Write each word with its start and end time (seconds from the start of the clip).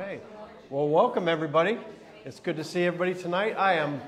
Okay. 0.00 0.20
Well, 0.70 0.88
welcome 0.88 1.26
everybody. 1.26 1.76
It's 2.24 2.38
good 2.38 2.54
to 2.54 2.62
see 2.62 2.84
everybody 2.84 3.14
tonight. 3.14 3.56
I 3.58 3.72
am 3.72 4.00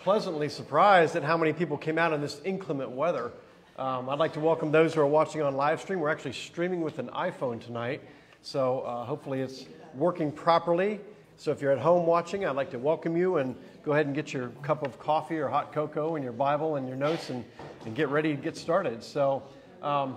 pleasantly 0.00 0.48
surprised 0.48 1.16
at 1.16 1.22
how 1.22 1.36
many 1.36 1.52
people 1.52 1.76
came 1.76 1.98
out 1.98 2.14
in 2.14 2.22
this 2.22 2.40
inclement 2.46 2.92
weather. 2.92 3.30
Um, 3.76 4.08
I'd 4.08 4.18
like 4.18 4.32
to 4.32 4.40
welcome 4.40 4.72
those 4.72 4.94
who 4.94 5.02
are 5.02 5.06
watching 5.06 5.42
on 5.42 5.54
live 5.54 5.82
stream. 5.82 6.00
We're 6.00 6.08
actually 6.08 6.32
streaming 6.32 6.80
with 6.80 6.98
an 6.98 7.08
iPhone 7.08 7.60
tonight, 7.62 8.00
so 8.40 8.80
uh, 8.80 9.04
hopefully 9.04 9.42
it's 9.42 9.66
working 9.94 10.32
properly. 10.32 10.98
So 11.36 11.50
if 11.50 11.60
you're 11.60 11.72
at 11.72 11.78
home 11.78 12.06
watching, 12.06 12.46
I'd 12.46 12.56
like 12.56 12.70
to 12.70 12.78
welcome 12.78 13.14
you 13.14 13.36
and 13.36 13.54
go 13.84 13.92
ahead 13.92 14.06
and 14.06 14.14
get 14.14 14.32
your 14.32 14.48
cup 14.62 14.82
of 14.82 14.98
coffee 14.98 15.36
or 15.36 15.48
hot 15.48 15.74
cocoa 15.74 16.14
and 16.14 16.24
your 16.24 16.32
Bible 16.32 16.76
and 16.76 16.88
your 16.88 16.96
notes 16.96 17.28
and, 17.28 17.44
and 17.84 17.94
get 17.94 18.08
ready 18.08 18.34
to 18.34 18.40
get 18.40 18.56
started. 18.56 19.04
So. 19.04 19.42
Um, 19.82 20.16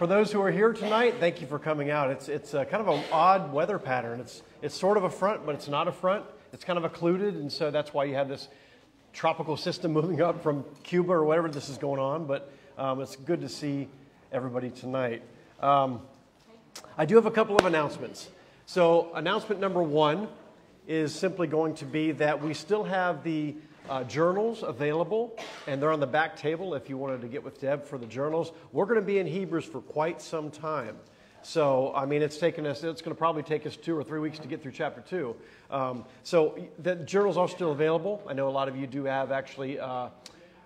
for 0.00 0.06
those 0.06 0.32
who 0.32 0.40
are 0.40 0.50
here 0.50 0.72
tonight, 0.72 1.16
thank 1.20 1.42
you 1.42 1.46
for 1.46 1.58
coming 1.58 1.90
out. 1.90 2.10
It's, 2.10 2.30
it's 2.30 2.52
kind 2.52 2.76
of 2.76 2.88
an 2.88 3.04
odd 3.12 3.52
weather 3.52 3.78
pattern. 3.78 4.18
It's, 4.18 4.42
it's 4.62 4.74
sort 4.74 4.96
of 4.96 5.04
a 5.04 5.10
front, 5.10 5.44
but 5.44 5.54
it's 5.54 5.68
not 5.68 5.88
a 5.88 5.92
front. 5.92 6.24
It's 6.54 6.64
kind 6.64 6.78
of 6.78 6.86
occluded, 6.86 7.34
and 7.34 7.52
so 7.52 7.70
that's 7.70 7.92
why 7.92 8.04
you 8.04 8.14
have 8.14 8.26
this 8.26 8.48
tropical 9.12 9.58
system 9.58 9.92
moving 10.00 10.22
up 10.22 10.42
from 10.42 10.64
Cuba 10.84 11.12
or 11.12 11.24
whatever 11.24 11.50
this 11.50 11.68
is 11.68 11.76
going 11.76 12.00
on. 12.00 12.24
But 12.24 12.50
um, 12.78 13.02
it's 13.02 13.14
good 13.14 13.42
to 13.42 13.48
see 13.50 13.88
everybody 14.32 14.70
tonight. 14.70 15.22
Um, 15.60 16.00
I 16.96 17.04
do 17.04 17.16
have 17.16 17.26
a 17.26 17.30
couple 17.30 17.56
of 17.58 17.66
announcements. 17.66 18.30
So, 18.64 19.12
announcement 19.14 19.60
number 19.60 19.82
one 19.82 20.28
is 20.88 21.14
simply 21.14 21.46
going 21.46 21.74
to 21.74 21.84
be 21.84 22.12
that 22.12 22.42
we 22.42 22.54
still 22.54 22.84
have 22.84 23.22
the 23.22 23.54
uh, 23.90 24.04
journals 24.04 24.62
available, 24.62 25.36
and 25.66 25.82
they're 25.82 25.92
on 25.92 26.00
the 26.00 26.06
back 26.06 26.36
table 26.36 26.74
if 26.74 26.88
you 26.88 26.96
wanted 26.96 27.20
to 27.20 27.26
get 27.26 27.42
with 27.42 27.60
Deb 27.60 27.84
for 27.84 27.98
the 27.98 28.06
journals. 28.06 28.52
We're 28.72 28.86
going 28.86 29.00
to 29.00 29.06
be 29.06 29.18
in 29.18 29.26
Hebrews 29.26 29.64
for 29.64 29.80
quite 29.80 30.22
some 30.22 30.50
time. 30.50 30.96
So, 31.42 31.92
I 31.94 32.06
mean, 32.06 32.22
it's 32.22 32.36
taken 32.36 32.66
us, 32.66 32.84
it's 32.84 33.02
going 33.02 33.14
to 33.14 33.18
probably 33.18 33.42
take 33.42 33.66
us 33.66 33.74
two 33.74 33.96
or 33.96 34.04
three 34.04 34.20
weeks 34.20 34.38
to 34.38 34.46
get 34.46 34.62
through 34.62 34.72
chapter 34.72 35.00
two. 35.00 35.34
Um, 35.70 36.04
so, 36.22 36.56
the 36.78 36.94
journals 36.96 37.36
are 37.36 37.48
still 37.48 37.72
available. 37.72 38.22
I 38.28 38.32
know 38.32 38.48
a 38.48 38.50
lot 38.50 38.68
of 38.68 38.76
you 38.76 38.86
do 38.86 39.04
have 39.04 39.32
actually 39.32 39.80
uh, 39.80 40.10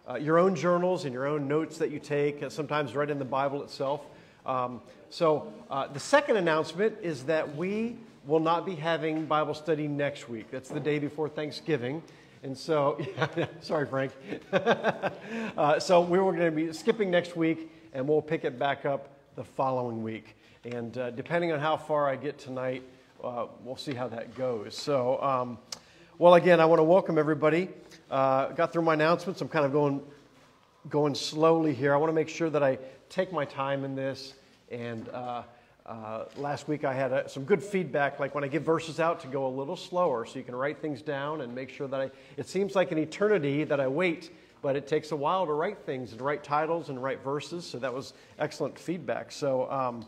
uh, 0.09 0.16
your 0.16 0.38
own 0.38 0.55
journals 0.55 1.05
and 1.05 1.14
your 1.14 1.27
own 1.27 1.48
notes 1.48 1.78
that 1.78 1.91
you 1.91 2.00
take, 2.00 2.42
uh, 2.42 2.50
sometimes 2.50 2.94
right 2.94 3.09
in 3.09 3.19
the 3.19 3.25
Bible 3.25 3.62
itself. 3.62 4.03
Um, 4.44 4.83
so, 5.09 5.50
uh, 5.70 5.86
the 5.86 6.00
second 6.00 6.36
announcement 6.36 6.97
is 7.03 7.22
that 7.25 7.56
we 7.56 7.97
will 8.27 8.41
not 8.41 8.66
be 8.66 8.75
having 8.75 9.27
Bible 9.27 9.55
study 9.55 9.86
next 9.86 10.28
week. 10.28 10.50
That's 10.50 10.69
the 10.69 10.81
day 10.81 10.98
before 10.98 11.28
Thanksgiving. 11.28 12.03
And 12.45 12.56
so, 12.56 13.03
yeah, 13.39 13.47
sorry, 13.62 13.87
Frank. 13.87 14.12
uh, 14.53 15.81
so 15.81 16.03
we 16.03 16.19
were 16.19 16.33
going 16.33 16.45
to 16.45 16.50
be 16.50 16.75
skipping 16.75 17.11
next 17.11 17.37
week, 17.37 17.73
and 17.95 18.06
we'll 18.06 18.20
pick 18.20 18.45
it 18.45 18.59
back 18.59 18.84
up 18.84 19.09
the 19.34 19.42
following 19.42 20.03
week. 20.03 20.37
And 20.62 20.97
uh, 20.98 21.11
depending 21.12 21.53
on 21.53 21.59
how 21.59 21.78
far 21.78 22.06
I 22.06 22.17
get 22.17 22.39
tonight, 22.39 22.83
uh, 23.25 23.47
we'll 23.62 23.78
see 23.78 23.95
how 23.95 24.09
that 24.09 24.34
goes. 24.34 24.77
So, 24.77 25.22
um, 25.22 25.56
well, 26.19 26.34
again, 26.34 26.61
I 26.61 26.67
want 26.67 26.81
to 26.81 26.84
welcome 26.84 27.17
everybody. 27.17 27.70
Uh, 28.11 28.48
got 28.48 28.75
through 28.75 28.83
my 28.83 28.92
announcements. 28.92 29.41
I'm 29.41 29.48
kind 29.48 29.65
of 29.65 29.72
going 29.72 30.03
going 30.91 31.15
slowly 31.15 31.72
here. 31.72 31.95
I 31.95 31.97
want 31.97 32.11
to 32.11 32.15
make 32.15 32.28
sure 32.28 32.50
that 32.50 32.62
I 32.62 32.77
take 33.09 33.33
my 33.33 33.47
time 33.47 33.84
in 33.87 33.95
this 33.95 34.34
and 34.70 35.09
uh, 35.87 35.91
uh, 35.91 36.25
last 36.37 36.67
week 36.67 36.85
I 36.85 36.95
had 36.95 37.13
a, 37.13 37.29
some 37.29 37.45
good 37.45 37.63
feedback, 37.63 38.19
like 38.19 38.35
when 38.35 38.43
I 38.43 38.49
give 38.49 38.63
verses 38.63 39.01
out, 39.01 39.21
to 39.21 39.27
go 39.27 39.47
a 39.47 39.49
little 39.49 39.77
slower 39.77 40.25
so 40.25 40.39
you 40.39 40.45
can 40.45 40.57
write 40.57 40.81
things 40.81 41.03
down 41.03 41.43
and 41.43 41.55
make 41.55 41.69
sure 41.69 41.87
that 41.89 42.01
I. 42.01 42.11
It 42.37 42.49
seems 42.49 42.75
like 42.75 42.91
an 42.91 42.99
eternity 42.99 43.65
that 43.65 43.81
I 43.81 43.89
wait, 43.89 44.31
but 44.62 44.77
it 44.77 44.87
takes 44.87 45.12
a 45.12 45.17
while 45.17 45.45
to 45.45 45.53
write 45.53 45.85
things 45.85 46.12
and 46.12 46.21
write 46.21 46.43
titles 46.43 46.89
and 46.89 47.03
write 47.03 47.23
verses. 47.23 47.67
So 47.67 47.79
that 47.79 47.93
was 47.93 48.15
excellent 48.39 48.79
feedback. 48.79 49.31
So, 49.31 49.71
um, 49.71 50.07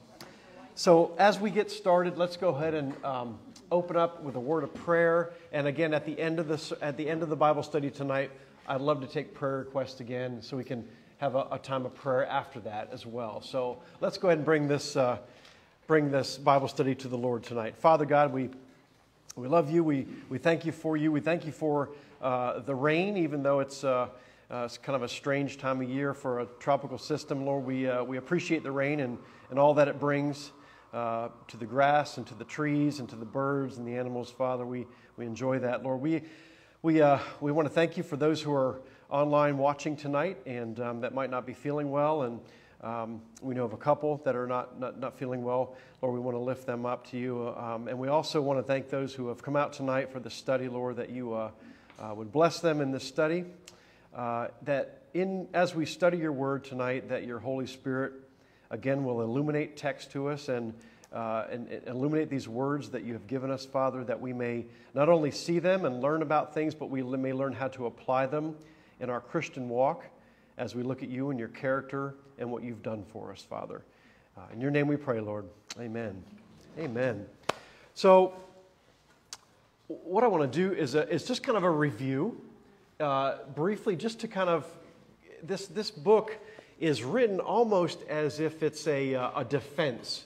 so 0.74 1.14
as 1.18 1.38
we 1.38 1.50
get 1.50 1.70
started, 1.70 2.16
let's 2.16 2.38
go 2.38 2.54
ahead 2.54 2.72
and 2.72 3.04
um, 3.04 3.38
open 3.70 3.96
up 3.96 4.22
with 4.22 4.36
a 4.36 4.40
word 4.40 4.64
of 4.64 4.72
prayer. 4.72 5.32
And 5.52 5.66
again, 5.66 5.92
at 5.92 6.06
the 6.06 6.18
end 6.18 6.38
of 6.40 6.48
this, 6.48 6.72
at 6.80 6.96
the 6.96 7.08
end 7.08 7.22
of 7.22 7.28
the 7.28 7.36
Bible 7.36 7.62
study 7.62 7.90
tonight, 7.90 8.30
I'd 8.66 8.80
love 8.80 9.00
to 9.02 9.06
take 9.06 9.34
prayer 9.34 9.58
requests 9.58 10.00
again, 10.00 10.40
so 10.40 10.56
we 10.56 10.64
can 10.64 10.88
have 11.18 11.34
a, 11.34 11.46
a 11.52 11.58
time 11.58 11.86
of 11.86 11.94
prayer 11.94 12.26
after 12.26 12.60
that 12.60 12.88
as 12.92 13.06
well. 13.06 13.40
So 13.40 13.82
let's 14.00 14.18
go 14.18 14.28
ahead 14.28 14.38
and 14.38 14.44
bring 14.44 14.68
this. 14.68 14.96
Uh, 14.96 15.18
bring 15.86 16.10
this 16.10 16.36
Bible 16.36 16.66
study 16.66 16.96
to 16.96 17.06
the 17.06 17.16
Lord 17.16 17.44
tonight. 17.44 17.76
Father 17.76 18.04
God, 18.04 18.32
we, 18.32 18.50
we 19.36 19.46
love 19.46 19.70
you. 19.70 19.84
We, 19.84 20.08
we 20.28 20.36
thank 20.36 20.64
you 20.64 20.72
for 20.72 20.96
you. 20.96 21.12
We 21.12 21.20
thank 21.20 21.46
you 21.46 21.52
for 21.52 21.90
uh, 22.20 22.58
the 22.58 22.74
rain, 22.74 23.16
even 23.16 23.44
though 23.44 23.60
it's, 23.60 23.84
uh, 23.84 24.08
uh, 24.50 24.64
it's 24.64 24.78
kind 24.78 24.96
of 24.96 25.04
a 25.04 25.08
strange 25.08 25.58
time 25.58 25.80
of 25.80 25.88
year 25.88 26.12
for 26.12 26.40
a 26.40 26.46
tropical 26.58 26.98
system. 26.98 27.46
Lord, 27.46 27.64
we, 27.64 27.88
uh, 27.88 28.02
we 28.02 28.16
appreciate 28.16 28.64
the 28.64 28.72
rain 28.72 28.98
and, 28.98 29.16
and 29.50 29.60
all 29.60 29.74
that 29.74 29.86
it 29.86 30.00
brings 30.00 30.50
uh, 30.92 31.28
to 31.46 31.56
the 31.56 31.66
grass 31.66 32.16
and 32.16 32.26
to 32.26 32.34
the 32.34 32.44
trees 32.44 32.98
and 32.98 33.08
to 33.08 33.16
the 33.16 33.24
birds 33.24 33.78
and 33.78 33.86
the 33.86 33.96
animals, 33.96 34.28
Father. 34.28 34.66
We, 34.66 34.88
we 35.16 35.24
enjoy 35.24 35.60
that, 35.60 35.84
Lord. 35.84 36.00
We, 36.00 36.22
we, 36.82 37.00
uh, 37.00 37.20
we 37.40 37.52
want 37.52 37.68
to 37.68 37.72
thank 37.72 37.96
you 37.96 38.02
for 38.02 38.16
those 38.16 38.42
who 38.42 38.52
are 38.52 38.80
online 39.08 39.56
watching 39.56 39.96
tonight 39.96 40.38
and 40.46 40.80
um, 40.80 41.00
that 41.02 41.14
might 41.14 41.30
not 41.30 41.46
be 41.46 41.54
feeling 41.54 41.92
well 41.92 42.22
and 42.22 42.40
um, 42.82 43.22
we 43.40 43.54
know 43.54 43.64
of 43.64 43.72
a 43.72 43.78
couple 43.78 44.20
that 44.24 44.36
are 44.36 44.46
not, 44.46 44.78
not, 44.78 44.98
not, 44.98 45.18
feeling 45.18 45.42
well. 45.42 45.74
Lord, 46.02 46.14
we 46.14 46.20
want 46.20 46.36
to 46.36 46.40
lift 46.40 46.66
them 46.66 46.84
up 46.84 47.08
to 47.10 47.16
you. 47.16 47.54
Um, 47.56 47.88
and 47.88 47.98
we 47.98 48.08
also 48.08 48.42
want 48.42 48.58
to 48.58 48.62
thank 48.62 48.90
those 48.90 49.14
who 49.14 49.28
have 49.28 49.42
come 49.42 49.56
out 49.56 49.72
tonight 49.72 50.12
for 50.12 50.20
the 50.20 50.30
study, 50.30 50.68
Lord, 50.68 50.96
that 50.96 51.10
you 51.10 51.32
uh, 51.32 51.50
uh, 51.98 52.14
would 52.14 52.30
bless 52.32 52.60
them 52.60 52.80
in 52.80 52.92
this 52.92 53.04
study. 53.04 53.44
Uh, 54.14 54.48
that 54.62 55.02
in, 55.14 55.48
as 55.54 55.74
we 55.74 55.86
study 55.86 56.18
your 56.18 56.32
word 56.32 56.64
tonight, 56.64 57.08
that 57.08 57.24
your 57.24 57.38
Holy 57.38 57.66
Spirit, 57.66 58.12
again, 58.70 59.04
will 59.04 59.22
illuminate 59.22 59.78
text 59.78 60.12
to 60.12 60.28
us 60.28 60.50
and, 60.50 60.74
uh, 61.14 61.46
and, 61.50 61.68
and 61.68 61.88
illuminate 61.88 62.28
these 62.28 62.46
words 62.46 62.90
that 62.90 63.04
you 63.04 63.14
have 63.14 63.26
given 63.26 63.50
us, 63.50 63.64
Father, 63.64 64.04
that 64.04 64.20
we 64.20 64.34
may 64.34 64.66
not 64.92 65.08
only 65.08 65.30
see 65.30 65.58
them 65.60 65.86
and 65.86 66.02
learn 66.02 66.20
about 66.20 66.52
things, 66.52 66.74
but 66.74 66.90
we 66.90 67.02
may 67.02 67.32
learn 67.32 67.54
how 67.54 67.68
to 67.68 67.86
apply 67.86 68.26
them 68.26 68.54
in 69.00 69.08
our 69.08 69.20
Christian 69.20 69.70
walk 69.70 70.04
as 70.58 70.74
we 70.74 70.82
look 70.82 71.02
at 71.02 71.08
you 71.08 71.30
and 71.30 71.38
your 71.38 71.48
character 71.48 72.14
and 72.38 72.50
what 72.50 72.62
you've 72.62 72.82
done 72.82 73.04
for 73.12 73.32
us, 73.32 73.42
Father. 73.42 73.82
Uh, 74.36 74.42
in 74.52 74.60
your 74.60 74.70
name 74.70 74.86
we 74.86 74.96
pray, 74.96 75.20
Lord. 75.20 75.46
Amen. 75.78 76.22
Amen. 76.78 77.26
So, 77.94 78.34
what 79.88 80.24
I 80.24 80.26
want 80.26 80.50
to 80.50 80.58
do 80.58 80.74
is, 80.74 80.94
a, 80.94 81.08
is 81.08 81.24
just 81.24 81.42
kind 81.42 81.56
of 81.56 81.64
a 81.64 81.70
review, 81.70 82.40
uh, 83.00 83.36
briefly, 83.54 83.96
just 83.96 84.20
to 84.20 84.28
kind 84.28 84.48
of. 84.48 84.66
This, 85.42 85.66
this 85.66 85.90
book 85.90 86.36
is 86.80 87.04
written 87.04 87.40
almost 87.40 88.02
as 88.08 88.40
if 88.40 88.62
it's 88.62 88.86
a, 88.86 89.14
uh, 89.14 89.40
a 89.40 89.44
defense 89.44 90.24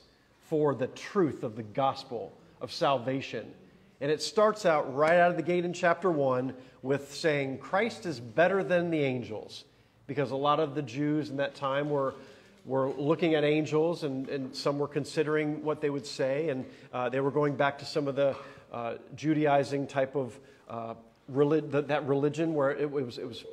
for 0.48 0.74
the 0.74 0.86
truth 0.86 1.42
of 1.42 1.56
the 1.56 1.62
gospel 1.62 2.32
of 2.60 2.72
salvation. 2.72 3.52
And 4.00 4.10
it 4.10 4.22
starts 4.22 4.64
out 4.64 4.94
right 4.94 5.18
out 5.18 5.30
of 5.30 5.36
the 5.36 5.42
gate 5.42 5.64
in 5.64 5.72
chapter 5.72 6.10
1 6.10 6.54
with 6.82 7.12
saying, 7.12 7.58
Christ 7.58 8.06
is 8.06 8.18
better 8.18 8.64
than 8.64 8.90
the 8.90 9.02
angels 9.02 9.64
because 10.10 10.32
a 10.32 10.36
lot 10.36 10.58
of 10.58 10.74
the 10.74 10.82
Jews 10.82 11.30
in 11.30 11.36
that 11.36 11.54
time 11.54 11.88
were, 11.88 12.16
were 12.64 12.90
looking 12.90 13.36
at 13.36 13.44
angels 13.44 14.02
and, 14.02 14.28
and 14.28 14.56
some 14.56 14.76
were 14.76 14.88
considering 14.88 15.62
what 15.62 15.80
they 15.80 15.88
would 15.88 16.04
say, 16.04 16.48
and 16.48 16.64
uh, 16.92 17.08
they 17.08 17.20
were 17.20 17.30
going 17.30 17.54
back 17.54 17.78
to 17.78 17.84
some 17.84 18.08
of 18.08 18.16
the 18.16 18.34
uh, 18.72 18.94
Judaizing 19.14 19.86
type 19.86 20.16
of 20.16 20.36
uh, 20.68 20.94
relig- 21.28 21.70
that 21.70 22.08
religion 22.08 22.54
where 22.54 22.72
it, 22.72 22.90
was, 22.90 23.18
it 23.18 23.28
was 23.28 23.44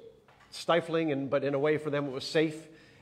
stifling, 0.49 1.11
and, 1.11 1.29
but 1.29 1.43
in 1.43 1.53
a 1.53 1.59
way 1.59 1.77
for 1.77 1.91
them 1.91 2.07
it 2.07 2.11
was 2.11 2.23
safe. 2.23 2.57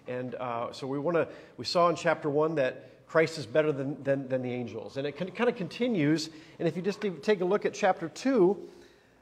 And 0.05 0.35
uh, 0.35 0.73
so 0.73 0.85
we 0.85 0.99
want 0.99 1.15
to, 1.15 1.29
we 1.55 1.63
saw 1.63 1.87
in 1.87 1.95
chapter 1.95 2.29
one 2.29 2.55
that 2.55 3.07
Christ 3.07 3.37
is 3.37 3.45
better 3.45 3.71
than, 3.71 4.03
than, 4.03 4.27
than 4.27 4.41
the 4.41 4.51
angels. 4.51 4.97
And 4.97 5.07
it 5.07 5.13
kind 5.13 5.49
of 5.49 5.55
continues. 5.55 6.29
And 6.59 6.67
if 6.67 6.75
you 6.75 6.81
just 6.81 6.99
take 7.21 7.39
a 7.39 7.45
look 7.45 7.65
at 7.65 7.73
chapter 7.73 8.09
2, 8.09 8.57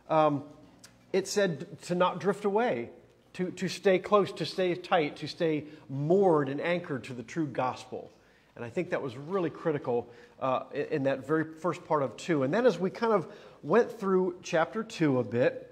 um, 0.09 0.43
it 1.11 1.27
said 1.27 1.79
to 1.83 1.93
not 1.93 2.19
drift 2.19 2.45
away 2.45 2.89
to, 3.33 3.51
to 3.51 3.67
stay 3.67 3.99
close, 3.99 4.31
to 4.33 4.45
stay 4.45 4.75
tight, 4.75 5.17
to 5.17 5.27
stay 5.27 5.65
moored 5.89 6.49
and 6.49 6.61
anchored 6.61 7.03
to 7.05 7.13
the 7.13 7.23
true 7.23 7.47
gospel. 7.47 8.11
And 8.55 8.63
I 8.63 8.69
think 8.69 8.91
that 8.91 9.01
was 9.01 9.17
really 9.17 9.49
critical 9.49 10.07
uh, 10.39 10.63
in 10.91 11.03
that 11.03 11.25
very 11.25 11.43
first 11.43 11.83
part 11.85 12.03
of 12.03 12.15
two. 12.17 12.43
And 12.43 12.53
then 12.53 12.65
as 12.65 12.77
we 12.77 12.89
kind 12.89 13.13
of 13.13 13.27
went 13.63 13.99
through 13.99 14.35
chapter 14.43 14.83
two 14.83 15.19
a 15.19 15.23
bit, 15.23 15.69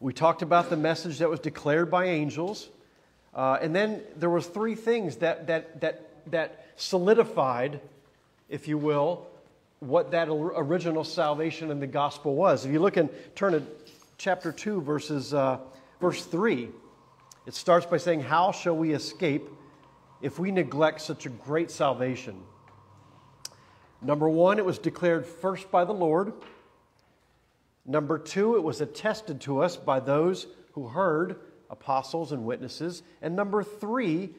we 0.00 0.12
talked 0.12 0.42
about 0.42 0.70
the 0.70 0.76
message 0.76 1.18
that 1.18 1.28
was 1.28 1.40
declared 1.40 1.90
by 1.90 2.06
angels. 2.06 2.68
Uh, 3.34 3.58
and 3.60 3.74
then 3.74 4.02
there 4.16 4.30
was 4.30 4.46
three 4.46 4.76
things 4.76 5.16
that, 5.16 5.48
that, 5.48 5.80
that, 5.80 6.30
that 6.30 6.66
solidified, 6.76 7.80
if 8.48 8.68
you 8.68 8.78
will, 8.78 9.26
what 9.80 10.12
that 10.12 10.28
original 10.28 11.04
salvation 11.04 11.70
in 11.70 11.80
the 11.80 11.86
gospel 11.86 12.34
was. 12.34 12.64
If 12.64 12.72
you 12.72 12.80
look 12.80 12.96
and 12.96 13.10
turn 13.34 13.52
to 13.52 13.62
chapter 14.18 14.52
2, 14.52 14.80
verses 14.82 15.34
uh, 15.34 15.58
Verse 16.00 16.24
3, 16.24 16.68
it 17.46 17.54
starts 17.54 17.86
by 17.86 17.96
saying, 17.96 18.20
How 18.20 18.52
shall 18.52 18.76
we 18.76 18.92
escape 18.92 19.48
if 20.20 20.38
we 20.38 20.50
neglect 20.50 21.00
such 21.00 21.26
a 21.26 21.30
great 21.30 21.70
salvation? 21.70 22.40
Number 24.00 24.28
one, 24.28 24.58
it 24.58 24.64
was 24.64 24.78
declared 24.78 25.26
first 25.26 25.70
by 25.70 25.84
the 25.84 25.92
Lord. 25.92 26.32
Number 27.84 28.18
two, 28.18 28.56
it 28.56 28.62
was 28.62 28.80
attested 28.80 29.40
to 29.42 29.60
us 29.60 29.76
by 29.76 29.98
those 29.98 30.46
who 30.72 30.86
heard, 30.86 31.40
apostles 31.70 32.32
and 32.32 32.44
witnesses. 32.44 33.02
And 33.20 33.34
number 33.34 33.64
three, 33.64 34.30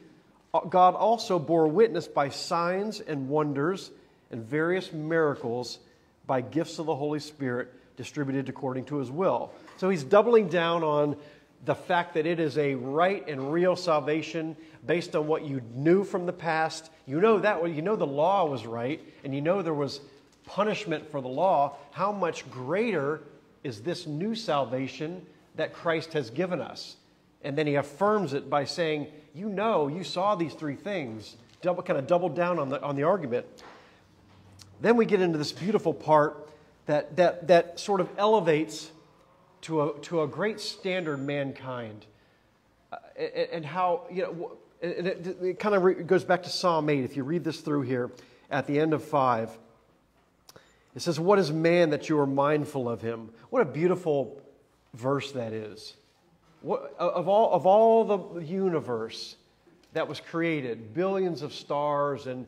God 0.68 0.94
also 0.94 1.38
bore 1.38 1.68
witness 1.68 2.08
by 2.08 2.30
signs 2.30 3.00
and 3.00 3.28
wonders 3.28 3.90
and 4.30 4.42
various 4.42 4.92
miracles 4.92 5.78
by 6.26 6.40
gifts 6.40 6.78
of 6.78 6.86
the 6.86 6.94
Holy 6.94 7.20
Spirit 7.20 7.68
distributed 7.96 8.48
according 8.48 8.84
to 8.86 8.96
his 8.96 9.10
will. 9.10 9.52
So 9.76 9.90
he's 9.90 10.04
doubling 10.04 10.48
down 10.48 10.82
on 10.82 11.16
the 11.64 11.74
fact 11.74 12.14
that 12.14 12.26
it 12.26 12.40
is 12.40 12.56
a 12.56 12.74
right 12.74 13.26
and 13.28 13.52
real 13.52 13.76
salvation 13.76 14.56
based 14.86 15.14
on 15.14 15.26
what 15.26 15.44
you 15.44 15.60
knew 15.74 16.04
from 16.04 16.26
the 16.26 16.32
past. 16.32 16.90
You 17.06 17.20
know 17.20 17.38
that 17.38 17.62
you 17.74 17.82
know 17.82 17.96
the 17.96 18.06
law 18.06 18.46
was 18.46 18.66
right 18.66 19.00
and 19.24 19.34
you 19.34 19.40
know 19.40 19.62
there 19.62 19.74
was 19.74 20.00
punishment 20.46 21.10
for 21.10 21.20
the 21.20 21.28
law. 21.28 21.76
How 21.90 22.12
much 22.12 22.50
greater 22.50 23.22
is 23.62 23.82
this 23.82 24.06
new 24.06 24.34
salvation 24.34 25.24
that 25.56 25.72
Christ 25.74 26.14
has 26.14 26.30
given 26.30 26.60
us? 26.60 26.96
And 27.42 27.56
then 27.56 27.66
he 27.66 27.74
affirms 27.74 28.32
it 28.32 28.48
by 28.48 28.64
saying, 28.64 29.08
You 29.34 29.48
know, 29.48 29.88
you 29.88 30.04
saw 30.04 30.34
these 30.34 30.54
three 30.54 30.74
things. 30.74 31.36
Double, 31.62 31.82
kind 31.82 31.98
of 31.98 32.06
double 32.06 32.30
down 32.30 32.58
on 32.58 32.70
the, 32.70 32.82
on 32.82 32.96
the 32.96 33.02
argument. 33.02 33.46
Then 34.80 34.96
we 34.96 35.04
get 35.04 35.20
into 35.20 35.36
this 35.36 35.52
beautiful 35.52 35.92
part 35.92 36.48
that, 36.86 37.16
that, 37.16 37.48
that 37.48 37.78
sort 37.78 38.00
of 38.00 38.08
elevates 38.16 38.90
to 39.62 39.82
a, 39.82 39.98
to 40.00 40.22
a 40.22 40.26
great 40.26 40.60
standard 40.60 41.18
mankind. 41.18 42.06
Uh, 42.92 42.96
and, 43.18 43.48
and, 43.52 43.66
how, 43.66 44.02
you 44.10 44.22
know, 44.22 44.52
and 44.82 45.06
it, 45.06 45.26
it 45.42 45.58
kind 45.58 45.74
of 45.74 45.82
re- 45.82 45.94
goes 45.94 46.24
back 46.24 46.42
to 46.44 46.48
Psalm 46.48 46.88
8. 46.88 47.04
If 47.04 47.16
you 47.16 47.24
read 47.24 47.44
this 47.44 47.60
through 47.60 47.82
here 47.82 48.10
at 48.50 48.66
the 48.66 48.78
end 48.80 48.92
of 48.94 49.04
5, 49.04 49.56
it 50.94 51.02
says, 51.02 51.20
What 51.20 51.38
is 51.38 51.52
man 51.52 51.90
that 51.90 52.08
you 52.08 52.18
are 52.18 52.26
mindful 52.26 52.88
of 52.88 53.00
him? 53.00 53.30
What 53.50 53.62
a 53.62 53.66
beautiful 53.66 54.40
verse 54.94 55.32
that 55.32 55.52
is. 55.52 55.94
What, 56.62 56.94
of, 56.98 57.28
all, 57.28 57.52
of 57.52 57.66
all 57.66 58.04
the 58.04 58.44
universe 58.44 59.36
that 59.92 60.08
was 60.08 60.20
created, 60.20 60.94
billions 60.94 61.42
of 61.42 61.52
stars 61.52 62.26
and, 62.26 62.46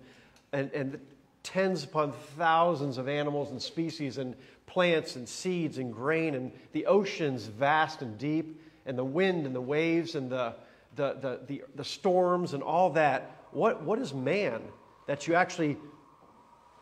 and, 0.53 0.70
and 0.73 1.00
tens 1.43 1.85
upon 1.85 2.12
thousands 2.37 2.99
of 2.99 3.09
animals 3.09 3.50
and 3.50 3.61
species 3.61 4.19
and 4.19 4.35
plants 4.67 5.17
and 5.17 5.29
seeds 5.29 5.79
and 5.79 5.93
grain 5.93 6.35
and 6.35 6.53
the 6.73 6.87
oceans 6.87 7.47
vast 7.47 8.03
and 8.03 8.17
deep 8.19 8.61
and 8.87 8.97
the 8.97 9.05
wind 9.05 9.47
and 9.47 9.55
the 9.55 9.61
waves 9.61 10.14
and 10.14 10.31
the, 10.31 10.55
the, 10.97 11.14
the, 11.20 11.41
the, 11.47 11.62
the 11.76 11.85
storms 11.85 12.55
and 12.55 12.62
all 12.62 12.91
that. 12.91 13.44
What, 13.50 13.82
what 13.82 13.99
is 13.99 14.14
man 14.14 14.62
that 15.06 15.29
you 15.29 15.35
actually 15.35 15.76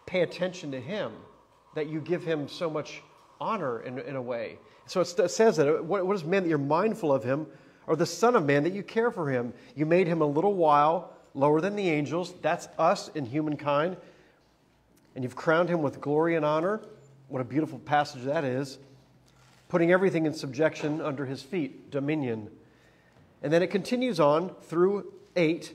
pay 0.07 0.23
attention 0.23 0.71
to 0.73 0.81
him, 0.81 1.13
that 1.75 1.89
you 1.89 2.01
give 2.01 2.25
him 2.25 2.49
so 2.49 2.71
much 2.71 3.03
honor 3.41 3.83
in, 3.83 3.99
in 3.99 4.17
a 4.17 4.23
way? 4.23 4.59
So 4.87 5.01
it 5.01 5.31
says 5.31 5.57
that. 5.57 5.69
Uh, 5.69 5.83
what, 5.83 6.07
what 6.07 6.17
is 6.17 6.25
man 6.25 6.43
that 6.43 6.49
you're 6.49 6.59
mindful 6.59 7.13
of 7.13 7.23
him, 7.23 7.47
or 7.87 7.97
the 7.97 8.07
Son 8.07 8.35
of 8.35 8.45
Man 8.45 8.65
that 8.65 8.73
you 8.73 8.83
care 8.83 9.11
for 9.11 9.31
him? 9.31 9.53
You 9.77 9.87
made 9.87 10.07
him 10.07 10.21
a 10.21 10.27
little 10.27 10.55
while 10.55 11.13
lower 11.35 11.61
than 11.61 11.77
the 11.77 11.89
angels. 11.89 12.35
That's 12.43 12.69
us 12.79 13.09
in 13.15 13.25
humankind. 13.25 13.97
And 15.15 15.23
you've 15.25 15.37
crowned 15.37 15.69
him 15.69 15.83
with 15.83 16.01
glory 16.01 16.35
and 16.35 16.45
honor. 16.45 16.81
What 17.31 17.41
a 17.41 17.45
beautiful 17.45 17.79
passage 17.79 18.25
that 18.25 18.45
is. 18.45 18.79
Putting 19.69 19.93
everything 19.93 20.27
in 20.27 20.35
subjection 20.35 21.01
under 21.01 21.25
his 21.25 21.43
feet, 21.43 21.91
dominion. 21.93 22.51
And 23.43 23.53
then 23.53 23.63
it 23.63 23.69
continues 23.71 24.19
on 24.19 24.51
through 24.63 25.13
8. 25.37 25.73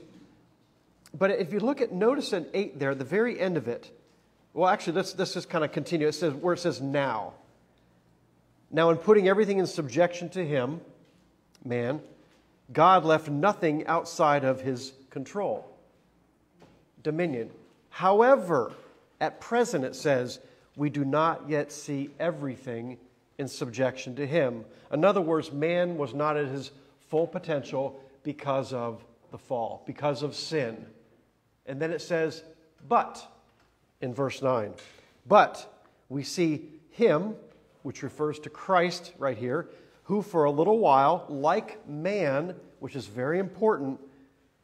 But 1.18 1.30
if 1.30 1.52
you 1.54 1.60
look 1.60 1.80
at, 1.80 1.92
notice 1.92 2.34
in 2.34 2.46
8 2.52 2.78
there, 2.78 2.94
the 2.94 3.04
very 3.04 3.40
end 3.40 3.56
of 3.56 3.68
it, 3.68 3.90
well, 4.52 4.68
actually, 4.68 4.94
let's, 4.94 5.18
let's 5.18 5.32
just 5.32 5.48
kind 5.48 5.64
of 5.64 5.72
continue. 5.72 6.06
It 6.06 6.12
says, 6.12 6.34
where 6.34 6.54
it 6.54 6.58
says 6.58 6.80
now. 6.80 7.32
Now, 8.70 8.90
in 8.90 8.98
putting 8.98 9.26
everything 9.26 9.58
in 9.58 9.66
subjection 9.66 10.28
to 10.30 10.44
him, 10.44 10.80
man, 11.64 12.00
God 12.72 13.04
left 13.04 13.28
nothing 13.28 13.86
outside 13.86 14.44
of 14.44 14.60
his 14.60 14.92
control, 15.08 15.66
dominion. 17.02 17.50
However, 17.88 18.72
at 19.20 19.40
present, 19.40 19.84
it 19.84 19.94
says, 19.94 20.38
we 20.76 20.90
do 20.90 21.04
not 21.04 21.48
yet 21.48 21.72
see 21.72 22.10
everything 22.20 22.98
in 23.38 23.48
subjection 23.48 24.14
to 24.16 24.26
him. 24.26 24.64
In 24.92 25.04
other 25.04 25.20
words, 25.20 25.52
man 25.52 25.96
was 25.96 26.14
not 26.14 26.36
at 26.36 26.46
his 26.46 26.70
full 27.08 27.26
potential 27.26 28.00
because 28.22 28.72
of 28.72 29.04
the 29.30 29.38
fall, 29.38 29.82
because 29.86 30.22
of 30.22 30.34
sin. 30.34 30.86
And 31.66 31.80
then 31.80 31.90
it 31.92 32.00
says, 32.00 32.44
but, 32.88 33.26
in 34.00 34.14
verse 34.14 34.42
9, 34.42 34.74
but 35.26 35.84
we 36.08 36.22
see 36.22 36.62
him, 36.90 37.34
which 37.82 38.02
refers 38.02 38.38
to 38.40 38.50
Christ 38.50 39.12
right 39.18 39.36
here, 39.36 39.68
who 40.04 40.22
for 40.22 40.44
a 40.44 40.50
little 40.50 40.78
while, 40.78 41.26
like 41.28 41.86
man, 41.88 42.54
which 42.78 42.94
is 42.94 43.06
very 43.06 43.38
important, 43.38 43.98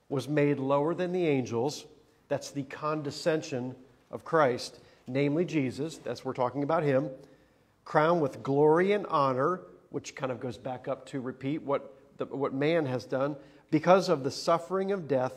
was 0.09 0.29
made 0.29 0.59
lower 0.59 0.95
than 0.95 1.11
the 1.11 1.27
angels. 1.27 1.87
That's 2.29 2.51
the 2.51 2.63
condescension 2.65 3.75
of 4.11 4.25
Christ, 4.25 4.79
namely 5.07 5.45
Jesus. 5.45 5.99
That's 5.99 6.25
we're 6.25 6.33
talking 6.33 6.63
about 6.63 6.83
him. 6.83 7.11
Crowned 7.85 8.21
with 8.21 8.43
glory 8.43 8.93
and 8.93 9.07
honor, 9.07 9.61
which 9.91 10.15
kind 10.15 10.31
of 10.31 10.41
goes 10.41 10.57
back 10.57 10.89
up 10.89 11.07
to 11.07 11.21
repeat 11.21 11.63
what, 11.63 11.95
the, 12.19 12.27
what 12.27 12.55
man 12.55 12.87
has 12.87 13.05
done, 13.05 13.37
because 13.71 14.09
of 14.09 14.25
the 14.25 14.31
suffering 14.31 14.93
of 14.93 15.09
death, 15.09 15.35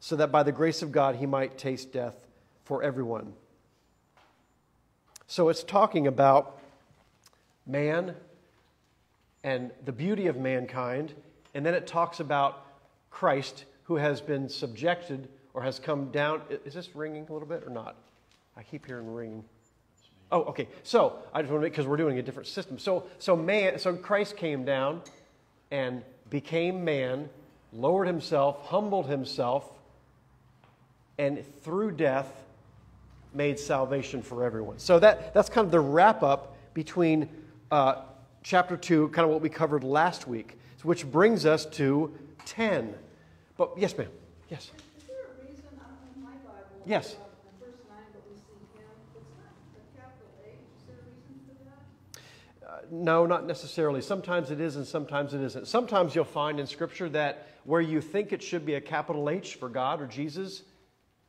so 0.00 0.16
that 0.16 0.32
by 0.32 0.42
the 0.42 0.52
grace 0.52 0.82
of 0.82 0.90
God 0.90 1.16
he 1.16 1.26
might 1.26 1.56
taste 1.56 1.92
death 1.92 2.16
for 2.64 2.82
everyone. 2.82 3.32
So 5.26 5.48
it's 5.48 5.62
talking 5.62 6.06
about 6.06 6.58
man 7.66 8.14
and 9.44 9.70
the 9.84 9.92
beauty 9.92 10.26
of 10.26 10.36
mankind. 10.36 11.14
And 11.54 11.64
then 11.64 11.74
it 11.74 11.86
talks 11.86 12.20
about 12.20 12.66
Christ 13.10 13.64
who 13.84 13.96
has 13.96 14.20
been 14.20 14.48
subjected 14.48 15.28
or 15.54 15.62
has 15.62 15.78
come 15.78 16.10
down. 16.10 16.42
Is 16.64 16.74
this 16.74 16.94
ringing 16.94 17.26
a 17.28 17.32
little 17.32 17.48
bit 17.48 17.62
or 17.66 17.70
not? 17.70 17.96
I 18.56 18.62
keep 18.62 18.86
hearing 18.86 19.12
ring. 19.12 19.44
Oh, 20.30 20.42
okay. 20.44 20.68
So 20.82 21.18
I 21.34 21.42
just 21.42 21.52
want 21.52 21.64
to 21.64 21.70
because 21.70 21.86
we're 21.86 21.96
doing 21.96 22.18
a 22.18 22.22
different 22.22 22.48
system. 22.48 22.78
So, 22.78 23.04
so 23.18 23.36
man, 23.36 23.78
so 23.78 23.94
Christ 23.94 24.36
came 24.36 24.64
down 24.64 25.02
and 25.70 26.02
became 26.30 26.84
man, 26.84 27.28
lowered 27.72 28.06
himself, 28.06 28.66
humbled 28.66 29.06
himself, 29.06 29.70
and 31.18 31.44
through 31.62 31.92
death 31.92 32.42
made 33.34 33.58
salvation 33.58 34.22
for 34.22 34.44
everyone. 34.44 34.78
So 34.78 34.98
that, 34.98 35.32
that's 35.34 35.48
kind 35.48 35.64
of 35.64 35.70
the 35.70 35.80
wrap 35.80 36.22
up 36.22 36.56
between 36.74 37.28
uh, 37.70 38.02
chapter 38.42 38.76
2, 38.76 39.08
kind 39.08 39.24
of 39.24 39.30
what 39.30 39.40
we 39.40 39.48
covered 39.48 39.84
last 39.84 40.26
week, 40.26 40.58
which 40.82 41.10
brings 41.10 41.46
us 41.46 41.64
to 41.66 42.12
10. 42.44 42.94
But 43.56 43.70
yes, 43.76 43.96
ma'am. 43.96 44.08
Yes. 44.50 44.70
Is 44.98 45.04
there 45.06 45.16
a 45.16 45.46
reason, 45.46 45.64
in 46.16 46.22
my 46.22 46.30
Bible, 46.30 46.82
yes. 46.84 47.12
in 47.12 47.18
verse 47.60 47.78
9, 47.88 47.98
but 48.12 48.22
we 48.28 48.36
see 48.36 48.58
him, 48.76 48.84
it's 49.16 49.30
not 49.38 49.52
a 49.76 50.00
capital 50.00 50.28
H. 50.44 50.52
Is 50.76 50.84
there 50.88 50.96
a 50.96 51.06
reason 51.08 51.40
for 51.46 51.56
that? 51.64 52.68
Uh, 52.68 52.80
no, 52.92 53.24
not 53.24 53.46
necessarily. 53.46 54.02
Sometimes 54.02 54.50
it 54.50 54.60
is 54.60 54.76
and 54.76 54.86
sometimes 54.86 55.32
it 55.32 55.40
isn't. 55.40 55.66
Sometimes 55.66 56.14
you'll 56.14 56.26
find 56.26 56.60
in 56.60 56.66
Scripture 56.66 57.08
that 57.08 57.46
where 57.64 57.80
you 57.80 58.02
think 58.02 58.34
it 58.34 58.42
should 58.42 58.66
be 58.66 58.74
a 58.74 58.82
capital 58.82 59.30
H 59.30 59.54
for 59.54 59.70
God 59.70 60.02
or 60.02 60.06
Jesus, 60.06 60.62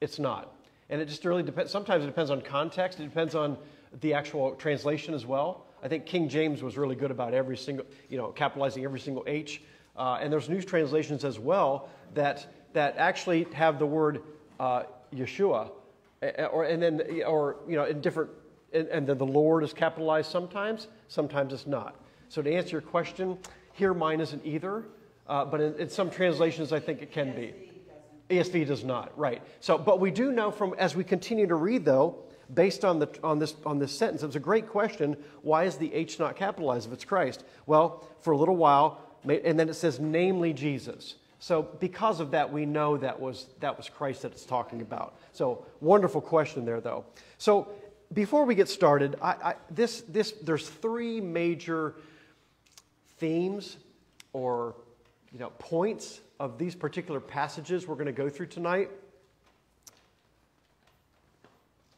it's 0.01 0.20
not. 0.20 0.53
And 0.89 1.00
it 1.00 1.08
just 1.08 1.24
really 1.24 1.41
depends. 1.41 1.72
Sometimes 1.72 2.03
it 2.03 2.08
depends 2.08 2.32
on 2.32 2.41
context, 2.41 3.00
it 3.00 3.03
depends 3.03 3.34
on 3.34 3.58
the 4.01 4.13
actual 4.13 4.55
translation 4.55 5.13
as 5.13 5.25
well. 5.25 5.65
I 5.82 5.88
think 5.88 6.05
King 6.05 6.27
James 6.27 6.62
was 6.62 6.77
really 6.77 6.98
good 6.98 7.12
about 7.12 7.34
every 7.34 7.55
single, 7.55 7.86
you 8.10 8.17
know, 8.17 8.27
capitalizing 8.27 8.84
every 8.84 9.00
single 9.00 9.24
H. 9.25 9.62
Uh, 9.96 10.17
and 10.20 10.34
there's 10.34 10.50
new 10.50 10.62
translations 10.62 11.24
as 11.24 11.39
well 11.39 11.89
that, 12.13 12.46
that 12.74 12.98
actually 12.98 13.48
have 13.53 13.79
the 13.79 13.86
word 13.86 14.22
uh, 14.60 14.84
Yeshua, 15.15 15.72
or, 16.51 16.65
and 16.65 16.84
then, 16.84 17.01
or, 17.25 17.55
you 17.70 17.77
know, 17.77 17.86
in 17.86 18.01
different, 18.01 18.32
and, 18.74 18.88
and 18.88 19.08
then 19.08 19.18
the 19.18 19.25
Lord 19.25 19.63
is 19.63 19.74
capitalized 19.74 20.32
sometimes, 20.32 20.88
sometimes 21.08 21.53
it's 21.53 21.68
not. 21.68 21.96
So 22.30 22.42
to 22.42 22.53
answer 22.53 22.72
your 22.72 22.82
question, 22.82 23.38
here 23.74 23.94
mine 23.94 24.20
isn't 24.20 24.46
either, 24.46 24.86
uh, 25.27 25.46
but 25.46 25.62
in, 25.62 25.75
in 25.75 25.89
some 25.89 26.10
translations 26.10 26.74
I 26.74 26.80
think 26.80 27.01
it 27.01 27.12
can 27.12 27.36
be. 27.36 27.53
ESV 28.30 28.68
does 28.68 28.84
not, 28.84 29.18
right. 29.18 29.42
So, 29.60 29.77
but 29.77 30.00
we 30.00 30.10
do 30.10 30.32
know 30.32 30.50
from, 30.50 30.74
as 30.77 30.96
we 30.96 31.03
continue 31.03 31.48
to 31.48 31.56
read 31.56 31.86
though, 31.86 32.18
based 32.53 32.84
on, 32.86 33.00
the, 33.00 33.10
on, 33.24 33.39
this, 33.39 33.56
on 33.65 33.80
this 33.80 33.98
sentence. 33.98 34.24
It's 34.24 34.36
a 34.36 34.39
great 34.39 34.68
question. 34.68 35.18
Why 35.42 35.63
is 35.63 35.77
the 35.77 35.94
H 35.94 36.20
not 36.20 36.36
capitalized 36.36 36.88
if 36.88 36.94
it's 36.94 37.06
Christ? 37.06 37.44
Well, 37.65 38.08
for 38.22 38.32
a 38.32 38.38
little 38.38 38.56
while, 38.56 39.01
and 39.24 39.58
then 39.58 39.70
it 39.70 39.75
says, 39.75 40.00
namely 40.00 40.53
Jesus. 40.53 41.15
So 41.39 41.63
because 41.80 42.20
of 42.20 42.32
that, 42.32 42.51
we 42.51 42.65
know 42.65 42.98
that 42.98 43.20
was, 43.20 43.48
that 43.60 43.75
was 43.75 43.89
Christ 43.89 44.22
that 44.22 44.32
it's 44.32 44.46
talking 44.46 44.82
about. 44.82 45.15
So 45.34 45.65
wonderful 45.82 46.22
question 46.22 46.65
there, 46.65 46.82
though. 46.82 47.06
So 47.38 47.68
before 48.13 48.46
we 48.46 48.55
get 48.55 48.70
started, 48.70 49.15
I, 49.22 49.29
I, 49.32 49.55
this, 49.70 50.01
this, 50.01 50.32
there's 50.32 50.67
three 50.67 51.22
major 51.22 51.96
themes 53.17 53.77
or 54.34 54.75
you 55.32 55.39
know, 55.39 55.51
points 55.58 56.20
of 56.39 56.58
these 56.58 56.75
particular 56.75 57.20
passages 57.20 57.88
we're 57.88 57.96
going 57.96 58.05
to 58.05 58.12
go 58.12 58.29
through 58.29 58.48
tonight. 58.48 58.89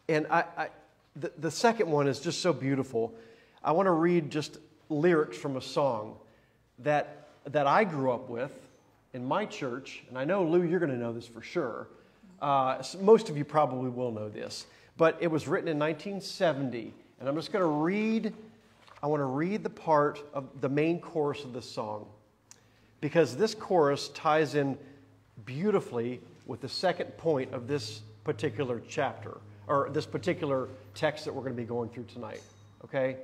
And 0.07 0.27
I, 0.29 0.45
I, 0.57 0.69
the, 1.15 1.31
the 1.37 1.51
second 1.51 1.89
one 1.89 2.07
is 2.07 2.19
just 2.19 2.41
so 2.41 2.53
beautiful. 2.53 3.13
I 3.63 3.71
want 3.71 3.87
to 3.87 3.91
read 3.91 4.29
just 4.29 4.57
lyrics 4.89 5.37
from 5.37 5.57
a 5.57 5.61
song 5.61 6.15
that, 6.79 7.27
that 7.45 7.65
I 7.67 7.83
grew 7.83 8.11
up 8.11 8.29
with 8.29 8.51
in 9.13 9.25
my 9.25 9.45
church. 9.45 10.03
And 10.09 10.17
I 10.17 10.25
know, 10.25 10.43
Lou, 10.43 10.61
you're 10.63 10.79
going 10.79 10.91
to 10.91 10.97
know 10.97 11.13
this 11.13 11.27
for 11.27 11.41
sure. 11.41 11.87
Uh, 12.41 12.83
most 13.01 13.29
of 13.29 13.37
you 13.37 13.45
probably 13.45 13.89
will 13.89 14.11
know 14.11 14.29
this. 14.29 14.65
But 14.97 15.17
it 15.19 15.29
was 15.29 15.47
written 15.47 15.67
in 15.67 15.79
1970. 15.79 16.93
And 17.19 17.29
I'm 17.29 17.35
just 17.35 17.51
going 17.51 17.63
to 17.63 17.69
read, 17.69 18.33
I 19.01 19.07
want 19.07 19.21
to 19.21 19.25
read 19.25 19.63
the 19.63 19.69
part 19.69 20.21
of 20.33 20.61
the 20.61 20.69
main 20.69 20.99
chorus 20.99 21.43
of 21.43 21.53
this 21.53 21.69
song 21.69 22.05
because 23.01 23.35
this 23.35 23.53
chorus 23.53 24.09
ties 24.09 24.55
in 24.55 24.77
beautifully 25.45 26.21
with 26.45 26.61
the 26.61 26.69
second 26.69 27.17
point 27.17 27.53
of 27.53 27.67
this 27.67 28.01
particular 28.23 28.81
chapter 28.87 29.37
or 29.67 29.89
this 29.91 30.05
particular 30.05 30.69
text 30.93 31.25
that 31.25 31.33
we're 31.33 31.41
going 31.41 31.55
to 31.55 31.61
be 31.61 31.67
going 31.67 31.89
through 31.89 32.05
tonight. 32.05 32.41
Okay? 32.83 33.17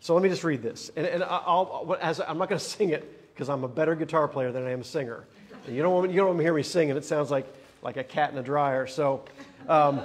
So 0.00 0.14
let 0.14 0.22
me 0.22 0.28
just 0.28 0.44
read 0.44 0.62
this. 0.62 0.90
And, 0.96 1.06
and 1.06 1.24
I'll, 1.24 1.96
as, 2.00 2.20
I'm 2.20 2.38
not 2.38 2.48
going 2.48 2.58
to 2.60 2.64
sing 2.64 2.90
it 2.90 3.32
because 3.34 3.48
I'm 3.48 3.64
a 3.64 3.68
better 3.68 3.94
guitar 3.94 4.28
player 4.28 4.52
than 4.52 4.64
I 4.64 4.70
am 4.70 4.80
a 4.80 4.84
singer. 4.84 5.24
You 5.68 5.82
don't, 5.82 5.92
want, 5.92 6.10
you 6.10 6.16
don't 6.16 6.28
want 6.28 6.38
to 6.38 6.42
hear 6.42 6.54
me 6.54 6.62
sing, 6.62 6.90
and 6.90 6.96
it 6.96 7.04
sounds 7.04 7.30
like, 7.30 7.46
like 7.82 7.98
a 7.98 8.04
cat 8.04 8.32
in 8.32 8.38
a 8.38 8.42
dryer. 8.42 8.86
So 8.86 9.24
um, 9.68 10.00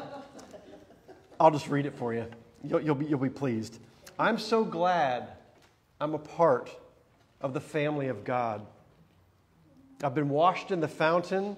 I'll 1.40 1.52
just 1.52 1.70
read 1.70 1.86
it 1.86 1.96
for 1.96 2.14
you. 2.14 2.26
You'll, 2.64 2.82
you'll, 2.82 2.96
be, 2.96 3.06
you'll 3.06 3.20
be 3.20 3.30
pleased. 3.30 3.80
I'm 4.18 4.38
so 4.38 4.64
glad 4.64 5.30
I'm 6.00 6.14
a 6.14 6.20
part 6.20 6.70
of 7.42 7.54
the 7.54 7.60
family 7.60 8.08
of 8.08 8.24
God. 8.24 8.66
I've 10.04 10.16
been 10.16 10.30
washed 10.30 10.72
in 10.72 10.80
the 10.80 10.88
fountain 10.88 11.58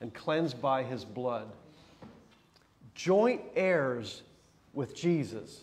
and 0.00 0.12
cleansed 0.12 0.60
by 0.60 0.82
his 0.82 1.04
blood. 1.04 1.48
Joint 2.94 3.42
heirs 3.54 4.22
with 4.72 4.94
Jesus 4.94 5.60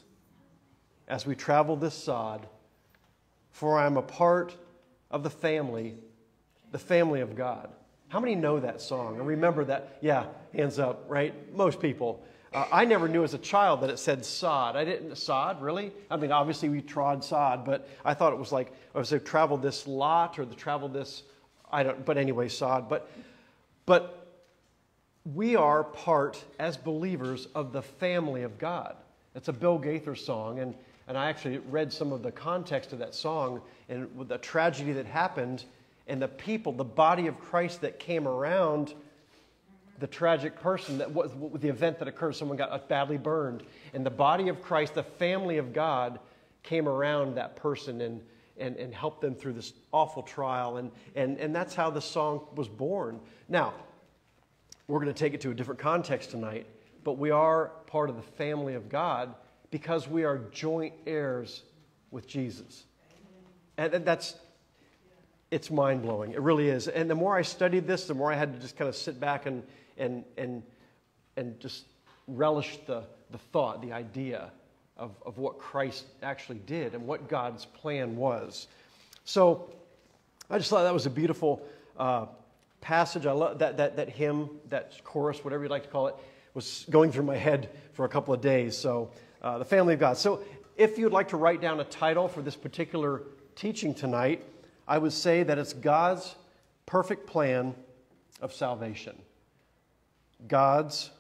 as 1.08 1.26
we 1.26 1.36
travel 1.36 1.76
this 1.76 1.94
sod, 1.94 2.48
for 3.52 3.78
I 3.80 3.86
am 3.86 3.98
a 3.98 4.02
part 4.02 4.56
of 5.12 5.24
the 5.24 5.30
family, 5.30 5.96
the 6.72 6.80
family 6.80 7.22
of 7.22 7.36
God. 7.36 7.70
How 8.10 8.20
many 8.20 8.36
know 8.36 8.60
that 8.60 8.82
song 8.82 9.18
and 9.18 9.28
remember 9.28 9.66
that? 9.66 9.98
Yeah, 10.02 10.26
hands 10.54 10.80
up, 10.80 11.06
right? 11.08 11.56
Most 11.56 11.80
people. 11.80 12.24
Uh, 12.54 12.68
I 12.72 12.86
never 12.86 13.08
knew 13.08 13.24
as 13.24 13.34
a 13.34 13.40
child 13.40 13.82
that 13.82 13.90
it 13.90 13.98
said 13.98 14.24
sod. 14.24 14.76
I 14.76 14.86
didn't, 14.86 15.18
sod, 15.18 15.62
really? 15.62 15.92
I 16.12 16.18
mean, 16.18 16.32
obviously 16.32 16.70
we 16.70 16.82
trod 16.82 17.24
sod, 17.24 17.66
but 17.66 17.90
I 18.06 18.14
thought 18.14 18.32
it 18.34 18.40
was 18.40 18.52
like, 18.52 18.72
I 18.94 19.00
was 19.00 19.12
like, 19.12 19.26
traveled 19.26 19.62
this 19.62 19.88
lot 19.88 20.38
or 20.38 20.46
the 20.46 20.56
travel 20.56 20.88
this 20.88 21.24
I 21.74 21.82
don't, 21.82 22.06
but 22.06 22.18
anyway, 22.18 22.48
sod. 22.50 22.88
But, 22.88 23.10
but 23.88 24.28
we 25.34 25.56
are 25.56 25.84
part, 25.84 26.42
as 26.60 26.78
believers, 26.78 27.48
of 27.56 27.74
the 27.74 27.82
family 27.82 28.44
of 28.44 28.60
God. 28.60 28.96
It's 29.34 29.48
a 29.48 29.54
Bill 29.54 29.80
Gaither 29.80 30.14
song, 30.14 30.60
and, 30.60 30.76
and 31.08 31.18
I 31.18 31.30
actually 31.30 31.58
read 31.58 31.92
some 31.92 32.14
of 32.14 32.22
the 32.22 32.32
context 32.32 32.94
of 32.94 33.00
that 33.00 33.16
song 33.16 33.62
and 33.90 34.08
the 34.28 34.38
tragedy 34.38 34.92
that 34.94 35.08
happened 35.08 35.66
and 36.08 36.22
the 36.22 36.28
people, 36.28 36.72
the 36.72 36.84
body 36.84 37.26
of 37.26 37.40
Christ 37.40 37.82
that 37.82 37.98
came 37.98 38.28
around 38.28 38.94
the 40.00 40.08
tragic 40.08 40.60
person 40.60 40.98
that 40.98 41.12
was 41.12 41.32
the 41.56 41.70
event 41.70 42.00
that 42.00 42.08
occurred. 42.08 42.36
Someone 42.36 42.58
got 42.58 42.72
uh, 42.72 42.80
badly 42.88 43.18
burned, 43.18 43.64
and 43.94 44.06
the 44.06 44.12
body 44.12 44.50
of 44.50 44.62
Christ, 44.62 44.96
the 44.96 45.04
family 45.04 45.58
of 45.58 45.74
God, 45.74 46.20
came 46.64 46.88
around 46.88 47.36
that 47.36 47.56
person 47.56 48.02
and 48.02 48.22
and, 48.58 48.76
and 48.78 48.94
help 48.94 49.22
them 49.22 49.36
through 49.36 49.54
this 49.54 49.74
awful 49.92 50.24
trial. 50.24 50.78
And, 50.78 50.92
and, 51.16 51.38
and 51.40 51.56
that's 51.56 51.76
how 51.76 51.90
the 51.90 52.02
song 52.02 52.42
was 52.56 52.68
born. 52.68 53.20
Now, 53.50 53.74
we're 54.88 55.00
going 55.00 55.14
to 55.14 55.20
take 55.20 55.34
it 55.34 55.42
to 55.42 55.52
a 55.52 55.54
different 55.54 55.80
context 55.80 56.32
tonight, 56.32 56.68
but 57.04 57.18
we 57.18 57.32
are 57.32 57.72
part 57.88 58.10
of 58.10 58.16
the 58.16 58.22
family 58.22 58.76
of 58.76 58.90
God 58.90 59.34
because 59.72 60.08
we 60.08 60.24
are 60.24 60.38
joint 60.52 60.94
heirs 61.08 61.64
with 62.12 62.28
Jesus. 62.28 62.84
And 63.78 64.06
that's, 64.06 64.36
it's 65.50 65.72
mind 65.72 66.04
blowing. 66.04 66.34
It 66.34 66.42
really 66.42 66.70
is. 66.70 66.88
And 66.88 67.10
the 67.10 67.16
more 67.16 67.36
I 67.36 67.42
studied 67.42 67.88
this, 67.88 68.06
the 68.06 68.14
more 68.14 68.32
I 68.32 68.36
had 68.36 68.54
to 68.54 68.60
just 68.60 68.78
kind 68.78 68.88
of 68.88 68.96
sit 68.96 69.20
back 69.20 69.48
and, 69.48 69.64
and, 69.98 70.24
and, 70.38 70.64
and 71.38 71.60
just 71.60 71.86
relish 72.28 72.78
the, 72.86 73.04
the 73.32 73.38
thought, 73.38 73.82
the 73.82 73.92
idea 73.92 74.52
of, 74.98 75.12
of 75.26 75.38
what 75.38 75.58
Christ 75.60 76.06
actually 76.22 76.60
did 76.66 76.94
and 76.94 77.06
what 77.06 77.28
God's 77.28 77.66
plan 77.66 78.16
was. 78.16 78.68
So 79.26 79.70
I 80.50 80.58
just 80.58 80.70
thought 80.70 80.84
that 80.84 80.94
was 80.94 81.06
a 81.06 81.12
beautiful 81.12 81.66
uh, 81.98 82.28
passage. 82.82 83.26
I 83.26 83.32
love 83.32 83.60
that, 83.60 83.78
that, 83.78 83.96
that 83.98 84.10
hymn, 84.10 84.50
that 84.70 85.04
chorus, 85.04 85.44
whatever 85.44 85.64
you'd 85.64 85.72
like 85.72 85.84
to 85.84 85.90
call 85.90 86.08
it, 86.08 86.16
was 86.54 86.86
going 86.90 87.12
through 87.12 87.24
my 87.24 87.38
head 87.38 87.70
for 87.94 88.06
a 88.06 88.10
couple 88.10 88.34
of 88.34 88.42
days. 88.42 88.78
So, 88.78 89.12
uh, 89.42 89.58
the 89.58 89.66
family 89.66 89.96
of 89.96 90.00
God. 90.00 90.18
So, 90.18 90.44
if 90.78 90.98
you'd 90.98 91.12
like 91.12 91.30
to 91.30 91.38
write 91.38 91.62
down 91.62 91.80
a 91.80 91.84
title 91.84 92.28
for 92.28 92.42
this 92.42 92.56
particular 92.56 93.24
teaching 93.56 93.94
tonight, 93.94 94.44
I 94.88 94.98
would 94.98 95.14
say 95.14 95.44
that 95.44 95.58
it's 95.58 95.74
God's 95.74 96.36
perfect 96.86 97.28
plan 97.28 97.76
of 98.42 98.54
salvation. 98.54 99.16
God's 100.48 101.12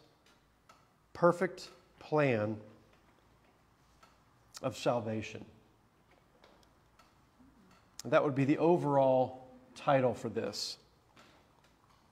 perfect 1.13 1.69
plan 1.99 2.57
of 4.61 4.77
salvation. 4.77 5.43
That 8.05 8.23
would 8.23 8.35
be 8.35 8.45
the 8.45 8.57
overall 8.57 9.47
title 9.75 10.13
for 10.13 10.29
this 10.29 10.77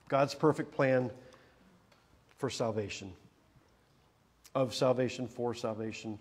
God's 0.08 0.34
perfect 0.34 0.72
plan 0.72 1.10
for 2.38 2.50
salvation, 2.50 3.12
of 4.54 4.74
salvation, 4.74 5.28
for 5.28 5.54
salvation. 5.54 6.18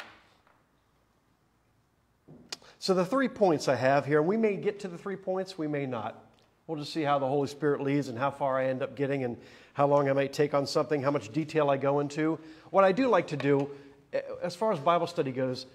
So, 2.80 2.94
the 2.94 3.06
three 3.06 3.28
points 3.28 3.68
I 3.68 3.76
have 3.76 4.06
here, 4.06 4.22
we 4.22 4.38
may 4.38 4.56
get 4.56 4.80
to 4.82 4.88
the 4.88 4.98
three 4.98 5.16
points, 5.16 5.58
we 5.58 5.68
may 5.68 5.86
not. 5.86 6.24
We'll 6.68 6.80
just 6.80 6.94
see 6.94 7.04
how 7.04 7.20
the 7.20 7.28
Holy 7.28 7.48
Spirit 7.48 7.82
leads 7.82 8.08
and 8.08 8.18
how 8.18 8.32
far 8.32 8.58
I 8.58 8.68
end 8.68 8.82
up 8.82 8.96
getting 8.96 9.24
and 9.24 9.38
how 9.74 9.88
long 9.88 10.10
I 10.10 10.14
might 10.14 10.34
take 10.34 10.54
on 10.54 10.68
something, 10.68 11.02
how 11.02 11.12
much 11.12 11.32
detail 11.32 11.70
I 11.70 11.78
go 11.78 12.00
into. 12.00 12.40
What 12.70 12.84
I 12.84 12.92
do 12.92 13.08
like 13.08 13.28
to 13.28 13.38
do, 13.38 13.70
eh, 14.14 14.22
as 14.42 14.56
far 14.56 14.72
as 14.72 14.80
Bible 14.80 15.08
study 15.08 15.32
goes, 15.32 15.66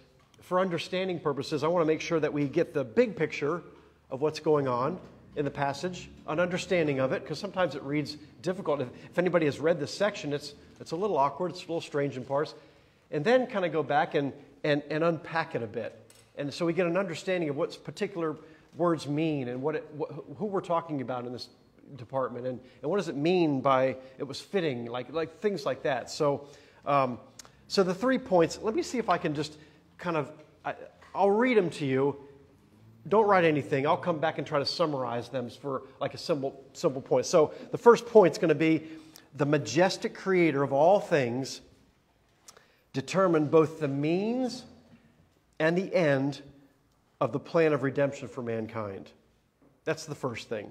for 0.41 0.61
understanding 0.61 1.19
purposes, 1.19 1.65
I 1.65 1.69
want 1.69 1.83
to 1.83 1.87
make 1.87 2.01
sure 2.01 2.21
that 2.21 2.33
we 2.33 2.47
get 2.47 2.75
the 2.75 2.85
big 2.85 3.17
picture 3.17 3.63
of 4.11 4.21
what's 4.21 4.41
going 4.41 4.69
on 4.69 4.99
in 5.35 5.45
the 5.45 5.51
passage, 5.51 6.09
an 6.27 6.41
understanding 6.41 6.99
of 6.99 7.13
it, 7.13 7.23
because 7.23 7.39
sometimes 7.39 7.75
it 7.75 7.83
reads 7.83 8.17
difficult. 8.43 8.81
If, 8.81 8.89
if, 9.11 9.19
anybody 9.19 9.47
has 9.47 9.59
read 9.59 9.79
this 9.79 9.93
section, 9.93 10.33
it's, 10.33 10.55
it's 10.81 10.93
a 10.93 10.97
little 10.97 11.19
awkward, 11.19 11.51
it's 11.51 11.61
a 11.61 11.63
little 11.63 11.81
strange 11.81 12.17
in 12.17 12.25
parts. 12.25 12.55
And 13.11 13.25
then 13.25 13.47
kind 13.47 13.65
of 13.65 13.73
go 13.73 13.83
back 13.83 14.15
and, 14.15 14.33
and, 14.65 14.83
and 14.91 15.05
unpack 15.05 15.55
it 15.55 15.63
a 15.63 15.67
bit. 15.67 15.95
And 16.37 16.53
so 16.53 16.67
we 16.67 16.73
get 16.73 16.87
an 16.87 16.97
understanding 16.97 17.49
of 17.49 17.57
what 17.57 17.83
particular 17.85 18.37
words 18.77 19.07
mean 19.07 19.49
and 19.49 19.63
what, 19.63 19.75
it, 19.75 19.89
what 19.95 20.11
who 20.39 20.47
we're 20.47 20.61
talking 20.61 21.01
about 21.01 21.27
in 21.27 21.33
this 21.33 21.49
department 21.97 22.47
and, 22.47 22.61
and 22.83 22.91
what 22.91 22.97
does 22.97 23.09
it 23.09 23.17
mean 23.17 23.61
by 23.61 23.97
it 24.19 24.25
was 24.25 24.41
fitting, 24.41 24.87
like, 24.87 25.13
like 25.13 25.41
things 25.41 25.65
like 25.65 25.83
that. 25.83 26.11
So, 26.11 26.49
um, 26.85 27.19
so 27.69 27.83
the 27.83 27.95
three 27.95 28.19
points, 28.19 28.59
let 28.63 28.75
me 28.75 28.83
see 28.83 28.99
if 28.99 29.09
I 29.09 29.19
can 29.19 29.35
just 29.35 29.59
kind 29.99 30.17
of, 30.17 30.31
I, 30.65 30.75
I'll 31.15 31.31
read 31.31 31.57
them 31.57 31.71
to 31.71 31.87
you. 31.87 32.17
Don't 33.09 33.27
write 33.27 33.45
anything. 33.45 33.87
I'll 33.87 33.97
come 33.97 34.19
back 34.19 34.39
and 34.39 34.47
try 34.47 34.59
to 34.59 34.67
summarize 34.67 35.29
them 35.29 35.49
for 35.49 35.83
like 36.01 36.15
a 36.15 36.19
simple, 36.19 36.61
simple 36.73 37.01
point. 37.01 37.27
So 37.27 37.53
the 37.71 37.79
first 37.79 38.07
point 38.07 38.33
is 38.33 38.39
going 38.39 38.49
to 38.49 38.55
be 38.55 38.83
the 39.35 39.47
majestic 39.47 40.15
creator 40.15 40.63
of 40.63 40.73
all 40.73 40.99
things 40.99 41.61
determined 42.93 43.51
both 43.51 43.79
the 43.79 43.89
means 43.89 44.65
and 45.59 45.77
the 45.77 45.95
end 45.95 46.41
of 47.21 47.33
the 47.33 47.39
plan 47.39 47.73
of 47.73 47.83
redemption 47.83 48.29
for 48.29 48.43
mankind. 48.43 49.11
That's 49.85 50.05
the 50.05 50.15
first 50.15 50.49
thing. 50.49 50.71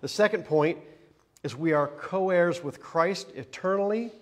The 0.00 0.08
second 0.08 0.44
point 0.44 0.78
is 1.42 1.56
we 1.56 1.72
are 1.72 1.88
co 1.88 2.30
heirs 2.30 2.62
with 2.62 2.80
Christ 2.80 3.28
eternally, 3.34 4.12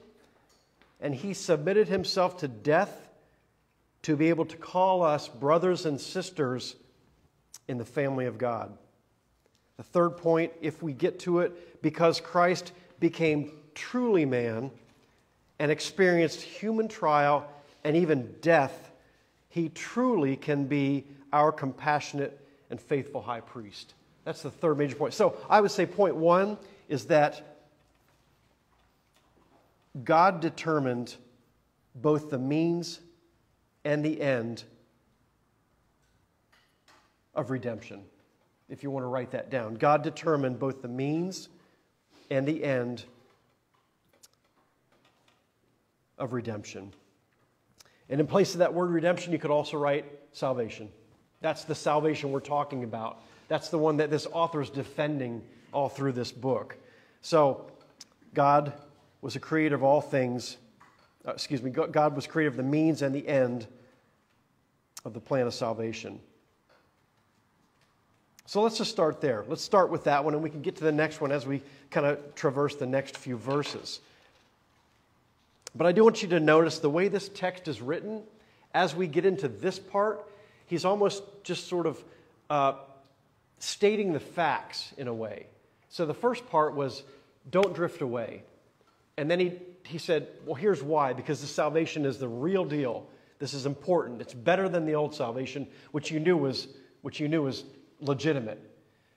and 1.01 1.15
he 1.15 1.35
submitted 1.35 1.89
himself 1.89 2.39
to 2.39 2.49
death 2.49 3.09
to 4.03 4.17
be 4.17 4.29
able 4.29 4.47
to 4.47 4.57
call 4.57 5.03
us 5.03 5.29
brothers 5.29 5.85
and 5.85 6.01
sisters 6.01 6.77
in 7.69 7.79
the 7.79 7.85
family 7.85 8.27
of 8.27 8.39
God. 8.39 8.77
The 9.77 9.83
third 9.83 10.17
point, 10.17 10.53
if 10.61 10.83
we 10.83 10.93
get 10.93 11.19
to 11.21 11.41
it, 11.41 11.83
because 11.83 12.21
Christ 12.21 12.73
became 13.01 13.51
truly 13.75 14.25
man 14.25 14.71
and 15.59 15.71
experienced 15.71 16.41
human 16.41 16.89
trial 16.89 17.47
and 17.85 17.97
even 17.97 18.35
death, 18.41 18.91
he 19.49 19.69
truly 19.69 20.37
can 20.37 20.67
be 20.67 21.05
our 21.33 21.53
compassionate 21.53 22.41
and 22.71 22.81
faithful 22.81 23.23
high 23.23 23.41
priest. 23.41 23.95
That's 24.27 24.43
the 24.43 24.51
third 24.51 24.77
major 24.77 24.97
point. 24.97 25.15
So 25.15 25.37
I 25.49 25.61
would 25.61 25.71
say 25.71 25.87
point 25.87 26.17
one 26.17 26.59
is 26.89 27.07
that 27.07 27.59
God 30.03 30.41
determined 30.41 31.15
both 31.95 32.29
the 32.29 32.39
means 32.39 32.99
and 33.85 34.05
the 34.05 34.21
end 34.21 34.65
of 37.37 37.51
redemption. 37.51 38.03
If 38.69 38.83
you 38.83 38.91
want 38.91 39.05
to 39.05 39.09
write 39.09 39.31
that 39.31 39.49
down, 39.49 39.77
God 39.77 40.03
determined 40.03 40.59
both 40.59 40.83
the 40.83 40.89
means 40.89 41.49
and 42.29 42.45
the 42.49 42.65
end 42.65 43.05
of 46.19 46.33
redemption. 46.33 46.93
And 48.09 48.21
in 48.21 48.27
place 48.27 48.55
of 48.55 48.59
that 48.59 48.75
word 48.75 48.91
redemption, 48.91 49.33
you 49.33 49.39
could 49.39 49.53
also 49.53 49.77
write 49.77 50.05
salvation. 50.33 50.89
That's 51.43 51.63
the 51.63 51.77
salvation 51.77 52.33
we're 52.33 52.41
talking 52.41 52.83
about. 52.83 53.23
That's 53.49 53.69
the 53.69 53.79
one 53.79 53.99
that 53.99 54.11
this 54.11 54.27
author 54.33 54.61
is 54.61 54.71
defending 54.71 55.43
all 55.73 55.89
through 55.89 56.13
this 56.13 56.33
book. 56.33 56.77
So, 57.23 57.71
God 58.35 58.73
was 59.23 59.37
a 59.37 59.41
creator 59.41 59.75
of 59.75 59.83
all 59.83 60.01
things 60.01 60.57
uh, 61.27 61.33
excuse 61.33 61.61
me, 61.61 61.71
God 61.71 62.15
was 62.15 62.27
creator 62.27 62.49
of 62.49 62.57
the 62.57 62.63
means 62.63 63.03
and 63.03 63.15
the 63.15 63.27
end 63.27 63.67
of 65.05 65.13
the 65.13 65.21
plan 65.21 65.47
of 65.47 65.55
salvation. 65.55 66.21
So 68.47 68.63
let's 68.63 68.79
just 68.79 68.93
start 68.93 69.21
there. 69.21 69.45
Let's 69.49 69.63
start 69.63 69.91
with 69.91 70.05
that 70.05 70.25
one, 70.25 70.35
and 70.35 70.43
we 70.43 70.51
can 70.51 70.63
get 70.63 70.77
to 70.77 70.85
the 70.85 70.93
next 70.93 71.21
one 71.21 71.33
as 71.33 71.45
we 71.45 71.63
kind 71.91 72.07
of 72.07 72.35
traverse 72.37 72.77
the 72.77 72.87
next 72.87 73.17
few 73.17 73.37
verses. 73.37 73.99
But 75.75 75.89
I 75.89 75.93
do 75.93 76.05
want 76.05 76.23
you 76.23 76.29
to 76.29 76.39
notice 76.39 76.79
the 76.79 76.89
way 76.89 77.09
this 77.09 77.29
text 77.29 77.67
is 77.67 77.83
written, 77.83 78.23
as 78.73 78.95
we 78.95 79.09
get 79.09 79.27
into 79.27 79.49
this 79.49 79.81
part, 79.81 80.25
he's 80.67 80.85
almost 80.85 81.25
just 81.43 81.67
sort 81.67 81.87
of 81.87 82.05
uh, 82.49 82.75
stating 83.67 84.13
the 84.13 84.21
facts 84.21 84.93
in 84.97 85.09
a 85.09 85.15
way. 85.15 85.47
So 85.89 86.07
the 86.07 86.15
first 86.15 86.49
part 86.49 86.75
was, 86.75 87.03
don't 87.51 87.75
drift 87.75 88.01
away. 88.01 88.43
And 89.17 89.31
then 89.31 89.41
he, 89.41 89.53
he 89.85 89.99
said, 89.99 90.29
well, 90.45 90.55
here's 90.55 90.83
why 90.83 91.13
because 91.13 91.41
the 91.41 91.47
salvation 91.47 92.05
is 92.05 92.19
the 92.19 92.29
real 92.29 92.65
deal. 92.65 93.07
This 93.39 93.55
is 93.55 93.67
important. 93.67 94.21
It's 94.21 94.35
better 94.35 94.69
than 94.69 94.87
the 94.87 94.95
old 94.95 95.15
salvation, 95.15 95.67
which 95.93 96.11
you 96.11 96.21
knew 96.21 96.37
was, 96.37 96.69
which 97.03 97.21
you 97.21 97.29
knew 97.29 97.43
was 97.43 97.65
legitimate. 98.01 98.61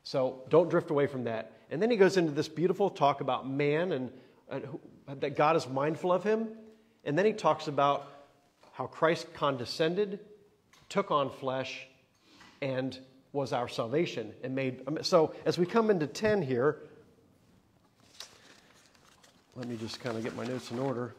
So 0.04 0.42
don't 0.50 0.70
drift 0.70 0.90
away 0.90 1.08
from 1.08 1.26
that. 1.26 1.54
And 1.70 1.82
then 1.82 1.92
he 1.92 1.98
goes 1.98 2.18
into 2.18 2.32
this 2.32 2.48
beautiful 2.50 2.90
talk 2.90 3.22
about 3.22 3.48
man 3.48 3.92
and, 3.92 4.12
and 4.50 4.66
who, 4.66 4.80
that 5.20 5.36
God 5.36 5.56
is 5.56 5.68
mindful 5.68 6.12
of 6.12 6.24
him. 6.24 6.50
And 7.06 7.18
then 7.18 7.26
he 7.26 7.34
talks 7.34 7.68
about 7.68 8.12
how 8.74 8.88
Christ 8.88 9.34
condescended, 9.34 10.20
took 10.88 11.12
on 11.12 11.30
flesh, 11.30 11.88
and 12.62 12.98
was 13.32 13.54
our 13.54 13.68
salvation 13.68 14.34
and 14.44 14.56
made. 14.56 14.82
So 15.02 15.34
as 15.46 15.58
we 15.58 15.66
come 15.66 15.90
into 15.90 16.08
10 16.08 16.42
here, 16.42 16.78
let 19.56 19.68
me 19.68 19.78
just 19.78 20.00
kind 20.00 20.18
of 20.18 20.24
get 20.24 20.36
my 20.36 20.46
notes 20.46 20.72
in 20.72 20.80
order. 20.80 21.14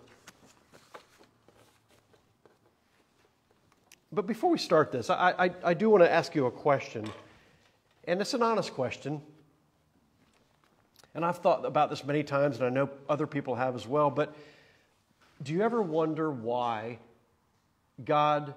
But 4.12 4.26
before 4.26 4.50
we 4.50 4.58
start 4.58 4.90
this, 4.90 5.08
I, 5.08 5.34
I, 5.38 5.50
I 5.62 5.74
do 5.74 5.88
want 5.88 6.02
to 6.02 6.10
ask 6.10 6.34
you 6.34 6.46
a 6.46 6.50
question. 6.50 7.08
And 8.04 8.20
it's 8.20 8.34
an 8.34 8.42
honest 8.42 8.74
question. 8.74 9.22
And 11.14 11.24
I've 11.24 11.38
thought 11.38 11.64
about 11.64 11.90
this 11.90 12.04
many 12.04 12.24
times, 12.24 12.56
and 12.56 12.66
I 12.66 12.70
know 12.70 12.90
other 13.08 13.26
people 13.26 13.54
have 13.54 13.76
as 13.76 13.86
well. 13.86 14.10
But 14.10 14.34
do 15.42 15.52
you 15.52 15.62
ever 15.62 15.80
wonder 15.80 16.30
why 16.30 16.98
God 18.04 18.54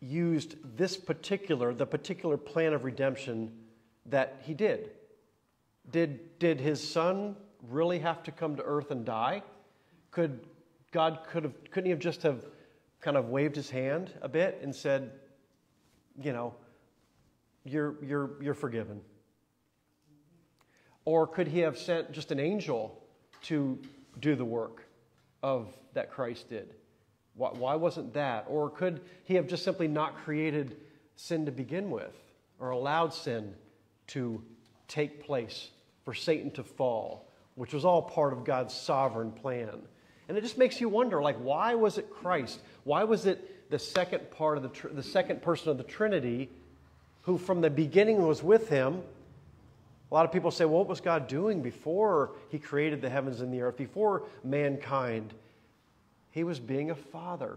used 0.00 0.56
this 0.76 0.96
particular, 0.96 1.74
the 1.74 1.86
particular 1.86 2.36
plan 2.36 2.72
of 2.72 2.84
redemption 2.84 3.52
that 4.06 4.40
He 4.44 4.54
did? 4.54 4.90
Did, 5.90 6.38
did 6.38 6.60
His 6.60 6.86
Son 6.86 7.36
really 7.68 7.98
have 7.98 8.22
to 8.24 8.32
come 8.32 8.56
to 8.56 8.62
earth 8.62 8.90
and 8.90 9.04
die? 9.04 9.42
Could 10.10 10.40
God 10.92 11.20
could 11.30 11.44
have 11.44 11.54
couldn't 11.70 11.86
he 11.86 11.90
have 11.90 11.98
just 11.98 12.22
have 12.22 12.44
kind 13.00 13.16
of 13.16 13.28
waved 13.28 13.56
his 13.56 13.70
hand 13.70 14.12
a 14.22 14.28
bit 14.28 14.58
and 14.62 14.74
said, 14.74 15.12
you 16.20 16.32
know, 16.32 16.54
you're, 17.64 18.02
you're, 18.04 18.30
you're 18.42 18.54
forgiven? 18.54 19.00
Or 21.04 21.26
could 21.26 21.48
he 21.48 21.60
have 21.60 21.78
sent 21.78 22.12
just 22.12 22.32
an 22.32 22.40
angel 22.40 23.02
to 23.42 23.78
do 24.20 24.34
the 24.34 24.44
work 24.44 24.84
of 25.42 25.68
that 25.94 26.10
Christ 26.10 26.50
did? 26.50 26.74
Why, 27.38 27.50
why 27.50 27.74
wasn't 27.76 28.12
that? 28.14 28.46
Or 28.48 28.68
could 28.68 29.00
he 29.24 29.34
have 29.36 29.46
just 29.46 29.62
simply 29.62 29.88
not 29.88 30.16
created 30.18 30.76
sin 31.16 31.46
to 31.46 31.52
begin 31.52 31.90
with 31.90 32.14
or 32.58 32.70
allowed 32.70 33.14
sin 33.14 33.54
to 34.08 34.42
take 34.88 35.24
place 35.24 35.70
for 36.04 36.12
Satan 36.14 36.50
to 36.52 36.64
fall, 36.64 37.28
which 37.54 37.72
was 37.72 37.84
all 37.84 38.02
part 38.02 38.32
of 38.32 38.44
God's 38.44 38.74
sovereign 38.74 39.30
plan? 39.30 39.78
And 40.28 40.36
it 40.36 40.42
just 40.42 40.58
makes 40.58 40.80
you 40.80 40.88
wonder, 40.88 41.22
like, 41.22 41.36
why 41.36 41.76
was 41.76 41.96
it 41.96 42.10
Christ? 42.10 42.58
Why 42.82 43.04
was 43.04 43.24
it 43.24 43.70
the 43.70 43.78
second 43.78 44.30
part 44.32 44.58
of 44.58 44.64
the, 44.64 44.88
the 44.88 45.02
second 45.02 45.40
person 45.40 45.70
of 45.70 45.78
the 45.78 45.84
Trinity 45.84 46.50
who 47.22 47.38
from 47.38 47.60
the 47.60 47.70
beginning 47.70 48.26
was 48.26 48.42
with 48.42 48.68
him? 48.68 49.00
A 50.10 50.14
lot 50.14 50.24
of 50.24 50.32
people 50.32 50.50
say, 50.50 50.64
well, 50.64 50.78
what 50.78 50.88
was 50.88 51.00
God 51.00 51.28
doing 51.28 51.62
before 51.62 52.32
he 52.50 52.58
created 52.58 53.00
the 53.00 53.10
heavens 53.10 53.42
and 53.42 53.52
the 53.52 53.60
earth, 53.62 53.76
before 53.76 54.24
mankind? 54.42 55.34
He 56.38 56.44
was 56.44 56.60
being 56.60 56.92
a 56.92 56.94
father, 56.94 57.56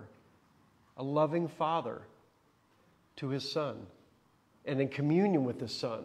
a 0.97 1.03
loving 1.03 1.47
father 1.47 2.01
to 3.17 3.29
his 3.29 3.47
son, 3.47 3.77
and 4.65 4.81
in 4.81 4.87
communion 4.87 5.45
with 5.45 5.61
his 5.61 5.71
son. 5.71 6.03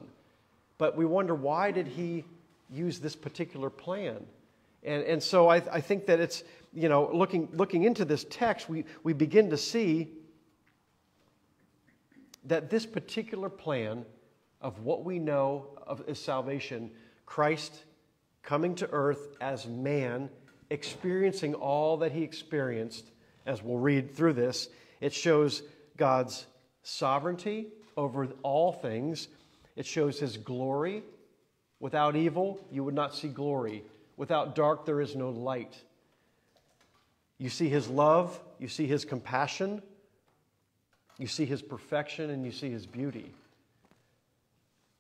But 0.77 0.95
we 0.95 1.07
wonder, 1.07 1.35
why 1.35 1.71
did 1.71 1.87
he 1.87 2.25
use 2.69 2.99
this 2.99 3.17
particular 3.17 3.71
plan? 3.71 4.27
And, 4.85 5.03
and 5.05 5.23
so 5.23 5.49
I, 5.49 5.63
I 5.73 5.81
think 5.81 6.05
that 6.05 6.21
it's, 6.21 6.45
you 6.75 6.91
know, 6.91 7.09
looking, 7.15 7.49
looking 7.55 7.85
into 7.85 8.05
this 8.05 8.27
text, 8.29 8.69
we, 8.69 8.85
we 9.03 9.15
begin 9.15 9.49
to 9.49 9.57
see 9.57 10.11
that 12.45 12.69
this 12.69 12.85
particular 12.85 13.49
plan 13.49 14.05
of 14.61 14.81
what 14.81 15.03
we 15.03 15.19
know 15.19 15.69
of 15.87 16.03
is 16.07 16.19
salvation, 16.19 16.91
Christ 17.25 17.85
coming 18.43 18.75
to 18.75 18.91
earth 18.91 19.29
as 19.41 19.67
man, 19.67 20.29
experiencing 20.71 21.55
all 21.55 21.99
that 21.99 22.13
he 22.13 22.23
experienced, 22.23 23.11
as 23.45 23.63
we'll 23.63 23.79
read 23.79 24.15
through 24.15 24.35
this, 24.35 24.69
it 25.01 25.13
shows 25.13 25.63
God's 25.97 26.47
sovereignty 26.83 27.69
over 27.97 28.29
all 28.43 28.73
things. 28.73 29.29
It 29.77 29.87
shows 29.87 30.19
his 30.19 30.37
glory. 30.37 31.03
Without 31.81 32.17
evil, 32.17 32.65
you 32.71 32.83
would 32.85 32.95
not 32.95 33.15
see 33.15 33.29
glory. 33.29 33.85
Without 34.17 34.55
dark, 34.55 34.87
there 34.87 35.01
is 35.01 35.15
no 35.15 35.31
light. 35.31 35.77
You 37.39 37.51
see 37.51 37.69
his 37.69 37.89
love, 37.89 38.41
you 38.59 38.69
see 38.69 38.87
his 38.87 39.05
compassion, 39.05 39.83
you 41.19 41.27
see 41.27 41.45
his 41.45 41.61
perfection, 41.61 42.31
and 42.31 42.45
you 42.45 42.53
see 42.53 42.71
his 42.71 42.87
beauty. 42.87 43.35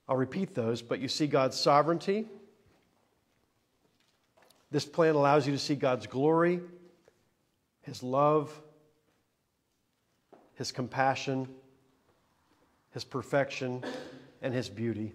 I'll 0.08 0.16
repeat 0.16 0.54
those, 0.54 0.82
but 0.82 1.00
you 1.00 1.08
see 1.08 1.26
God's 1.26 1.58
sovereignty. 1.58 2.26
This 4.70 4.84
plan 4.84 5.14
allows 5.14 5.46
you 5.46 5.52
to 5.52 5.58
see 5.58 5.74
God's 5.74 6.06
glory, 6.06 6.60
his 7.82 8.02
love, 8.02 8.52
his 10.54 10.72
compassion, 10.72 11.48
his 12.90 13.04
perfection, 13.04 13.84
and 14.42 14.52
his 14.52 14.68
beauty. 14.68 15.12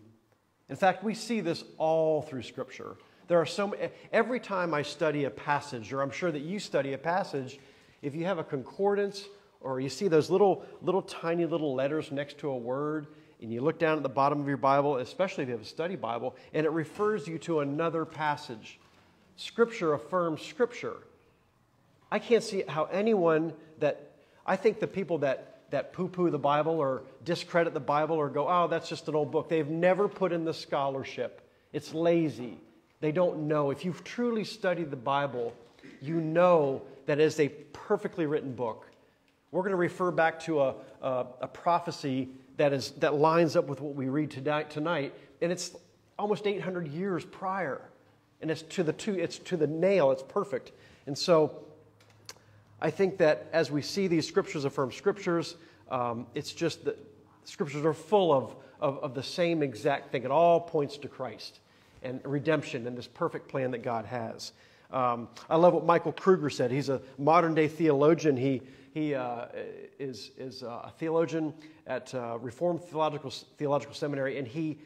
In 0.69 0.75
fact, 0.75 1.03
we 1.03 1.13
see 1.13 1.41
this 1.41 1.63
all 1.77 2.21
through 2.21 2.43
Scripture. 2.43 2.95
There 3.27 3.39
are 3.39 3.45
so 3.45 3.75
every 4.11 4.39
time 4.39 4.73
I 4.73 4.83
study 4.83 5.25
a 5.25 5.29
passage, 5.29 5.91
or 5.91 6.01
I'm 6.01 6.11
sure 6.11 6.31
that 6.31 6.41
you 6.41 6.59
study 6.59 6.93
a 6.93 6.97
passage, 6.97 7.59
if 8.01 8.15
you 8.15 8.25
have 8.25 8.39
a 8.39 8.43
concordance 8.43 9.25
or 9.59 9.79
you 9.79 9.89
see 9.89 10.07
those 10.07 10.29
little, 10.29 10.65
little 10.81 11.01
tiny 11.01 11.45
little 11.45 11.75
letters 11.75 12.11
next 12.11 12.39
to 12.39 12.49
a 12.49 12.57
word, 12.57 13.07
and 13.41 13.51
you 13.51 13.61
look 13.61 13.79
down 13.79 13.97
at 13.97 14.03
the 14.03 14.09
bottom 14.09 14.41
of 14.41 14.47
your 14.47 14.57
Bible, 14.57 14.97
especially 14.97 15.43
if 15.43 15.49
you 15.49 15.53
have 15.53 15.63
a 15.63 15.65
study 15.65 15.95
Bible, 15.95 16.35
and 16.53 16.65
it 16.65 16.71
refers 16.71 17.27
you 17.27 17.37
to 17.39 17.59
another 17.59 18.05
passage. 18.05 18.79
Scripture 19.35 19.93
affirms 19.93 20.41
Scripture. 20.41 20.97
I 22.11 22.19
can't 22.19 22.43
see 22.43 22.63
how 22.67 22.85
anyone 22.85 23.53
that, 23.79 24.11
I 24.45 24.55
think 24.55 24.79
the 24.79 24.87
people 24.87 25.19
that, 25.19 25.61
that 25.71 25.93
poo 25.93 26.07
poo 26.07 26.29
the 26.29 26.37
Bible 26.37 26.73
or 26.73 27.03
discredit 27.23 27.73
the 27.73 27.79
Bible 27.79 28.17
or 28.17 28.29
go, 28.29 28.47
oh, 28.47 28.67
that's 28.67 28.89
just 28.89 29.07
an 29.07 29.15
old 29.15 29.31
book, 29.31 29.49
they've 29.49 29.69
never 29.69 30.07
put 30.07 30.33
in 30.33 30.43
the 30.43 30.53
scholarship. 30.53 31.41
It's 31.71 31.93
lazy. 31.93 32.57
They 32.99 33.11
don't 33.11 33.47
know. 33.47 33.71
If 33.71 33.85
you've 33.85 34.03
truly 34.03 34.43
studied 34.43 34.91
the 34.91 34.97
Bible, 34.97 35.53
you 36.01 36.19
know 36.19 36.81
that 37.05 37.19
it 37.19 37.23
is 37.23 37.39
a 37.39 37.47
perfectly 37.47 38.25
written 38.25 38.53
book. 38.53 38.87
We're 39.51 39.61
going 39.61 39.71
to 39.71 39.77
refer 39.77 40.11
back 40.11 40.39
to 40.41 40.61
a, 40.61 40.75
a, 41.01 41.25
a 41.41 41.47
prophecy 41.47 42.29
that, 42.57 42.73
is, 42.73 42.91
that 42.91 43.15
lines 43.15 43.55
up 43.55 43.67
with 43.67 43.81
what 43.81 43.95
we 43.95 44.07
read 44.07 44.31
tonight, 44.31 44.69
tonight, 44.69 45.13
and 45.41 45.51
it's 45.51 45.75
almost 46.19 46.45
800 46.45 46.87
years 46.87 47.25
prior. 47.25 47.81
And 48.41 48.49
it's 48.49 48.61
to 48.63 48.83
the 48.83 48.93
two, 48.93 49.13
it's 49.13 49.37
to 49.39 49.57
the 49.57 49.67
nail, 49.67 50.11
it's 50.11 50.23
perfect. 50.23 50.71
And 51.07 51.17
so 51.17 51.63
I 52.81 52.89
think 52.89 53.17
that 53.17 53.47
as 53.53 53.69
we 53.69 53.81
see 53.81 54.07
these 54.07 54.27
scriptures 54.27 54.65
affirm 54.65 54.91
scriptures, 54.91 55.55
um, 55.89 56.25
it's 56.33 56.51
just 56.51 56.85
that 56.85 56.97
scriptures 57.43 57.85
are 57.85 57.93
full 57.93 58.33
of, 58.33 58.55
of, 58.79 59.03
of 59.03 59.13
the 59.13 59.23
same 59.23 59.61
exact 59.61 60.11
thing. 60.11 60.23
It 60.23 60.31
all 60.31 60.59
points 60.59 60.97
to 60.97 61.07
Christ 61.07 61.59
and 62.01 62.19
redemption 62.23 62.87
and 62.87 62.97
this 62.97 63.07
perfect 63.07 63.47
plan 63.47 63.71
that 63.71 63.83
God 63.83 64.05
has. 64.05 64.53
Um, 64.91 65.29
I 65.49 65.55
love 65.55 65.73
what 65.73 65.85
Michael 65.85 66.11
Kruger 66.11 66.49
said. 66.49 66.71
He's 66.71 66.89
a 66.89 67.01
modern 67.17 67.55
day 67.55 67.67
theologian. 67.67 68.35
He, 68.35 68.61
he 68.93 69.15
uh, 69.15 69.45
is, 69.99 70.31
is 70.37 70.63
a 70.63 70.91
theologian 70.97 71.53
at 71.87 72.13
uh, 72.13 72.37
Reformed 72.41 72.81
Theological, 72.81 73.29
Theological 73.29 73.95
Seminary, 73.95 74.37
and 74.37 74.47
he, 74.47 74.77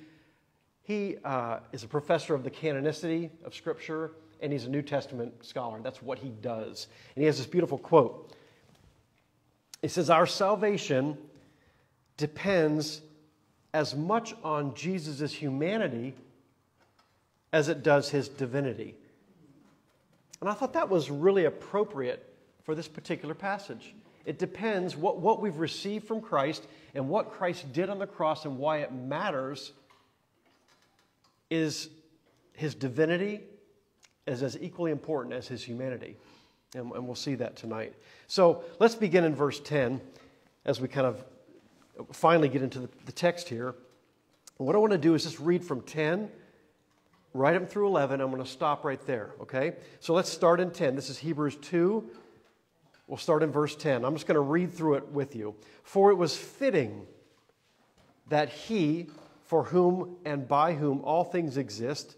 he 0.85 1.17
uh, 1.25 1.59
is 1.71 1.83
a 1.83 1.87
professor 1.87 2.35
of 2.35 2.43
the 2.43 2.51
canonicity 2.51 3.31
of 3.43 3.55
Scripture, 3.55 4.11
and 4.39 4.53
he's 4.53 4.65
a 4.65 4.69
New 4.69 4.83
Testament 4.83 5.43
scholar. 5.43 5.79
That's 5.81 6.01
what 6.01 6.19
he 6.19 6.29
does. 6.29 6.87
And 7.15 7.23
he 7.23 7.25
has 7.25 7.39
this 7.39 7.47
beautiful 7.47 7.79
quote. 7.79 8.31
He 9.81 9.87
says, 9.87 10.11
Our 10.11 10.27
salvation 10.27 11.17
depends 12.17 13.01
as 13.73 13.95
much 13.95 14.35
on 14.43 14.75
Jesus' 14.75 15.33
humanity 15.33 16.13
as 17.51 17.67
it 17.67 17.81
does 17.81 18.09
his 18.09 18.29
divinity. 18.29 18.93
And 20.39 20.49
I 20.49 20.53
thought 20.53 20.73
that 20.73 20.89
was 20.89 21.09
really 21.09 21.45
appropriate 21.45 22.31
for 22.63 22.75
this 22.75 22.87
particular 22.87 23.33
passage. 23.33 23.95
It 24.23 24.37
depends 24.37 24.95
what, 24.95 25.17
what 25.17 25.41
we've 25.41 25.57
received 25.57 26.07
from 26.07 26.21
Christ 26.21 26.67
and 26.93 27.09
what 27.09 27.31
Christ 27.31 27.73
did 27.73 27.89
on 27.89 27.97
the 27.97 28.05
cross 28.05 28.45
and 28.45 28.59
why 28.59 28.79
it 28.79 28.93
matters 28.93 29.71
is 31.49 31.89
his 32.53 32.75
divinity 32.75 33.41
is 34.27 34.41
as 34.43 34.57
equally 34.59 34.91
important 34.91 35.33
as 35.33 35.47
his 35.47 35.63
humanity. 35.63 36.15
And, 36.73 36.91
and 36.91 37.05
we'll 37.05 37.15
see 37.15 37.35
that 37.35 37.55
tonight. 37.55 37.93
So 38.27 38.63
let's 38.79 38.95
begin 38.95 39.23
in 39.23 39.35
verse 39.35 39.59
10 39.59 40.01
as 40.65 40.81
we 40.81 40.87
kind 40.87 41.05
of 41.05 41.23
finally 42.11 42.49
get 42.49 42.61
into 42.61 42.79
the, 42.79 42.89
the 43.05 43.11
text 43.11 43.47
here. 43.47 43.75
what 44.57 44.75
I 44.75 44.79
want 44.79 44.91
to 44.91 44.97
do 44.97 45.13
is 45.13 45.23
just 45.23 45.39
read 45.39 45.63
from 45.63 45.81
10 45.81 46.29
right 47.33 47.55
up 47.55 47.69
through 47.69 47.87
11. 47.87 48.19
I'm 48.21 48.31
going 48.31 48.43
to 48.43 48.49
stop 48.49 48.83
right 48.83 49.05
there, 49.05 49.31
okay? 49.41 49.73
So 49.99 50.13
let's 50.13 50.29
start 50.29 50.59
in 50.59 50.71
10. 50.71 50.95
This 50.95 51.09
is 51.09 51.17
Hebrews 51.17 51.57
2. 51.57 52.03
We'll 53.07 53.17
start 53.17 53.43
in 53.43 53.51
verse 53.51 53.75
10. 53.75 54.03
I'm 54.03 54.13
just 54.13 54.25
going 54.25 54.35
to 54.35 54.41
read 54.41 54.73
through 54.73 54.95
it 54.95 55.07
with 55.09 55.35
you. 55.35 55.55
For 55.83 56.09
it 56.11 56.15
was 56.15 56.35
fitting 56.35 57.05
that 58.29 58.49
he, 58.49 59.07
for 59.45 59.63
whom 59.63 60.17
and 60.25 60.47
by 60.47 60.73
whom 60.73 61.01
all 61.03 61.23
things 61.23 61.57
exist, 61.57 62.17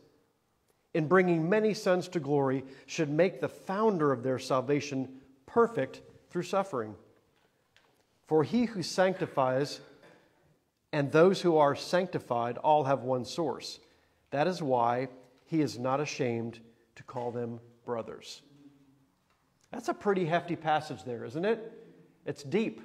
in 0.93 1.07
bringing 1.07 1.47
many 1.47 1.73
sons 1.73 2.07
to 2.07 2.19
glory, 2.19 2.63
should 2.85 3.09
make 3.09 3.39
the 3.39 3.49
founder 3.49 4.11
of 4.11 4.23
their 4.23 4.39
salvation 4.39 5.09
perfect 5.45 6.01
through 6.29 6.43
suffering. 6.43 6.95
For 8.27 8.43
he 8.43 8.65
who 8.65 8.81
sanctifies 8.81 9.81
and 10.93 11.11
those 11.11 11.41
who 11.41 11.57
are 11.57 11.75
sanctified 11.75 12.57
all 12.57 12.85
have 12.85 13.03
one 13.03 13.25
source. 13.25 13.79
That 14.31 14.47
is 14.47 14.61
why 14.61 15.09
he 15.45 15.61
is 15.61 15.77
not 15.77 15.99
ashamed 15.99 16.59
to 16.95 17.03
call 17.03 17.31
them 17.31 17.59
brothers. 17.85 18.41
That's 19.71 19.89
a 19.89 19.93
pretty 19.93 20.25
hefty 20.25 20.55
passage 20.55 21.03
there, 21.03 21.25
isn't 21.25 21.45
it? 21.45 21.71
It's 22.25 22.43
deep. 22.43 22.81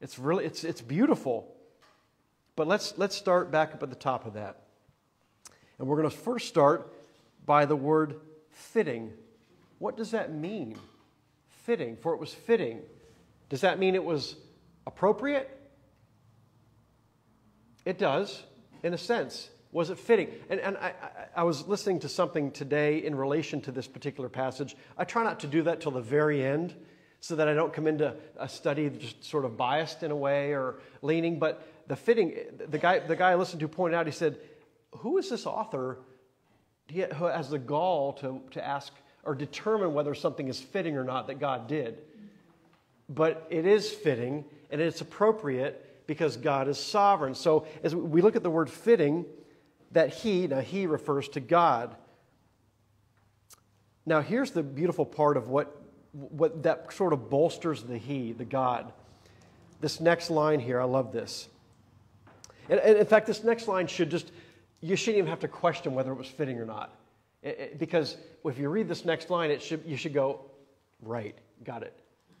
It's 0.00 0.18
really 0.18 0.44
it's 0.44 0.64
it's 0.64 0.80
beautiful. 0.80 1.54
But 2.60 2.68
let's 2.68 2.98
let's 2.98 3.16
start 3.16 3.50
back 3.50 3.72
up 3.72 3.82
at 3.82 3.88
the 3.88 3.96
top 3.96 4.26
of 4.26 4.34
that. 4.34 4.64
And 5.78 5.88
we're 5.88 5.96
going 5.96 6.10
to 6.10 6.14
first 6.14 6.46
start 6.46 6.92
by 7.46 7.64
the 7.64 7.74
word 7.74 8.16
fitting. 8.50 9.14
What 9.78 9.96
does 9.96 10.10
that 10.10 10.34
mean? 10.34 10.76
Fitting, 11.64 11.96
for 11.96 12.12
it 12.12 12.20
was 12.20 12.34
fitting. 12.34 12.82
Does 13.48 13.62
that 13.62 13.78
mean 13.78 13.94
it 13.94 14.04
was 14.04 14.36
appropriate? 14.86 15.48
It 17.86 17.96
does, 17.98 18.42
in 18.82 18.92
a 18.92 18.98
sense. 18.98 19.48
Was 19.72 19.88
it 19.88 19.98
fitting? 19.98 20.28
And, 20.50 20.60
and 20.60 20.76
I, 20.76 20.92
I, 21.34 21.44
was 21.44 21.66
listening 21.66 22.00
to 22.00 22.10
something 22.10 22.50
today 22.50 22.98
in 22.98 23.14
relation 23.14 23.62
to 23.62 23.72
this 23.72 23.88
particular 23.88 24.28
passage. 24.28 24.76
I 24.98 25.04
try 25.04 25.24
not 25.24 25.40
to 25.40 25.46
do 25.46 25.62
that 25.62 25.80
till 25.80 25.92
the 25.92 26.02
very 26.02 26.44
end 26.44 26.74
so 27.20 27.36
that 27.36 27.48
I 27.48 27.54
don't 27.54 27.72
come 27.72 27.86
into 27.86 28.14
a 28.38 28.48
study 28.50 28.90
just 28.90 29.24
sort 29.24 29.46
of 29.46 29.56
biased 29.56 30.02
in 30.02 30.10
a 30.10 30.16
way 30.16 30.52
or 30.52 30.80
leaning. 31.00 31.38
But 31.38 31.66
the 31.90 31.96
fitting, 31.96 32.36
the 32.68 32.78
guy, 32.78 33.00
the 33.00 33.16
guy 33.16 33.32
I 33.32 33.34
listened 33.34 33.58
to 33.58 33.68
pointed 33.68 33.96
out, 33.96 34.06
he 34.06 34.12
said, 34.12 34.38
Who 34.98 35.18
is 35.18 35.28
this 35.28 35.44
author 35.44 35.98
who 36.88 37.24
has 37.24 37.50
the 37.50 37.58
gall 37.58 38.12
to, 38.14 38.40
to 38.52 38.64
ask 38.64 38.92
or 39.24 39.34
determine 39.34 39.92
whether 39.92 40.14
something 40.14 40.46
is 40.46 40.60
fitting 40.60 40.96
or 40.96 41.02
not 41.02 41.26
that 41.26 41.40
God 41.40 41.66
did? 41.66 41.98
But 43.08 43.44
it 43.50 43.66
is 43.66 43.90
fitting 43.90 44.44
and 44.70 44.80
it's 44.80 45.00
appropriate 45.00 46.06
because 46.06 46.36
God 46.36 46.68
is 46.68 46.78
sovereign. 46.78 47.34
So 47.34 47.66
as 47.82 47.92
we 47.92 48.22
look 48.22 48.36
at 48.36 48.44
the 48.44 48.50
word 48.50 48.70
fitting, 48.70 49.26
that 49.90 50.10
he, 50.10 50.46
now 50.46 50.60
he 50.60 50.86
refers 50.86 51.28
to 51.30 51.40
God. 51.40 51.96
Now, 54.06 54.20
here's 54.20 54.52
the 54.52 54.62
beautiful 54.62 55.04
part 55.04 55.36
of 55.36 55.48
what, 55.48 55.76
what 56.12 56.62
that 56.62 56.92
sort 56.92 57.12
of 57.12 57.28
bolsters 57.28 57.82
the 57.82 57.98
he, 57.98 58.30
the 58.30 58.44
God. 58.44 58.92
This 59.80 59.98
next 59.98 60.30
line 60.30 60.60
here, 60.60 60.80
I 60.80 60.84
love 60.84 61.10
this. 61.10 61.48
And, 62.70 62.80
and 62.80 62.96
in 62.96 63.06
fact, 63.06 63.26
this 63.26 63.44
next 63.44 63.68
line 63.68 63.86
should 63.86 64.10
just, 64.10 64.32
you 64.80 64.96
shouldn't 64.96 65.18
even 65.18 65.30
have 65.30 65.40
to 65.40 65.48
question 65.48 65.94
whether 65.94 66.12
it 66.12 66.16
was 66.16 66.28
fitting 66.28 66.58
or 66.58 66.64
not. 66.64 66.94
It, 67.42 67.58
it, 67.58 67.78
because 67.78 68.16
if 68.44 68.58
you 68.58 68.70
read 68.70 68.88
this 68.88 69.04
next 69.04 69.28
line, 69.28 69.50
it 69.50 69.60
should, 69.60 69.82
you 69.84 69.96
should 69.96 70.14
go, 70.14 70.40
right, 71.02 71.36
got 71.64 71.82
it. 71.82 71.92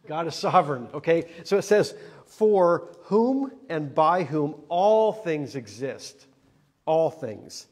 God 0.08 0.26
is 0.26 0.34
sovereign, 0.34 0.88
okay? 0.94 1.26
So 1.44 1.58
it 1.58 1.62
says, 1.62 1.94
for 2.24 2.88
whom 3.02 3.52
and 3.68 3.94
by 3.94 4.24
whom 4.24 4.54
all 4.68 5.12
things 5.12 5.56
exist 5.56 6.26
all 6.86 7.10
things. 7.10 7.66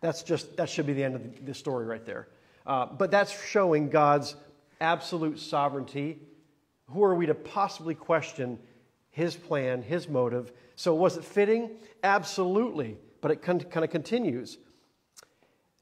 That's 0.00 0.22
just, 0.22 0.56
that 0.56 0.68
should 0.68 0.86
be 0.86 0.92
the 0.92 1.04
end 1.04 1.14
of 1.14 1.46
the 1.46 1.54
story 1.54 1.86
right 1.86 2.04
there. 2.04 2.28
Uh, 2.66 2.86
but 2.86 3.10
that's 3.10 3.46
showing 3.46 3.90
God's 3.90 4.34
absolute 4.80 5.38
sovereignty. 5.38 6.18
Who 6.88 7.04
are 7.04 7.14
we 7.14 7.26
to 7.26 7.34
possibly 7.34 7.94
question 7.94 8.58
his 9.10 9.36
plan, 9.36 9.82
his 9.82 10.08
motive? 10.08 10.52
So, 10.78 10.94
was 10.94 11.16
it 11.16 11.24
fitting? 11.24 11.70
Absolutely. 12.04 12.98
But 13.20 13.32
it 13.32 13.42
kind 13.42 13.64
of 13.64 13.90
continues. 13.90 14.58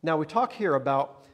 Now, 0.03 0.17
we 0.17 0.25
talk 0.25 0.55
here 0.55 0.75
about 0.75 1.27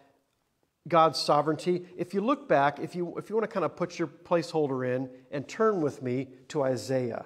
God's 0.88 1.20
sovereignty. 1.20 1.86
If 1.96 2.12
you 2.12 2.22
look 2.22 2.48
back, 2.48 2.80
if 2.80 2.96
you, 2.96 3.16
if 3.18 3.30
you 3.30 3.36
want 3.36 3.48
to 3.48 3.54
kind 3.54 3.64
of 3.64 3.76
put 3.76 4.00
your 4.00 4.08
placeholder 4.08 4.96
in 4.96 5.08
and 5.30 5.46
turn 5.46 5.80
with 5.80 6.02
me 6.02 6.26
to 6.48 6.64
Isaiah 6.64 7.24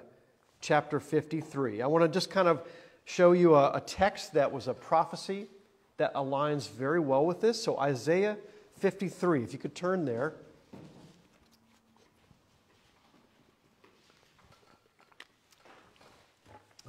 chapter 0.61 0.99
53, 0.99 1.81
I 1.81 1.87
want 1.87 2.03
to 2.03 2.07
just 2.07 2.29
kind 2.29 2.47
of 2.47 2.61
show 3.05 3.31
you 3.31 3.55
a, 3.55 3.71
a 3.71 3.81
text 3.81 4.33
that 4.33 4.51
was 4.51 4.67
a 4.67 4.75
prophecy 4.75 5.47
that 5.97 6.13
aligns 6.13 6.69
very 6.69 6.99
well 6.99 7.25
with 7.25 7.41
this. 7.41 7.59
So, 7.63 7.79
Isaiah 7.79 8.37
53, 8.77 9.41
if 9.41 9.53
you 9.53 9.57
could 9.57 9.73
turn 9.73 10.05
there. 10.05 10.35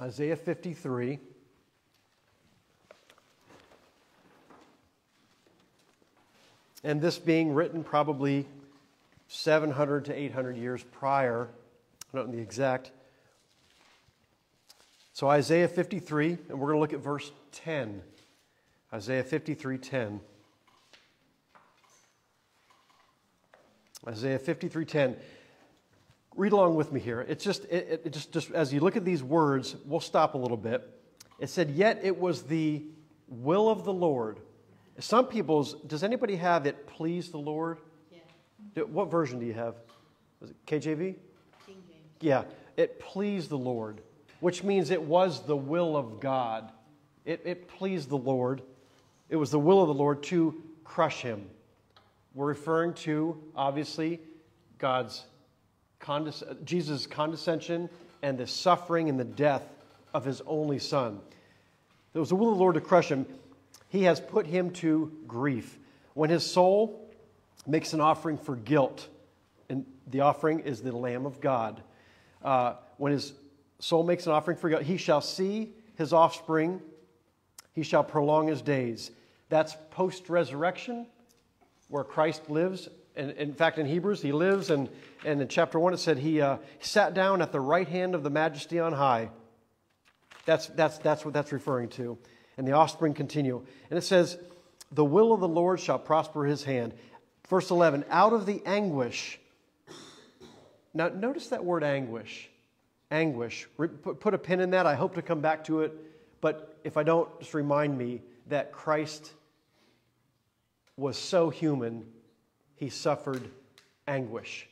Isaiah 0.01 0.35
53. 0.35 1.19
And 6.83 7.01
this 7.01 7.19
being 7.19 7.53
written 7.53 7.83
probably 7.83 8.47
700 9.27 10.05
to 10.05 10.13
800 10.13 10.57
years 10.57 10.83
prior, 10.83 11.49
I 12.13 12.17
don't 12.17 12.29
know 12.29 12.35
the 12.35 12.41
exact 12.41 12.91
so 15.19 15.27
Isaiah 15.27 15.67
53, 15.67 16.37
and 16.47 16.57
we're 16.57 16.67
going 16.67 16.77
to 16.77 16.79
look 16.79 16.93
at 16.93 17.01
verse 17.01 17.33
10. 17.51 18.01
Isaiah 18.93 19.21
53, 19.21 19.77
10. 19.77 20.21
Isaiah 24.07 24.39
53, 24.39 24.85
10. 24.85 25.17
Read 26.39 26.53
along 26.53 26.75
with 26.75 26.91
me 26.91 26.99
here. 26.99 27.25
It's 27.27 27.43
just, 27.43 27.65
it, 27.65 28.01
it 28.05 28.13
just, 28.13 28.31
just 28.31 28.51
as 28.51 28.73
you 28.73 28.79
look 28.79 28.95
at 28.95 29.05
these 29.05 29.21
words, 29.21 29.75
we'll 29.85 29.99
stop 29.99 30.33
a 30.33 30.37
little 30.37 30.57
bit. 30.57 30.89
It 31.37 31.49
said, 31.49 31.71
Yet 31.71 31.99
it 32.03 32.17
was 32.17 32.43
the 32.43 32.83
will 33.27 33.69
of 33.69 33.83
the 33.83 33.93
Lord. 33.93 34.39
Some 34.99 35.27
people's, 35.27 35.73
does 35.81 36.03
anybody 36.03 36.35
have 36.37 36.65
it 36.65 36.87
please 36.87 37.29
the 37.29 37.37
Lord? 37.37 37.77
Yeah. 38.11 38.83
What 38.83 39.11
version 39.11 39.39
do 39.39 39.45
you 39.45 39.53
have? 39.53 39.75
Was 40.39 40.51
it 40.51 40.65
KJV? 40.65 40.97
King 40.97 41.15
James. 41.65 41.77
Yeah, 42.21 42.43
it 42.77 42.99
pleased 42.99 43.49
the 43.49 43.57
Lord 43.57 44.01
which 44.39 44.63
means 44.63 44.89
it 44.89 45.01
was 45.01 45.45
the 45.45 45.55
will 45.55 45.97
of 45.97 46.19
God. 46.19 46.71
It, 47.25 47.41
it 47.45 47.67
pleased 47.67 48.09
the 48.09 48.17
Lord. 48.17 48.61
It 49.29 49.35
was 49.35 49.51
the 49.51 49.59
will 49.59 49.81
of 49.81 49.87
the 49.87 49.93
Lord 49.93 50.23
to 50.23 50.61
crush 50.83 51.21
him. 51.21 51.49
We're 52.33 52.47
referring 52.47 52.93
to, 52.95 53.41
obviously, 53.55 54.21
God's 54.77 55.25
condes- 55.99 56.43
Jesus' 56.63 57.05
condescension 57.05 57.89
and 58.21 58.37
the 58.37 58.47
suffering 58.47 59.09
and 59.09 59.19
the 59.19 59.25
death 59.25 59.63
of 60.13 60.25
his 60.25 60.41
only 60.47 60.79
son. 60.79 61.21
It 62.13 62.19
was 62.19 62.29
the 62.29 62.35
will 62.35 62.51
of 62.51 62.55
the 62.55 62.59
Lord 62.59 62.75
to 62.75 62.81
crush 62.81 63.09
him. 63.09 63.25
He 63.89 64.03
has 64.03 64.19
put 64.19 64.47
him 64.47 64.71
to 64.71 65.11
grief. 65.27 65.77
When 66.13 66.29
his 66.29 66.45
soul 66.45 67.09
makes 67.67 67.93
an 67.93 68.01
offering 68.01 68.37
for 68.37 68.55
guilt, 68.55 69.07
and 69.69 69.85
the 70.07 70.21
offering 70.21 70.61
is 70.61 70.81
the 70.81 70.95
Lamb 70.95 71.25
of 71.25 71.39
God. 71.39 71.81
Uh, 72.43 72.75
when 72.97 73.11
his 73.11 73.33
soul 73.79 74.03
makes 74.03 74.25
an 74.25 74.31
offering 74.31 74.57
for 74.57 74.69
God, 74.69 74.83
he 74.83 74.97
shall 74.97 75.21
see 75.21 75.73
his 75.95 76.13
offspring, 76.13 76.81
he 77.73 77.83
shall 77.83 78.03
prolong 78.03 78.47
his 78.47 78.61
days. 78.61 79.11
That's 79.49 79.75
post 79.91 80.29
resurrection, 80.29 81.07
where 81.87 82.03
Christ 82.03 82.49
lives. 82.49 82.89
And 83.19 83.31
in 83.31 83.53
fact, 83.53 83.77
in 83.77 83.85
Hebrews, 83.85 84.21
he 84.21 84.31
lives, 84.31 84.69
and, 84.69 84.89
and 85.25 85.41
in 85.41 85.47
chapter 85.47 85.79
1, 85.79 85.93
it 85.93 85.97
said 85.97 86.17
he 86.17 86.41
uh, 86.41 86.57
sat 86.79 87.13
down 87.13 87.41
at 87.41 87.51
the 87.51 87.59
right 87.59 87.87
hand 87.87 88.15
of 88.15 88.23
the 88.23 88.29
majesty 88.29 88.79
on 88.79 88.93
high. 88.93 89.29
That's, 90.45 90.67
that's, 90.67 90.97
that's 90.99 91.25
what 91.25 91.33
that's 91.33 91.51
referring 91.51 91.89
to. 91.89 92.17
And 92.57 92.67
the 92.67 92.71
offspring 92.71 93.13
continue. 93.13 93.61
And 93.89 93.97
it 93.97 94.03
says, 94.03 94.37
The 94.91 95.05
will 95.05 95.33
of 95.33 95.41
the 95.41 95.47
Lord 95.47 95.79
shall 95.79 95.99
prosper 95.99 96.45
his 96.45 96.63
hand. 96.63 96.93
Verse 97.49 97.69
11, 97.69 98.05
out 98.09 98.33
of 98.33 98.45
the 98.45 98.61
anguish. 98.65 99.39
Now, 100.93 101.09
notice 101.09 101.49
that 101.49 101.65
word 101.65 101.83
anguish 101.83 102.49
anguish. 103.11 103.67
Put 103.77 104.33
a 104.33 104.37
pin 104.37 104.59
in 104.59 104.71
that. 104.71 104.85
I 104.85 104.95
hope 104.95 105.15
to 105.15 105.21
come 105.21 105.41
back 105.41 105.63
to 105.65 105.81
it. 105.81 105.93
But 106.41 106.77
if 106.83 106.97
I 106.97 107.03
don't, 107.03 107.27
just 107.39 107.53
remind 107.53 107.97
me 107.97 108.21
that 108.47 108.71
Christ 108.71 109.33
was 110.95 111.17
so 111.17 111.49
human, 111.49 112.05
he 112.79 112.89
suffered 112.89 113.49
anguish. 114.07 114.67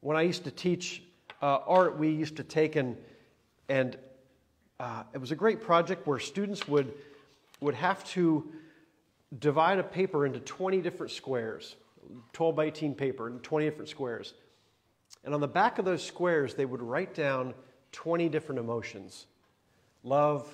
When 0.00 0.16
I 0.16 0.22
used 0.22 0.44
to 0.44 0.50
teach 0.50 1.02
uh, 1.40 1.60
art, 1.66 1.96
we 1.96 2.10
used 2.10 2.36
to 2.36 2.42
take 2.42 2.74
and, 2.74 2.96
and 3.68 3.96
uh, 4.80 5.04
it 5.14 5.18
was 5.18 5.30
a 5.30 5.36
great 5.36 5.62
project 5.62 6.08
where 6.08 6.18
students 6.18 6.66
would, 6.66 6.92
would 7.60 7.76
have 7.76 8.04
to 8.10 8.52
divide 9.38 9.78
a 9.78 9.84
paper 9.84 10.26
into 10.26 10.40
20 10.40 10.80
different 10.80 11.12
squares, 11.12 11.76
12 12.32 12.56
by 12.56 12.64
18 12.64 12.94
paper, 12.96 13.28
in 13.28 13.38
20 13.38 13.64
different 13.64 13.88
squares. 13.88 14.34
And 15.24 15.32
on 15.32 15.40
the 15.40 15.48
back 15.48 15.78
of 15.78 15.84
those 15.84 16.04
squares, 16.04 16.54
they 16.54 16.66
would 16.66 16.82
write 16.82 17.14
down 17.14 17.54
20 17.92 18.28
different 18.28 18.58
emotions 18.58 19.26
love, 20.02 20.46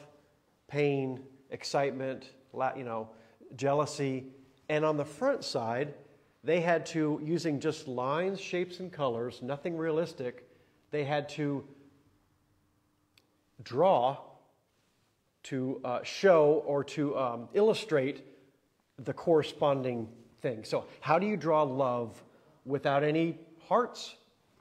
pain, 0.68 1.20
excitement, 1.51 2.31
you 2.77 2.85
know, 2.85 3.09
jealousy. 3.57 4.27
And 4.68 4.85
on 4.85 4.96
the 4.96 5.05
front 5.05 5.42
side, 5.42 5.94
they 6.42 6.61
had 6.61 6.87
to, 6.87 7.20
using 7.22 7.61
just 7.61 7.87
lines, 7.87 8.40
shapes, 8.40 8.81
and 8.81 8.90
colors, 8.90 9.40
nothing 9.42 9.76
realistic, 9.76 10.48
they 10.90 11.05
had 11.05 11.29
to 11.31 11.64
draw 13.62 14.16
to 15.42 15.81
uh, 15.85 16.03
show 16.03 16.62
or 16.66 16.85
to 16.85 17.16
um, 17.18 17.48
illustrate 17.55 18.24
the 18.98 19.12
corresponding 19.12 20.09
thing. 20.40 20.64
So, 20.64 20.87
how 21.00 21.18
do 21.18 21.26
you 21.26 21.37
draw 21.37 21.62
love 21.62 22.22
without 22.64 23.03
any 23.03 23.38
hearts, 23.68 24.14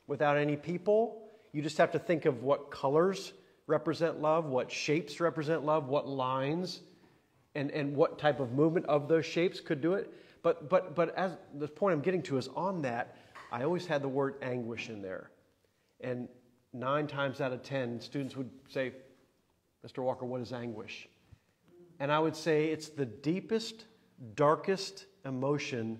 without 0.08 0.38
any 0.38 0.56
people? 0.56 1.22
You 1.52 1.62
just 1.62 1.78
have 1.78 1.92
to 1.92 2.00
think 2.00 2.26
of 2.26 2.44
what 2.44 2.72
colors 2.72 3.34
represent 3.68 4.22
love, 4.22 4.46
what 4.46 4.72
shapes 4.72 5.20
represent 5.20 5.66
love, 5.66 5.88
what 5.88 6.08
lines, 6.08 6.82
and, 7.56 7.72
and 7.72 7.96
what 7.96 8.18
type 8.18 8.40
of 8.40 8.52
movement 8.52 8.86
of 8.86 9.08
those 9.08 9.26
shapes 9.26 9.60
could 9.60 9.82
do 9.82 9.94
it. 9.94 10.14
But, 10.42 10.70
but, 10.70 10.96
but 10.96 11.16
as 11.18 11.34
the 11.56 11.68
point 11.68 11.94
I'm 11.94 12.02
getting 12.02 12.22
to 12.24 12.38
is 12.38 12.48
on 12.56 12.82
that, 12.84 13.16
I 13.52 13.64
always 13.64 13.86
had 13.86 14.02
the 14.02 14.10
word 14.10 14.36
anguish 14.42 14.90
in 14.90 15.02
there. 15.02 15.32
And 16.02 16.28
nine 16.74 17.08
times 17.08 17.42
out 17.42 17.52
of 17.52 17.64
ten, 17.64 18.00
students 18.00 18.36
would 18.36 18.50
say, 18.70 18.94
Mr. 19.86 20.04
Walker, 20.04 20.26
what 20.26 20.42
is 20.42 20.54
anguish? 20.54 21.08
And 22.00 22.12
I 22.12 22.20
would 22.20 22.36
say 22.36 22.66
it's 22.68 22.90
the 22.90 23.06
deepest, 23.06 23.86
darkest 24.36 25.06
emotion 25.26 26.00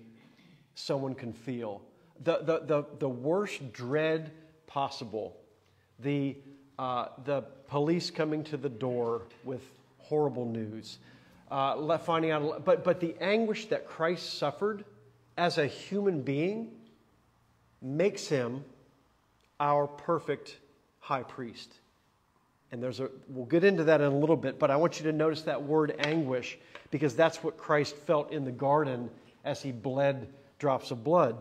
someone 0.74 1.14
can 1.14 1.32
feel. 1.32 1.82
The, 2.22 2.38
the, 2.38 2.60
the, 2.60 2.86
the 2.98 3.08
worst 3.08 3.72
dread 3.72 4.32
possible. 4.66 5.36
The, 5.98 6.36
uh, 6.78 7.08
the 7.24 7.42
police 7.66 8.10
coming 8.10 8.44
to 8.44 8.56
the 8.56 8.68
door 8.68 9.22
with 9.44 9.62
horrible 9.98 10.46
news. 10.46 10.98
Uh, 11.50 11.98
finding 11.98 12.30
out, 12.30 12.64
but, 12.64 12.84
but 12.84 13.00
the 13.00 13.14
anguish 13.20 13.66
that 13.66 13.86
Christ 13.86 14.38
suffered 14.38 14.84
as 15.36 15.58
a 15.58 15.66
human 15.66 16.22
being 16.22 16.70
makes 17.82 18.28
him 18.28 18.64
our 19.58 19.86
perfect 19.86 20.56
high 21.00 21.24
priest. 21.24 21.72
And 22.72 22.80
there's 22.80 23.00
a, 23.00 23.10
we'll 23.28 23.46
get 23.46 23.64
into 23.64 23.84
that 23.84 24.00
in 24.00 24.06
a 24.06 24.16
little 24.16 24.36
bit, 24.36 24.58
but 24.60 24.70
I 24.70 24.76
want 24.76 25.00
you 25.00 25.04
to 25.06 25.12
notice 25.12 25.42
that 25.42 25.60
word 25.60 25.96
anguish 25.98 26.56
because 26.90 27.16
that's 27.16 27.42
what 27.42 27.56
Christ 27.56 27.96
felt 27.96 28.30
in 28.30 28.44
the 28.44 28.52
garden 28.52 29.10
as 29.44 29.60
he 29.60 29.72
bled 29.72 30.32
drops 30.58 30.92
of 30.92 31.02
blood. 31.02 31.36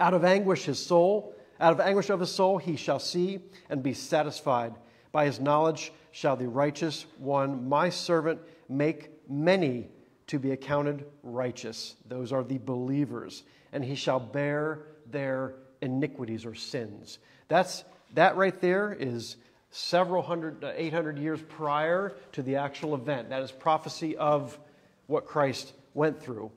Out 0.00 0.14
of 0.14 0.24
anguish, 0.24 0.64
his 0.64 0.84
soul, 0.84 1.34
out 1.60 1.72
of 1.72 1.80
anguish 1.80 2.08
of 2.08 2.20
his 2.20 2.30
soul, 2.30 2.56
he 2.56 2.76
shall 2.76 3.00
see 3.00 3.40
and 3.68 3.82
be 3.82 3.92
satisfied. 3.92 4.74
By 5.12 5.26
his 5.26 5.40
knowledge 5.40 5.92
shall 6.12 6.36
the 6.36 6.48
righteous 6.48 7.04
one, 7.18 7.68
my 7.68 7.90
servant, 7.90 8.40
make 8.68 9.10
many 9.28 9.88
to 10.28 10.38
be 10.38 10.52
accounted 10.52 11.04
righteous. 11.22 11.96
Those 12.06 12.32
are 12.32 12.44
the 12.44 12.58
believers. 12.58 13.44
And 13.72 13.84
he 13.84 13.94
shall 13.94 14.20
bear 14.20 14.80
their 15.10 15.54
iniquities 15.80 16.44
or 16.44 16.54
sins. 16.54 17.18
That's, 17.48 17.84
that 18.14 18.36
right 18.36 18.58
there 18.60 18.96
is 18.98 19.36
several 19.70 20.22
hundred, 20.22 20.64
uh, 20.64 20.72
800 20.74 21.18
years 21.18 21.40
prior 21.48 22.16
to 22.32 22.42
the 22.42 22.56
actual 22.56 22.94
event. 22.94 23.30
That 23.30 23.42
is 23.42 23.52
prophecy 23.52 24.16
of 24.16 24.58
what 25.06 25.26
Christ 25.26 25.72
went 25.94 26.20
through. 26.22 26.50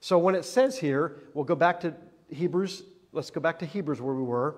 So 0.00 0.18
when 0.18 0.34
it 0.34 0.44
says 0.44 0.78
here, 0.78 1.16
we'll 1.34 1.44
go 1.44 1.54
back 1.54 1.80
to 1.80 1.94
Hebrews, 2.30 2.82
let's 3.12 3.30
go 3.30 3.40
back 3.40 3.58
to 3.60 3.66
Hebrews 3.66 4.00
where 4.00 4.14
we 4.14 4.22
were. 4.22 4.56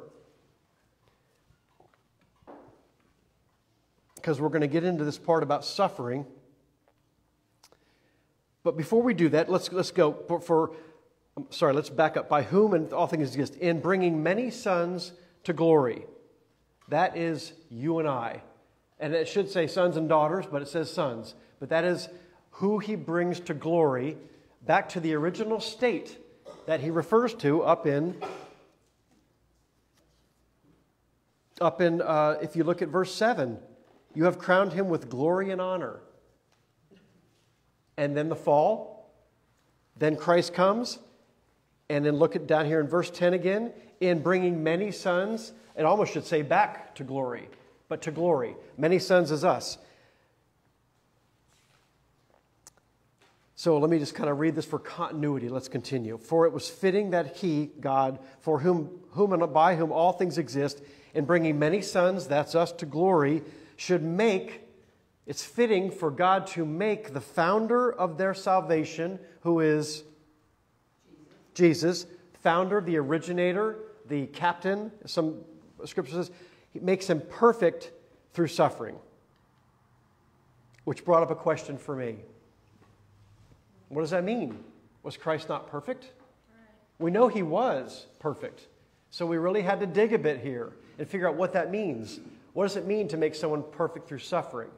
Because 4.17 4.41
we're 4.41 4.49
going 4.49 4.61
to 4.61 4.67
get 4.67 4.85
into 4.85 5.05
this 5.05 5.19
part 5.19 5.43
about 5.43 5.65
suffering. 5.65 6.27
But 8.63 8.77
before 8.77 9.03
we 9.03 9.15
do 9.15 9.29
that, 9.31 9.51
let's, 9.51 9.73
let's 9.73 9.91
go 9.91 10.13
for, 10.29 10.41
for 10.41 10.73
sorry, 11.51 11.73
let's 11.73 11.91
back 11.91 12.17
up. 12.17 12.29
By 12.29 12.43
whom 12.43 12.75
and 12.75 12.93
all 12.93 13.07
things 13.07 13.29
exist, 13.29 13.57
in 13.57 13.81
bringing 13.81 14.23
many 14.23 14.51
sons 14.51 15.13
to 15.45 15.53
glory. 15.53 16.05
That 16.89 17.17
is 17.17 17.53
you 17.71 17.99
and 17.99 18.09
I. 18.09 18.43
And 18.99 19.15
it 19.15 19.29
should 19.29 19.49
say 19.49 19.67
sons 19.67 19.97
and 19.97 20.09
daughters, 20.09 20.45
but 20.51 20.61
it 20.61 20.69
says 20.69 20.93
sons. 20.93 21.35
But 21.59 21.71
that 21.71 21.85
is 21.85 22.09
who 22.51 22.79
he 22.79 22.97
brings 22.97 23.41
to 23.41 23.55
glory 23.55 24.17
back 24.67 24.91
to 24.91 25.01
the 25.01 25.15
original 25.15 25.61
state 25.61 26.19
that 26.67 26.81
he 26.81 26.91
refers 26.91 27.35
to 27.35 27.63
up 27.63 27.87
in 27.87 28.15
up 31.61 31.81
in 31.81 32.03
uh, 32.03 32.37
if 32.43 32.57
you 32.57 32.65
look 32.65 32.83
at 32.83 32.89
verse 32.89 33.15
7 33.15 33.59
you 34.15 34.25
have 34.25 34.39
crowned 34.39 34.73
him 34.73 34.89
with 34.89 35.09
glory 35.09 35.51
and 35.51 35.61
honor 35.61 36.01
and 38.01 38.17
then 38.17 38.29
the 38.29 38.37
fall 38.37 39.13
then 39.97 40.17
christ 40.17 40.55
comes 40.55 40.99
and 41.91 42.05
then 42.05 42.17
look 42.17 42.35
at 42.35 42.47
down 42.47 42.67
here 42.67 42.81
in 42.81 42.89
verse 42.89 43.11
10 43.11 43.35
again 43.35 43.73
in 44.01 44.23
bringing 44.23 44.63
many 44.63 44.91
sons, 44.91 45.53
it 45.77 45.85
almost 45.85 46.13
should 46.13 46.27
say 46.27 46.43
back 46.43 46.95
to 46.97 47.05
glory, 47.05 47.49
but 47.89 48.03
to 48.03 48.11
glory. 48.11 48.57
Many 48.77 48.99
sons 48.99 49.31
as 49.31 49.45
us. 49.45 49.79
So 53.55 53.77
let 53.77 53.91
me 53.91 53.99
just 53.99 54.15
kind 54.15 54.31
of 54.31 54.41
read 54.41 54.55
this 54.55 54.65
for 54.65 54.79
continuity. 54.79 55.51
Let's 55.51 55.69
continue. 55.69 56.17
For 56.17 56.47
it 56.47 56.53
was 56.53 56.69
fitting 56.69 57.11
that 57.11 57.37
he, 57.37 57.71
God, 57.79 58.19
for 58.41 58.61
whom, 58.61 58.89
whom 59.11 59.35
and 59.35 59.53
by 59.53 59.77
whom 59.77 59.93
all 59.93 60.13
things 60.13 60.39
exist, 60.39 60.83
in 61.13 61.27
bringing 61.27 61.59
many 61.59 61.83
sons, 61.83 62.27
that's 62.27 62.55
us, 62.55 62.73
to 62.73 62.87
glory, 62.87 63.43
should 63.77 64.03
make, 64.03 64.63
it's 65.27 65.45
fitting 65.45 65.91
for 65.91 66.11
God 66.11 66.47
to 66.49 66.65
make 66.65 67.13
the 67.13 67.21
founder 67.21 67.93
of 67.93 68.19
their 68.19 68.35
salvation, 68.35 69.19
who 69.43 69.61
is 69.61 70.05
Jesus, 71.55 72.07
founder, 72.43 72.81
the 72.81 72.97
originator, 72.97 73.77
the 74.09 74.27
captain, 74.27 74.91
some 75.07 75.37
scripture 75.85 76.15
says, 76.15 76.31
he 76.73 76.81
makes 76.81 77.09
him 77.09 77.21
perfect 77.29 77.93
through 78.33 78.49
suffering. 78.49 78.97
Which 80.85 81.05
brought 81.05 81.23
up 81.23 81.31
a 81.31 81.37
question 81.37 81.77
for 81.77 81.95
me. 81.95 82.17
What 83.89 84.03
does 84.03 84.11
that 84.11 84.25
mean? 84.25 84.59
Was 85.03 85.17
Christ 85.17 85.49
not 85.49 85.69
perfect? 85.69 86.13
We 86.99 87.11
know 87.11 87.29
he 87.29 87.43
was 87.43 88.07
perfect. 88.19 88.67
So 89.11 89.27
we 89.27 89.37
really 89.37 89.63
had 89.63 89.81
to 89.81 89.87
dig 89.87 90.13
a 90.13 90.19
bit 90.19 90.41
here 90.41 90.73
and 90.99 91.09
figure 91.09 91.29
out 91.29 91.35
what 91.35 91.53
that 91.55 91.71
means. 91.71 92.21
What 92.53 92.65
does 92.65 92.77
it 92.77 92.87
mean 92.87 93.09
to 93.09 93.17
make 93.17 93.35
someone 93.35 93.65
perfect 93.73 94.09
through 94.09 94.19
suffering? 94.19 94.71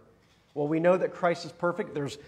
Well, 0.55 0.69
we 0.69 0.81
know 0.81 0.97
that 0.97 1.15
Christ 1.15 1.45
is 1.45 1.53
perfect. 1.53 1.95
There's 1.95 2.19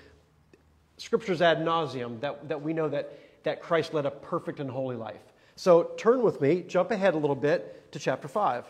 scriptures 0.97 1.43
ad 1.43 1.59
nauseum 1.59 2.21
that, 2.21 2.49
that 2.49 2.63
we 2.63 2.73
know 2.73 2.89
that 2.89 3.13
that 3.45 3.63
Christ 3.63 3.95
led 3.95 4.07
a 4.07 4.11
perfect 4.11 4.59
and 4.59 4.69
holy 4.69 4.97
life. 4.97 5.21
So 5.57 5.93
turn 5.97 6.23
with 6.23 6.41
me, 6.41 6.63
jump 6.63 6.91
ahead 6.91 7.15
a 7.15 7.19
little 7.19 7.37
bit 7.37 7.93
to 7.93 7.99
chapter 7.99 8.27
5. 8.27 8.65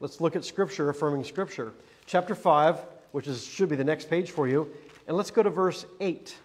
Let's 0.00 0.20
look 0.20 0.36
at 0.36 0.44
Scripture, 0.44 0.90
affirming 0.90 1.24
Scripture. 1.24 1.72
Chapter 2.06 2.34
5, 2.34 2.78
which 3.12 3.26
is, 3.26 3.44
should 3.44 3.68
be 3.68 3.76
the 3.76 3.84
next 3.84 4.10
page 4.10 4.30
for 4.30 4.46
you, 4.46 4.70
and 5.08 5.16
let's 5.16 5.30
go 5.30 5.42
to 5.42 5.50
verse 5.50 5.86
8. 6.00 6.36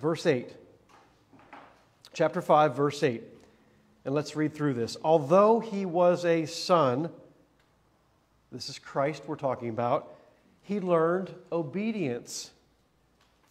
Verse 0.00 0.26
8. 0.26 0.54
Chapter 2.12 2.42
5, 2.42 2.74
verse 2.74 3.02
8. 3.02 3.22
And 4.04 4.14
let's 4.14 4.34
read 4.34 4.54
through 4.54 4.74
this. 4.74 4.96
Although 5.04 5.60
he 5.60 5.84
was 5.84 6.24
a 6.24 6.46
son, 6.46 7.10
this 8.50 8.68
is 8.68 8.78
Christ 8.78 9.24
we're 9.26 9.36
talking 9.36 9.68
about, 9.68 10.14
he 10.62 10.80
learned 10.80 11.34
obedience 11.52 12.50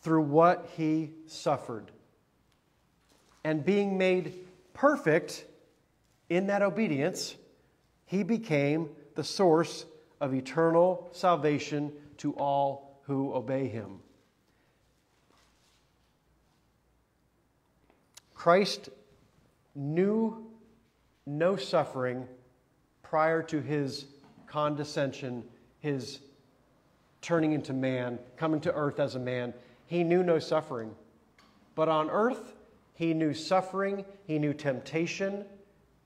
through 0.02 0.22
what 0.22 0.70
he 0.76 1.12
suffered. 1.26 1.92
And 3.44 3.64
being 3.64 3.98
made 3.98 4.34
perfect 4.74 5.46
in 6.30 6.48
that 6.48 6.62
obedience, 6.62 7.36
he 8.06 8.24
became 8.24 8.90
the 9.16 9.24
source 9.24 9.86
of 10.20 10.34
eternal 10.34 11.10
salvation 11.12 11.92
to 12.18 12.34
all 12.34 13.00
who 13.04 13.34
obey 13.34 13.68
him. 13.68 14.00
Christ 18.34 18.90
knew 19.76 20.48
no 21.26 21.56
suffering 21.56 22.28
prior 23.04 23.42
to 23.44 23.62
his 23.62 24.06
condescension, 24.48 25.44
his 25.80 26.20
turning 27.22 27.52
into 27.52 27.74
man, 27.74 28.20
coming 28.38 28.60
to 28.62 28.74
earth 28.74 29.00
as 29.00 29.16
a 29.16 29.20
man. 29.20 29.54
He 29.86 30.04
knew 30.04 30.24
no 30.24 30.40
suffering. 30.40 30.96
But 31.76 31.90
on 31.90 32.10
earth, 32.10 32.54
He 32.98 33.14
knew 33.14 33.36
suffering, 33.36 34.06
he 34.26 34.40
knew 34.40 34.56
temptation, 34.56 35.46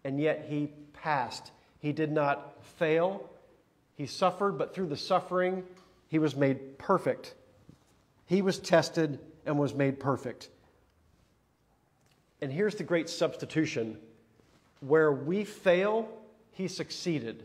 and 0.03 0.19
yet 0.19 0.45
he 0.49 0.73
passed. 0.91 1.53
He 1.79 1.93
did 1.93 2.11
not 2.11 2.61
fail. 2.65 3.29
He 3.95 4.05
suffered, 4.05 4.57
but 4.57 4.75
through 4.75 4.87
the 4.87 4.97
suffering, 4.97 5.63
he 6.09 6.19
was 6.19 6.35
made 6.35 6.77
perfect. 6.77 7.33
He 8.25 8.41
was 8.41 8.59
tested 8.59 9.19
and 9.45 9.57
was 9.57 9.73
made 9.73 10.01
perfect. 10.01 10.49
And 12.41 12.51
here's 12.51 12.75
the 12.75 12.83
great 12.83 13.07
substitution 13.07 13.97
where 14.81 15.13
we 15.13 15.45
fail, 15.45 16.09
he 16.51 16.67
succeeded. 16.67 17.43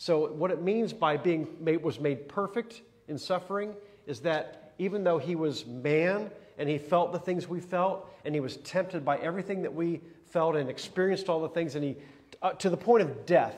So, 0.00 0.30
what 0.30 0.52
it 0.52 0.62
means 0.62 0.92
by 0.92 1.16
being 1.16 1.48
made, 1.60 1.82
was 1.82 1.98
made 1.98 2.28
perfect 2.28 2.82
in 3.08 3.18
suffering 3.18 3.74
is 4.06 4.20
that 4.20 4.72
even 4.78 5.02
though 5.02 5.18
he 5.18 5.34
was 5.34 5.66
man 5.66 6.30
and 6.56 6.68
he 6.68 6.78
felt 6.78 7.12
the 7.12 7.18
things 7.18 7.48
we 7.48 7.60
felt 7.60 8.08
and 8.24 8.32
he 8.32 8.40
was 8.40 8.58
tempted 8.58 9.04
by 9.04 9.18
everything 9.18 9.60
that 9.62 9.74
we 9.74 10.00
felt 10.26 10.54
and 10.54 10.70
experienced 10.70 11.28
all 11.28 11.40
the 11.40 11.48
things 11.48 11.74
and 11.74 11.84
he 11.84 11.96
uh, 12.42 12.52
to 12.52 12.70
the 12.70 12.76
point 12.76 13.02
of 13.02 13.26
death 13.26 13.56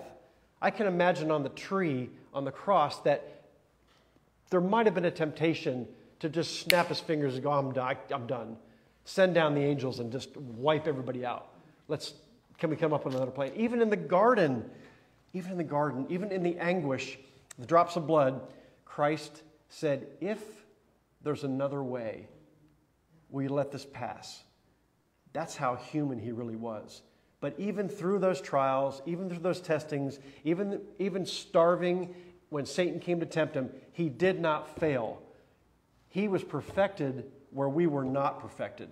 i 0.62 0.70
can 0.70 0.86
imagine 0.86 1.30
on 1.30 1.42
the 1.42 1.50
tree 1.50 2.08
on 2.32 2.44
the 2.44 2.50
cross 2.50 3.00
that 3.00 3.42
there 4.48 4.62
might 4.62 4.86
have 4.86 4.94
been 4.94 5.04
a 5.04 5.10
temptation 5.10 5.86
to 6.20 6.28
just 6.30 6.60
snap 6.60 6.88
his 6.88 7.00
fingers 7.00 7.34
and 7.34 7.42
go 7.42 7.50
i'm 7.50 7.76
I'm 8.10 8.26
done. 8.26 8.56
send 9.04 9.34
down 9.34 9.54
the 9.54 9.62
angels 9.62 9.98
and 9.98 10.10
just 10.10 10.34
wipe 10.36 10.86
everybody 10.86 11.24
out 11.24 11.48
let's 11.88 12.14
can 12.56 12.70
we 12.70 12.76
come 12.76 12.94
up 12.94 13.04
with 13.04 13.14
another 13.14 13.30
plan 13.30 13.52
even 13.56 13.82
in 13.82 13.90
the 13.90 13.96
garden 13.96 14.64
even 15.32 15.52
in 15.52 15.58
the 15.58 15.64
garden 15.64 16.06
even 16.08 16.30
in 16.30 16.42
the 16.42 16.56
anguish 16.58 17.18
the 17.58 17.66
drops 17.66 17.96
of 17.96 18.06
blood 18.06 18.40
christ 18.84 19.42
said 19.68 20.06
if 20.20 20.40
there's 21.22 21.44
another 21.44 21.82
way 21.82 22.26
will 23.30 23.42
you 23.42 23.48
let 23.48 23.70
this 23.70 23.86
pass 23.92 24.42
that's 25.32 25.56
how 25.56 25.76
human 25.76 26.18
he 26.18 26.32
really 26.32 26.56
was. 26.56 27.02
But 27.40 27.54
even 27.58 27.88
through 27.88 28.18
those 28.18 28.40
trials, 28.40 29.00
even 29.06 29.28
through 29.28 29.38
those 29.38 29.60
testings, 29.60 30.18
even, 30.44 30.80
even 30.98 31.24
starving 31.24 32.14
when 32.50 32.66
Satan 32.66 33.00
came 33.00 33.20
to 33.20 33.26
tempt 33.26 33.54
him, 33.54 33.70
he 33.92 34.08
did 34.08 34.40
not 34.40 34.78
fail. 34.78 35.22
He 36.08 36.28
was 36.28 36.42
perfected 36.44 37.30
where 37.50 37.68
we 37.68 37.86
were 37.86 38.04
not 38.04 38.40
perfected. 38.40 38.90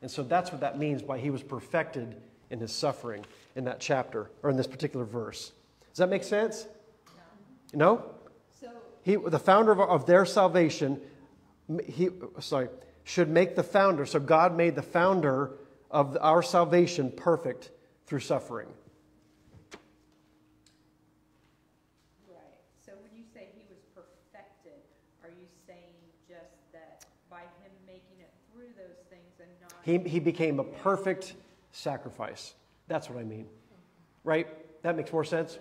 And 0.00 0.10
so 0.10 0.22
that's 0.22 0.50
what 0.50 0.60
that 0.60 0.78
means 0.78 1.02
by 1.02 1.18
he 1.18 1.30
was 1.30 1.42
perfected 1.42 2.16
in 2.50 2.60
his 2.60 2.72
suffering 2.72 3.24
in 3.56 3.64
that 3.64 3.80
chapter 3.80 4.30
or 4.42 4.50
in 4.50 4.56
this 4.56 4.66
particular 4.66 5.04
verse. 5.04 5.52
Does 5.92 5.98
that 5.98 6.08
make 6.08 6.24
sense? 6.24 6.66
No? 7.74 7.94
no? 7.96 8.04
So 8.58 8.68
he, 9.02 9.16
the 9.16 9.38
founder 9.38 9.72
of, 9.72 9.80
of 9.80 10.06
their 10.06 10.24
salvation, 10.24 10.98
he, 11.86 12.08
sorry, 12.40 12.68
should 13.04 13.28
make 13.28 13.56
the 13.56 13.62
founder. 13.62 14.06
So 14.06 14.18
God 14.18 14.56
made 14.56 14.74
the 14.74 14.82
founder 14.82 15.52
of 15.90 16.16
our 16.22 16.42
salvation 16.42 17.12
perfect 17.14 17.70
through 18.06 18.20
suffering. 18.20 18.68
Right. 22.26 22.38
So 22.86 22.92
when 23.02 23.14
you 23.14 23.24
say 23.34 23.48
he 23.54 23.66
was 23.68 23.80
perfected, 23.94 24.80
are 25.22 25.28
you 25.28 25.46
saying 25.66 25.92
just 26.26 26.72
that 26.72 27.04
by 27.28 27.42
him 27.42 27.72
making 27.86 28.20
it 28.20 28.32
through 28.50 28.68
those 28.78 28.96
things 29.10 29.40
and 29.40 29.50
not. 29.60 29.72
He, 29.84 29.98
he 30.08 30.20
became 30.20 30.58
a 30.58 30.64
perfect 30.64 31.34
sacrifice. 31.72 32.54
That's 32.88 33.10
what 33.10 33.18
I 33.18 33.24
mean. 33.24 33.46
Right? 34.24 34.46
That 34.82 34.96
makes 34.96 35.12
more 35.12 35.24
sense? 35.24 35.58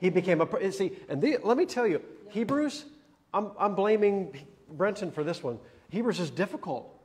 He 0.00 0.10
became 0.10 0.40
a. 0.40 0.72
See, 0.72 0.92
and 1.08 1.22
the, 1.22 1.38
let 1.42 1.56
me 1.56 1.66
tell 1.66 1.86
you, 1.86 2.02
Hebrews, 2.30 2.84
I'm, 3.32 3.50
I'm 3.58 3.74
blaming 3.74 4.36
Brenton 4.70 5.10
for 5.12 5.22
this 5.22 5.42
one. 5.42 5.58
Hebrews 5.90 6.20
is 6.20 6.30
difficult. 6.30 6.96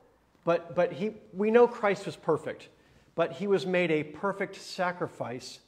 But, 0.46 0.76
but 0.76 0.92
he, 0.92 1.10
we 1.32 1.50
know 1.50 1.66
Christ 1.66 2.06
was 2.06 2.14
perfect, 2.14 2.68
but 3.16 3.32
he 3.32 3.48
was 3.48 3.66
made 3.66 3.90
a 3.90 4.04
perfect 4.04 4.54
sacrifice 4.54 5.58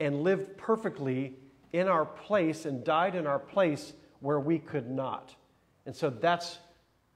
and 0.00 0.24
lived 0.24 0.56
perfectly 0.56 1.34
in 1.72 1.86
our 1.86 2.04
place 2.04 2.64
and 2.66 2.82
died 2.82 3.14
in 3.14 3.24
our 3.24 3.38
place 3.38 3.92
where 4.18 4.40
we 4.40 4.58
could 4.58 4.90
not. 4.90 5.32
And 5.86 5.94
so 5.94 6.10
that's, 6.10 6.58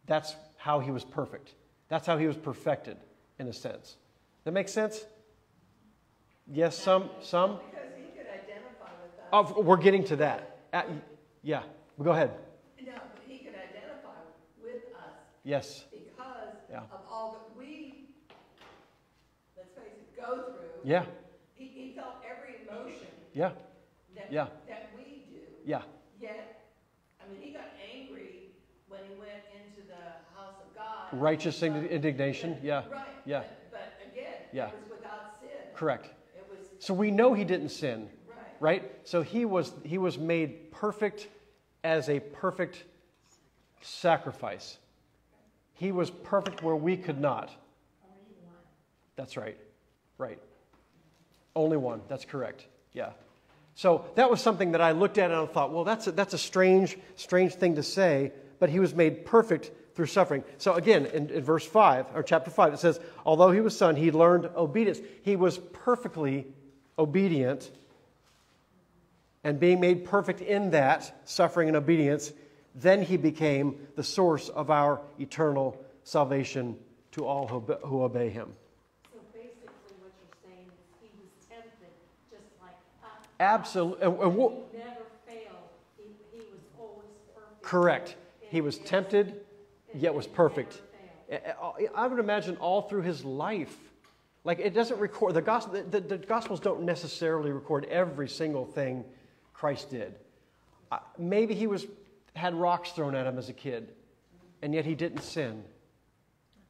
that's 0.07 0.37
how 0.57 0.79
he 0.79 0.93
was 0.93 1.05
perfect. 1.05 1.55
That's 1.89 2.07
how 2.07 2.17
he 2.17 2.29
was 2.29 2.37
perfected, 2.37 2.97
in 3.41 3.49
a 3.49 3.53
sense. 3.53 3.97
That 4.45 4.53
makes 4.53 4.73
sense? 4.73 5.05
Yes, 6.47 6.79
some, 6.79 7.11
some. 7.21 7.59
Because 7.71 7.91
he 7.97 8.05
could 8.17 8.29
identify 8.29 8.93
with 9.03 9.19
us. 9.19 9.22
Oh, 9.33 9.63
we're 9.63 9.77
getting 9.77 10.05
to 10.05 10.17
that. 10.17 10.59
Uh, 10.73 10.83
yeah, 11.43 11.63
go 12.03 12.11
ahead. 12.11 12.33
No, 12.85 12.93
but 12.93 13.23
he 13.27 13.39
could 13.39 13.55
identify 13.55 14.11
with 14.63 14.83
us. 14.95 15.15
Yes 15.45 15.85
yeah. 16.73 16.81
of 16.91 17.01
all 17.11 17.33
that 17.33 17.59
we, 17.59 18.09
let's 19.57 19.69
face 19.75 19.93
it, 19.93 20.21
go 20.21 20.45
through. 20.45 20.91
Yeah. 20.91 21.05
He, 21.55 21.67
he 21.67 21.93
felt 21.95 22.17
every 22.25 22.67
emotion. 22.67 23.07
Yeah. 23.35 23.51
That, 24.17 24.33
yeah. 24.33 24.47
that 24.69 24.91
we 24.97 25.25
do. 25.31 25.41
Yeah. 25.67 25.83
Yet, 26.21 26.65
I 27.21 27.31
mean, 27.31 27.43
he 27.43 27.53
got 27.53 27.69
angry 27.95 28.53
when 28.89 29.01
he 29.09 29.15
went 29.17 29.45
into 29.53 29.87
the 29.87 30.03
house 30.35 30.55
of 30.67 30.75
God. 30.75 31.21
Righteous 31.21 31.63
indignation. 31.63 32.57
Yeah. 32.63 32.85
Right. 32.91 33.07
Yeah. 33.27 33.41
But, 33.41 33.71
but 33.71 34.13
again, 34.13 34.33
yeah. 34.53 34.69
it 34.69 34.75
was 34.75 34.99
without 34.99 35.41
sin. 35.41 35.51
Correct. 35.75 36.07
It 36.35 36.47
was. 36.49 36.69
So 36.79 36.95
we 36.95 37.11
know 37.11 37.35
he 37.35 37.45
didn't 37.45 37.69
sin. 37.69 38.09
Right. 38.63 38.89
So 39.03 39.23
he 39.23 39.45
was 39.45 39.73
he 39.83 39.99
was 39.99 40.17
made 40.17 40.71
perfect 40.71 41.27
as 41.83 42.09
a 42.09 42.21
perfect 42.21 42.85
sacrifice. 43.81 44.79
He 45.75 45.91
was 45.91 46.11
perfect 46.11 46.63
where 46.63 46.77
we 46.77 46.97
could 46.97 47.21
not. 47.21 47.51
That's 49.17 49.37
right. 49.37 49.59
Right. 50.17 50.39
Only 51.57 51.77
one. 51.77 52.03
That's 52.07 52.25
correct. 52.25 52.65
Yeah. 52.93 53.11
So 53.75 54.05
that 54.15 54.31
was 54.31 54.41
something 54.41 54.71
that 54.73 54.81
I 54.81 54.93
looked 54.93 55.19
at 55.19 55.33
and 55.33 55.41
I 55.41 55.47
thought, 55.47 55.73
well, 55.73 55.83
that's 55.83 56.07
a, 56.07 56.13
that's 56.13 56.35
a 56.35 56.39
strange, 56.39 56.97
strange 57.17 57.55
thing 57.57 57.75
to 57.75 57.83
say, 57.83 58.31
but 58.61 58.71
he 58.71 58.79
was 58.79 58.95
made 58.95 59.27
perfect 59.27 59.73
through 59.97 60.07
suffering. 60.07 60.45
So 60.59 60.75
again, 60.75 61.07
in, 61.07 61.31
in 61.31 61.43
verse 61.43 61.67
5, 61.67 62.15
or 62.15 62.23
chapter 62.23 62.53
5, 62.53 62.75
it 62.75 62.79
says, 62.79 63.01
although 63.27 63.51
he 63.51 63.61
was 63.61 63.77
son, 63.77 63.97
he 63.97 64.13
learned 64.13 64.51
obedience. 64.55 65.01
He 65.23 65.35
was 65.35 65.59
perfectly 65.59 66.47
obedient. 66.97 67.69
And 69.45 69.59
being 69.59 69.81
made 69.81 70.05
perfect 70.05 70.41
in 70.41 70.71
that 70.71 71.23
suffering 71.25 71.69
and 71.69 71.77
obedience, 71.77 72.33
then 72.75 73.03
he 73.03 73.17
became 73.17 73.87
the 73.97 74.03
source 74.03 74.49
of 74.49 74.71
our 74.71 75.01
eternal 75.19 75.83
salvation 76.05 76.77
to 77.13 77.27
all 77.27 77.47
who, 77.47 77.61
who 77.85 78.03
obey 78.03 78.31
him. 78.31 78.53
So 79.13 79.19
basically, 79.33 79.69
what 80.01 80.13
you're 80.21 80.51
saying 80.51 80.67
is 80.67 81.01
he 81.01 81.09
was 81.19 81.31
tempted 81.49 81.91
just 82.31 82.45
like 82.63 82.77
us. 83.03 83.27
Absolutely. 83.41 84.07
And, 84.07 84.19
and 84.21 84.37
we'll, 84.37 84.63
he 84.71 84.79
never 84.79 85.01
failed. 85.27 85.57
He, 85.99 86.05
he 86.33 86.39
was 86.39 86.61
always 86.79 87.09
perfect. 87.35 87.63
Correct. 87.63 88.17
He 88.41 88.61
was 88.61 88.79
tempted, 88.79 89.41
yet 89.95 90.15
was 90.15 90.27
perfect. 90.27 90.81
I 91.95 92.07
would 92.07 92.19
imagine 92.19 92.57
all 92.57 92.83
through 92.83 93.03
his 93.03 93.25
life. 93.25 93.77
Like 94.45 94.59
it 94.59 94.75
doesn't 94.75 94.99
record, 94.99 95.35
the, 95.35 95.43
gospel, 95.43 95.83
the, 95.89 96.01
the 96.01 96.19
Gospels 96.19 96.61
don't 96.61 96.83
necessarily 96.83 97.53
record 97.53 97.87
every 97.87 98.29
single 98.29 98.67
thing 98.67 99.05
Christ 99.63 99.91
did. 99.91 100.17
Uh, 100.91 100.99
maybe 101.17 101.55
he 101.55 101.69
was 101.69 101.87
had 102.35 102.53
rocks 102.53 102.91
thrown 102.91 103.15
at 103.15 103.29
him 103.29 103.39
as 103.39 103.49
a 103.49 103.53
kid, 103.53 103.93
and 104.61 104.75
yet 104.75 104.85
he 104.85 104.97
didn't 104.97 105.23
sin. 105.23 105.63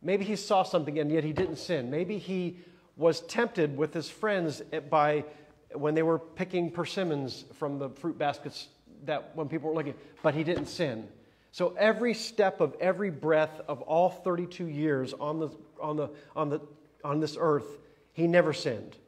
Maybe 0.02 0.26
he 0.26 0.36
saw 0.36 0.62
something 0.62 0.98
and 0.98 1.10
yet 1.10 1.24
he 1.24 1.32
didn't 1.32 1.56
sin. 1.56 1.90
Maybe 1.90 2.18
he 2.18 2.58
was 2.98 3.22
tempted 3.22 3.78
with 3.78 3.94
his 3.94 4.10
friends 4.10 4.60
by 4.90 5.24
when 5.72 5.94
they 5.94 6.02
were 6.02 6.18
picking 6.18 6.70
persimmons 6.70 7.46
from 7.54 7.78
the 7.78 7.88
fruit 7.88 8.18
baskets 8.18 8.68
that 9.06 9.34
when 9.34 9.48
people 9.48 9.70
were 9.70 9.74
looking, 9.74 9.94
but 10.22 10.34
he 10.34 10.44
didn't 10.44 10.66
sin. 10.66 11.08
So 11.50 11.74
every 11.78 12.12
step 12.12 12.60
of 12.60 12.76
every 12.78 13.08
breath 13.08 13.62
of 13.68 13.80
all 13.80 14.10
32 14.10 14.66
years 14.66 15.14
on 15.14 15.40
the 15.40 15.48
on 15.80 15.96
the 15.96 16.10
on 16.36 16.50
the 16.50 16.60
on 17.02 17.20
this 17.20 17.38
earth, 17.40 17.78
he 18.12 18.26
never 18.26 18.52
sinned. 18.52 18.98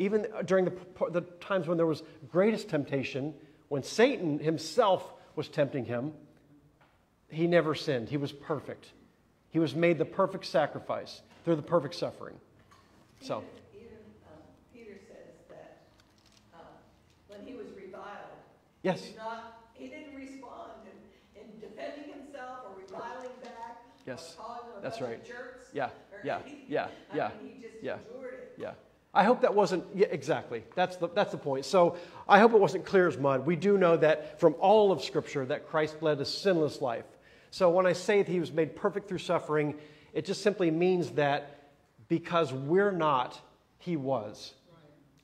Even 0.00 0.26
during 0.46 0.64
the, 0.64 0.72
the 1.10 1.20
times 1.42 1.68
when 1.68 1.76
there 1.76 1.84
was 1.84 2.02
greatest 2.32 2.70
temptation, 2.70 3.34
when 3.68 3.82
Satan 3.82 4.38
himself 4.38 5.12
was 5.36 5.46
tempting 5.46 5.84
him, 5.84 6.14
he 7.28 7.46
never 7.46 7.74
sinned. 7.74 8.08
He 8.08 8.16
was 8.16 8.32
perfect. 8.32 8.86
He 9.50 9.58
was 9.58 9.74
made 9.74 9.98
the 9.98 10.06
perfect 10.06 10.46
sacrifice 10.46 11.20
through 11.44 11.56
the 11.56 11.62
perfect 11.62 11.94
suffering. 11.96 12.34
So. 13.20 13.44
Even, 13.74 13.88
um, 14.24 14.40
Peter 14.72 14.98
says 15.06 15.34
that 15.50 15.82
um, 16.54 16.60
when 17.28 17.46
he 17.46 17.52
was 17.52 17.66
reviled, 17.76 18.40
yes. 18.82 19.02
he, 19.02 19.10
did 19.10 19.18
not, 19.18 19.60
he 19.74 19.88
didn't 19.88 20.14
respond 20.16 20.80
in, 21.36 21.42
in 21.42 21.60
defending 21.60 22.10
himself 22.10 22.60
or 22.64 22.80
reviling 22.80 23.36
back. 23.42 23.82
Yes. 24.06 24.38
That's 24.82 25.02
right. 25.02 25.22
Jerks, 25.22 25.66
yeah. 25.74 25.90
Yeah. 26.24 26.38
Yeah. 26.68 26.88
Yeah. 27.14 27.26
I 27.38 27.42
mean, 27.42 27.52
he 27.56 27.62
just 27.62 27.74
yeah. 27.82 27.98
endured 28.08 28.32
it. 28.32 28.54
Yeah. 28.56 28.72
I 29.12 29.24
hope 29.24 29.40
that 29.40 29.54
wasn't, 29.54 29.84
yeah, 29.94 30.06
exactly. 30.10 30.62
That's 30.76 30.96
the, 30.96 31.08
that's 31.08 31.32
the 31.32 31.38
point. 31.38 31.64
So 31.64 31.96
I 32.28 32.38
hope 32.38 32.52
it 32.52 32.60
wasn't 32.60 32.84
clear 32.84 33.08
as 33.08 33.18
mud. 33.18 33.44
We 33.44 33.56
do 33.56 33.76
know 33.76 33.96
that 33.96 34.38
from 34.38 34.54
all 34.60 34.92
of 34.92 35.02
Scripture 35.02 35.44
that 35.46 35.68
Christ 35.68 35.96
led 36.00 36.20
a 36.20 36.24
sinless 36.24 36.80
life. 36.80 37.06
So 37.50 37.70
when 37.70 37.86
I 37.86 37.92
say 37.92 38.22
that 38.22 38.30
he 38.30 38.38
was 38.38 38.52
made 38.52 38.76
perfect 38.76 39.08
through 39.08 39.18
suffering, 39.18 39.74
it 40.12 40.24
just 40.24 40.42
simply 40.42 40.70
means 40.70 41.10
that 41.12 41.70
because 42.08 42.52
we're 42.52 42.92
not, 42.92 43.40
he 43.78 43.96
was. 43.96 44.54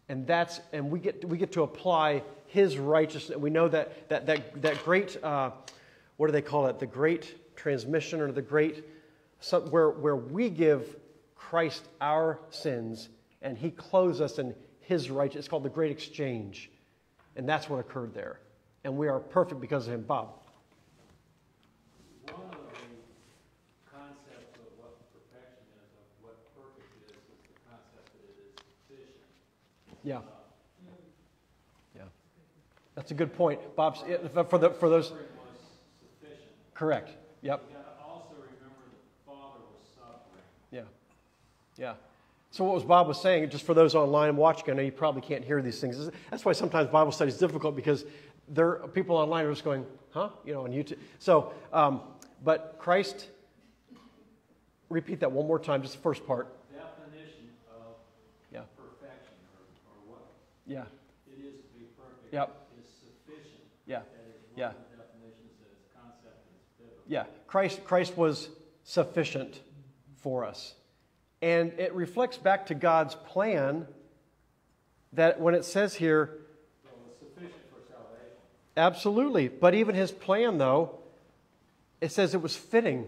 And 0.09 0.27
that's 0.27 0.61
and 0.73 0.91
we 0.91 1.01
get 1.01 1.25
we 1.25 1.37
get 1.37 1.53
to 1.53 1.63
apply 1.63 2.23
his 2.47 2.79
righteousness. 2.79 3.37
We 3.37 3.51
know 3.51 3.67
that 3.67 4.09
that 4.09 4.27
that 4.27 4.63
that 4.63 4.85
great 4.85 5.23
uh, 5.23 5.51
what 6.17 6.27
do 6.27 6.33
they 6.33 6.43
call 6.43 6.67
it? 6.69 6.79
The 6.79 6.87
great 6.87 7.57
transmission 7.57 8.21
or 8.21 8.31
the 8.31 8.43
great 8.43 8.85
where 9.71 9.91
where 9.91 10.15
we 10.15 10.49
give 10.49 10.95
Christ 11.35 11.89
our 12.01 12.39
sins 12.51 13.09
and 13.43 13.57
he 13.57 13.71
clothes 13.71 14.21
us 14.21 14.39
in 14.39 14.55
his 14.81 15.11
righteousness. 15.11 15.45
It's 15.45 15.49
called 15.49 15.65
the 15.65 15.69
great 15.69 15.91
exchange. 15.91 16.71
And 17.37 17.49
that's 17.49 17.69
what 17.69 17.79
occurred 17.79 18.15
there. 18.15 18.41
And 18.85 18.97
we 18.97 19.09
are 19.09 19.19
perfect 19.21 19.61
because 19.61 19.87
of 19.89 19.95
him. 19.95 20.03
Bob. 20.03 20.29
One 22.33 22.43
of 22.45 22.51
the 22.51 22.57
concepts 23.91 24.57
of 24.57 24.67
what 24.79 24.97
perfection 25.13 25.67
is, 25.77 25.91
of 25.99 26.07
what 26.23 26.37
perfect 26.55 26.89
is, 27.07 27.13
is 27.13 27.23
the 27.43 27.55
concept 27.69 28.09
that 28.15 28.25
it 28.25 28.37
is 28.41 28.63
sufficient. 28.89 30.03
Yeah. 30.03 30.19
Uh, 30.19 30.21
yeah. 31.97 32.03
That's 32.95 33.11
a 33.11 33.15
good 33.15 33.35
point. 33.35 33.61
Bob's 33.77 34.01
for 34.49 34.59
the 34.59 34.71
for 34.71 34.89
those 34.89 35.09
Suffering 35.09 35.27
was 35.37 35.59
sufficient. 36.21 36.51
correct. 36.75 37.11
Yep. 37.43 37.65
You 37.69 37.77
gotta 37.77 38.03
also 38.09 38.35
remember 38.35 38.87
the 38.91 39.31
Father 39.31 39.61
was 39.77 39.87
suffering. 39.95 40.47
Yeah. 40.71 40.83
Yeah. 41.77 41.95
So 42.57 42.65
what 42.65 42.73
was 42.73 42.85
Bob 42.85 43.07
was 43.07 43.21
saying, 43.21 43.51
just 43.51 43.67
for 43.67 43.75
those 43.75 43.95
online 43.95 44.35
watching, 44.35 44.71
I 44.71 44.73
know 44.73 44.81
you 44.81 44.91
probably 44.91 45.21
can't 45.21 45.45
hear 45.45 45.61
these 45.61 45.79
things. 45.79 46.09
That's 46.31 46.43
why 46.43 46.53
sometimes 46.53 46.89
Bible 46.89 47.13
study 47.13 47.29
is 47.29 47.37
difficult 47.37 47.77
because 47.77 48.07
there 48.49 48.77
people 48.95 49.15
online 49.15 49.45
are 49.45 49.53
just 49.53 49.63
going, 49.63 49.85
huh? 50.09 50.31
You 50.43 50.55
know, 50.55 50.65
on 50.65 50.71
YouTube. 50.71 50.97
So, 51.19 51.53
um, 51.71 52.01
but 52.43 52.77
Christ, 52.79 53.29
repeat 54.89 55.21
that 55.21 55.31
one 55.31 55.47
more 55.47 55.59
time, 55.59 55.83
just 55.83 55.97
the 55.97 56.01
first 56.01 56.27
part. 56.27 56.49
Definition 56.73 57.51
of 57.71 57.97
Yeah. 58.51 58.63
perfection, 58.75 59.35
or, 59.53 59.93
or 59.93 60.15
what 60.15 60.23
Yeah. 60.67 60.87
it 61.27 61.45
is 61.45 61.61
to 61.61 61.79
be 61.79 61.85
perfect. 61.95 62.33
Yep. 62.33 62.57
Is 62.81 62.87
sufficient. 62.89 63.65
Yeah. 63.85 64.01
Yeah. 64.57 64.69
one 64.69 64.77
of 64.77 64.91
the 64.93 64.97
definitions 64.97 65.53
that 65.61 65.69
is 65.77 65.85
concept 65.95 66.25
that's 66.25 66.69
biblical. 66.79 67.05
Yeah. 67.07 67.25
Christ, 67.49 67.85
Christ 67.85 68.17
was 68.17 68.49
sufficient 68.83 69.61
for 70.17 70.43
us. 70.47 70.73
And 71.47 71.75
it 71.79 71.95
reflects 71.95 72.39
back 72.39 72.67
to 72.67 72.75
God's 72.75 73.15
plan 73.15 73.87
that 75.13 75.41
when 75.41 75.55
it 75.55 75.65
says 75.65 75.95
here, 75.95 76.39
So 76.83 76.91
it's 77.07 77.21
sufficient 77.21 77.63
for 77.71 77.81
salvation. 77.89 78.33
Absolutely. 78.77 79.47
But 79.47 79.73
even 79.73 79.95
his 79.95 80.11
plan, 80.11 80.59
though, 80.59 80.99
it 82.01 82.11
says 82.11 82.35
it 82.35 82.43
was 82.43 82.57
fitting. 82.57 83.07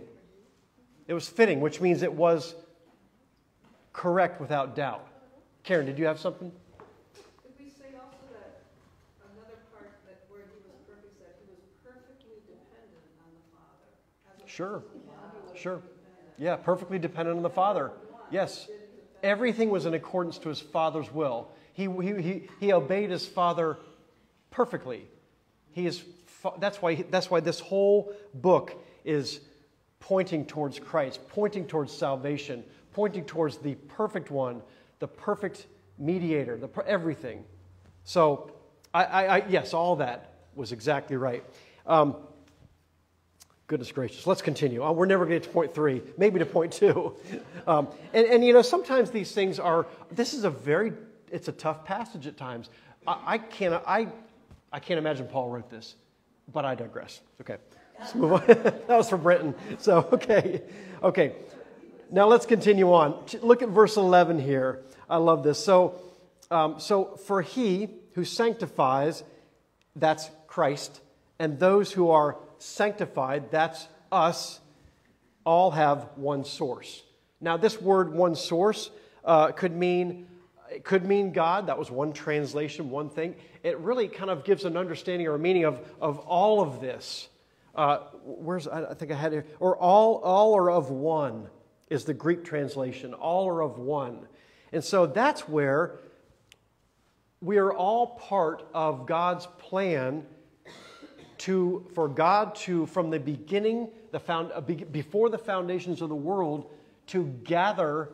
It 1.09 1.15
was 1.15 1.29
fitting, 1.29 1.61
which 1.61 1.81
means 1.81 2.03
it 2.03 2.13
was 2.13 2.55
correct 3.93 4.41
without 4.41 4.77
doubt. 4.77 5.05
Karen, 5.65 5.85
did 5.85 5.99
you 5.99 6.07
have 6.07 6.21
something? 6.21 6.53
Did 7.43 7.53
we 7.59 7.69
say 7.71 7.97
also 7.97 8.23
that 8.31 8.63
another 9.35 9.59
part 9.75 9.91
that 10.07 10.21
where 10.29 10.43
he 10.43 10.63
was 10.63 10.79
perfect, 10.87 11.19
that 11.19 11.35
he 11.43 11.51
was 11.51 11.59
perfectly 11.83 12.39
dependent 12.47 13.03
on 13.19 13.31
the 13.35 13.43
Father? 13.51 14.47
Sure. 14.47 14.79
to 14.79 14.97
the 14.97 15.07
Father 15.11 15.53
was 15.53 15.61
Sure. 15.61 15.83
Yeah, 16.39 16.55
perfectly 16.55 17.01
dependent 17.01 17.37
on 17.37 17.43
the 17.43 17.51
Father. 17.51 17.91
Yes. 18.31 18.69
Everything 19.23 19.71
was 19.71 19.87
in 19.87 19.95
accordance 19.95 20.39
to 20.39 20.49
his 20.49 20.61
Father's 20.61 21.13
will. 21.13 21.49
He, 21.73 21.85
he, 21.85 22.23
he, 22.23 22.43
he 22.61 22.73
obeyed 22.73 23.11
his 23.11 23.27
Father 23.27 23.79
perfectly. 24.51 25.07
He 25.73 25.87
is, 25.87 26.05
that's, 26.59 26.81
why, 26.83 27.05
that's 27.11 27.31
why 27.31 27.41
this 27.41 27.61
whole 27.61 28.13
book 28.35 28.75
is 29.05 29.41
pointing 30.01 30.47
towards 30.47 30.79
Christ, 30.79 31.21
pointing 31.29 31.67
towards 31.67 31.93
salvation, 31.93 32.65
pointing 32.93 33.25
towards 33.25 33.59
the 33.59 33.75
perfect 33.75 34.31
one, 34.31 34.63
the 34.99 35.09
perfect 35.09 35.67
mediator, 35.99 36.57
the, 36.57 36.69
everything. 36.87 37.45
So, 38.05 38.53
I, 38.95 39.05
I, 39.05 39.37
I, 39.39 39.47
yes, 39.49 39.75
all 39.75 39.97
that 39.97 40.33
was 40.55 40.73
exactly 40.73 41.17
right. 41.17 41.45
Um, 41.87 42.17
Goodness 43.69 43.93
gracious. 43.93 44.27
Let's 44.27 44.41
continue. 44.41 44.83
Uh, 44.83 44.93
we're 44.93 45.05
never 45.05 45.27
going 45.27 45.39
to 45.39 45.41
get 45.41 45.47
to 45.47 45.53
point 45.53 45.75
three, 45.75 46.03
maybe 46.17 46.39
to 46.39 46.47
point 46.47 46.73
two. 46.73 47.15
Um, 47.67 47.89
and, 48.15 48.27
and, 48.27 48.43
you 48.43 48.55
know, 48.55 48.63
sometimes 48.63 49.11
these 49.11 49.33
things 49.33 49.59
are, 49.59 49.87
this 50.11 50.33
is 50.33 50.45
a 50.45 50.49
very, 50.49 50.95
it's 51.31 51.49
a 51.49 51.53
tough 51.53 51.85
passage 51.85 52.27
at 52.27 52.39
times. 52.39 52.71
I, 53.07 53.19
I, 53.27 53.39
can't, 53.39 53.75
I, 53.87 54.09
I 54.73 54.81
can't 54.81 54.97
imagine 54.97 55.27
Paul 55.27 55.51
wrote 55.51 55.69
this, 55.69 55.95
but 56.51 56.65
I 56.65 56.75
digress. 56.75 57.21
Okay. 57.43 57.59
Let's 57.99 58.15
move 58.15 58.33
on. 58.33 58.43
that 58.47 58.89
was 58.89 59.11
for 59.11 59.19
Brenton. 59.19 59.55
So, 59.77 60.09
okay. 60.15 60.63
Okay. 61.03 61.35
Now 62.11 62.27
let's 62.27 62.47
continue 62.47 62.91
on. 62.95 63.23
Look 63.43 63.61
at 63.61 63.69
verse 63.69 63.99
11 63.99 64.39
here. 64.39 64.81
I 65.11 65.19
love 65.19 65.43
this. 65.43 65.63
So, 65.63 66.01
um, 66.51 66.81
so 66.81 67.17
for 67.27 67.43
he 67.43 67.91
who 68.15 68.25
sanctifies, 68.25 69.23
that's 69.95 70.31
Christ, 70.47 71.03
and 71.39 71.59
those 71.59 71.93
who 71.93 72.09
are 72.09 72.39
sanctified, 72.59 73.51
that's 73.51 73.89
us, 74.11 74.61
all 75.45 75.71
have 75.71 76.09
one 76.17 76.45
source. 76.45 77.03
Now, 77.41 77.57
this 77.57 77.81
word 77.81 78.13
one 78.13 78.35
source 78.35 78.91
uh, 79.25 79.53
could 79.53 79.75
mean 79.75 80.27
it 80.71 80.85
could 80.85 81.05
mean 81.05 81.33
God. 81.33 81.69
That 81.69 81.79
was 81.79 81.91
one 81.91 82.13
translation, 82.13 82.91
one 82.91 83.09
thing. 83.09 83.37
It 83.63 83.79
really 83.79 84.09
kind 84.09 84.31
of 84.31 84.45
gives 84.45 84.65
an 84.65 84.77
understanding 84.77 85.27
or 85.27 85.35
a 85.35 85.39
meaning 85.39 85.65
of, 85.65 85.81
of 86.01 86.19
all 86.19 86.61
of 86.61 86.81
this. 86.81 87.29
Uh, 87.75 88.01
where's 88.25 88.67
I 88.69 88.95
think 88.95 89.13
I 89.13 89.15
had 89.15 89.33
it, 89.33 89.57
or 89.61 89.77
all 89.77 90.17
all 90.17 90.57
are 90.57 90.71
of 90.71 90.91
one 90.91 91.49
is 91.89 92.05
the 92.05 92.15
Greek 92.15 92.45
translation. 92.45 93.15
All 93.15 93.49
are 93.49 93.63
of 93.63 93.79
one, 93.79 94.27
and 94.73 94.83
so 94.83 95.07
that's 95.07 95.49
where 95.49 96.01
we 97.41 97.59
are 97.59 97.73
all 97.73 98.19
part 98.19 98.69
of 98.75 99.07
God's 99.07 99.47
plan 99.59 100.27
to 101.39 101.87
for 101.95 102.09
God 102.09 102.55
to 102.57 102.87
from 102.87 103.11
the 103.11 103.21
beginning 103.21 103.89
the 104.11 104.21
found 104.21 104.53
uh, 104.53 104.61
before 104.61 105.29
the 105.29 105.39
foundations 105.39 106.03
of 106.03 106.09
the 106.09 106.17
world 106.17 106.71
to 107.09 107.25
gather 107.45 108.11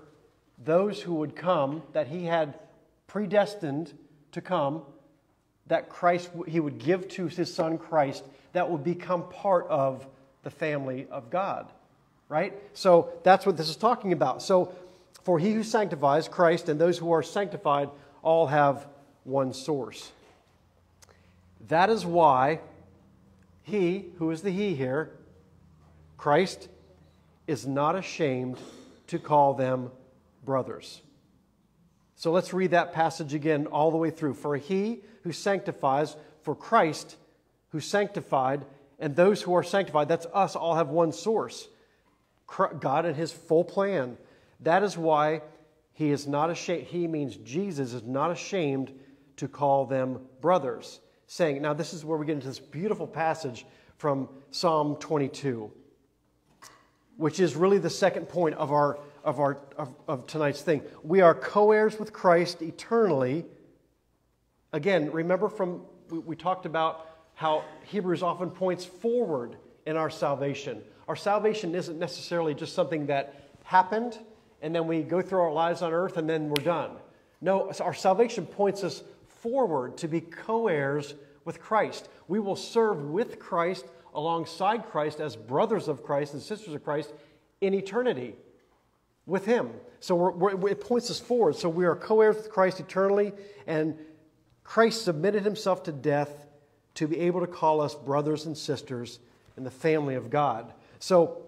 those 0.64 1.00
who 1.00 1.14
would 1.14 1.34
come 1.34 1.82
that 1.92 2.06
he 2.06 2.24
had 2.24 2.58
predestined 3.06 3.92
to 4.32 4.40
come 4.40 4.82
that 5.66 5.88
Christ 5.88 6.30
he 6.46 6.60
would 6.60 6.78
give 6.78 7.08
to 7.08 7.26
his 7.26 7.52
son 7.52 7.78
Christ 7.78 8.24
that 8.52 8.70
would 8.70 8.84
become 8.84 9.28
part 9.28 9.66
of 9.68 10.06
the 10.42 10.50
family 10.50 11.06
of 11.10 11.30
God 11.30 11.68
right? 12.28 12.52
So 12.72 13.12
that's 13.22 13.46
what 13.46 13.56
this 13.56 13.68
is 13.68 13.76
talking 13.76 14.12
about. 14.12 14.42
So 14.42 14.74
for 15.22 15.38
he 15.38 15.52
who 15.52 15.62
sanctifies 15.62 16.28
Christ 16.28 16.68
and 16.68 16.80
those 16.80 16.98
who 16.98 17.12
are 17.12 17.22
sanctified 17.22 17.90
all 18.22 18.46
have 18.46 18.86
one 19.24 19.52
source. 19.52 20.10
That 21.68 21.90
is 21.90 22.04
why 22.04 22.60
he, 23.64 24.10
who 24.18 24.30
is 24.30 24.42
the 24.42 24.50
He 24.50 24.74
here, 24.74 25.10
Christ, 26.18 26.68
is 27.46 27.66
not 27.66 27.96
ashamed 27.96 28.58
to 29.08 29.18
call 29.18 29.54
them 29.54 29.90
brothers. 30.44 31.00
So 32.14 32.30
let's 32.30 32.52
read 32.52 32.70
that 32.70 32.92
passage 32.92 33.34
again 33.34 33.66
all 33.66 33.90
the 33.90 33.96
way 33.96 34.10
through. 34.10 34.34
For 34.34 34.56
he 34.56 35.00
who 35.22 35.32
sanctifies, 35.32 36.14
for 36.42 36.54
Christ 36.54 37.16
who 37.70 37.80
sanctified, 37.80 38.64
and 38.98 39.16
those 39.16 39.42
who 39.42 39.54
are 39.54 39.62
sanctified, 39.62 40.08
that's 40.08 40.26
us, 40.32 40.54
all 40.54 40.76
have 40.76 40.90
one 40.90 41.12
source 41.12 41.66
God 42.78 43.06
and 43.06 43.16
his 43.16 43.32
full 43.32 43.64
plan. 43.64 44.18
That 44.60 44.82
is 44.82 44.96
why 44.96 45.40
he 45.94 46.10
is 46.10 46.26
not 46.26 46.50
ashamed. 46.50 46.86
He 46.86 47.08
means 47.08 47.36
Jesus 47.36 47.94
is 47.94 48.02
not 48.02 48.30
ashamed 48.30 48.92
to 49.36 49.48
call 49.48 49.86
them 49.86 50.20
brothers 50.42 51.00
saying, 51.34 51.60
now 51.60 51.74
this 51.74 51.92
is 51.92 52.04
where 52.04 52.16
we 52.16 52.24
get 52.24 52.34
into 52.34 52.46
this 52.46 52.60
beautiful 52.60 53.08
passage 53.08 53.66
from 53.96 54.28
Psalm 54.52 54.94
22, 54.94 55.68
which 57.16 57.40
is 57.40 57.56
really 57.56 57.78
the 57.78 57.90
second 57.90 58.28
point 58.28 58.54
of, 58.54 58.70
our, 58.70 59.00
of, 59.24 59.40
our, 59.40 59.58
of, 59.76 59.92
of 60.06 60.28
tonight's 60.28 60.62
thing. 60.62 60.80
We 61.02 61.22
are 61.22 61.34
co 61.34 61.72
heirs 61.72 61.98
with 61.98 62.12
Christ 62.12 62.62
eternally. 62.62 63.46
Again, 64.72 65.10
remember 65.10 65.48
from, 65.48 65.82
we, 66.08 66.20
we 66.20 66.36
talked 66.36 66.66
about 66.66 67.04
how 67.34 67.64
Hebrews 67.86 68.22
often 68.22 68.50
points 68.50 68.84
forward 68.84 69.56
in 69.86 69.96
our 69.96 70.10
salvation. 70.10 70.82
Our 71.08 71.16
salvation 71.16 71.74
isn't 71.74 71.98
necessarily 71.98 72.54
just 72.54 72.74
something 72.74 73.06
that 73.06 73.34
happened 73.64 74.16
and 74.62 74.72
then 74.72 74.86
we 74.86 75.02
go 75.02 75.20
through 75.20 75.40
our 75.40 75.52
lives 75.52 75.82
on 75.82 75.92
earth 75.92 76.16
and 76.16 76.30
then 76.30 76.48
we're 76.48 76.62
done. 76.62 76.92
No, 77.40 77.72
our 77.80 77.92
salvation 77.92 78.46
points 78.46 78.84
us 78.84 79.02
forward 79.44 79.98
to 79.98 80.08
be 80.08 80.22
co 80.22 80.68
heirs 80.68 81.14
with 81.44 81.60
Christ. 81.60 82.08
We 82.28 82.40
will 82.40 82.56
serve 82.56 83.04
with 83.04 83.38
Christ 83.38 83.86
alongside 84.14 84.86
Christ 84.86 85.20
as 85.20 85.36
brothers 85.36 85.88
of 85.88 86.02
Christ 86.02 86.34
and 86.34 86.42
sisters 86.42 86.74
of 86.74 86.84
Christ 86.84 87.12
in 87.60 87.74
eternity 87.74 88.36
with 89.26 89.44
Him. 89.44 89.70
So 90.00 90.14
we're, 90.14 90.54
we're, 90.54 90.70
it 90.70 90.80
points 90.80 91.10
us 91.10 91.20
forward. 91.20 91.56
So 91.56 91.68
we 91.68 91.84
are 91.86 91.96
co 91.96 92.20
heirs 92.20 92.36
with 92.36 92.50
Christ 92.50 92.80
eternally, 92.80 93.32
and 93.66 93.96
Christ 94.62 95.04
submitted 95.04 95.44
Himself 95.44 95.82
to 95.84 95.92
death 95.92 96.46
to 96.94 97.08
be 97.08 97.20
able 97.20 97.40
to 97.40 97.46
call 97.46 97.80
us 97.80 97.94
brothers 97.94 98.46
and 98.46 98.56
sisters 98.56 99.18
in 99.56 99.64
the 99.64 99.70
family 99.70 100.14
of 100.14 100.30
God. 100.30 100.72
So 100.98 101.42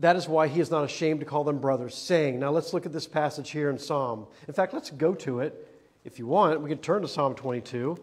That 0.00 0.16
is 0.16 0.26
why 0.26 0.48
he 0.48 0.60
is 0.60 0.70
not 0.70 0.84
ashamed 0.84 1.20
to 1.20 1.26
call 1.26 1.44
them 1.44 1.58
brothers, 1.58 1.94
saying, 1.94 2.38
Now 2.38 2.50
let's 2.50 2.72
look 2.72 2.86
at 2.86 2.92
this 2.92 3.06
passage 3.06 3.50
here 3.50 3.68
in 3.68 3.78
Psalm. 3.78 4.26
In 4.48 4.54
fact, 4.54 4.72
let's 4.72 4.90
go 4.90 5.14
to 5.16 5.40
it. 5.40 5.68
If 6.04 6.18
you 6.18 6.26
want, 6.26 6.60
we 6.62 6.70
can 6.70 6.78
turn 6.78 7.02
to 7.02 7.08
Psalm 7.08 7.34
22. 7.34 7.98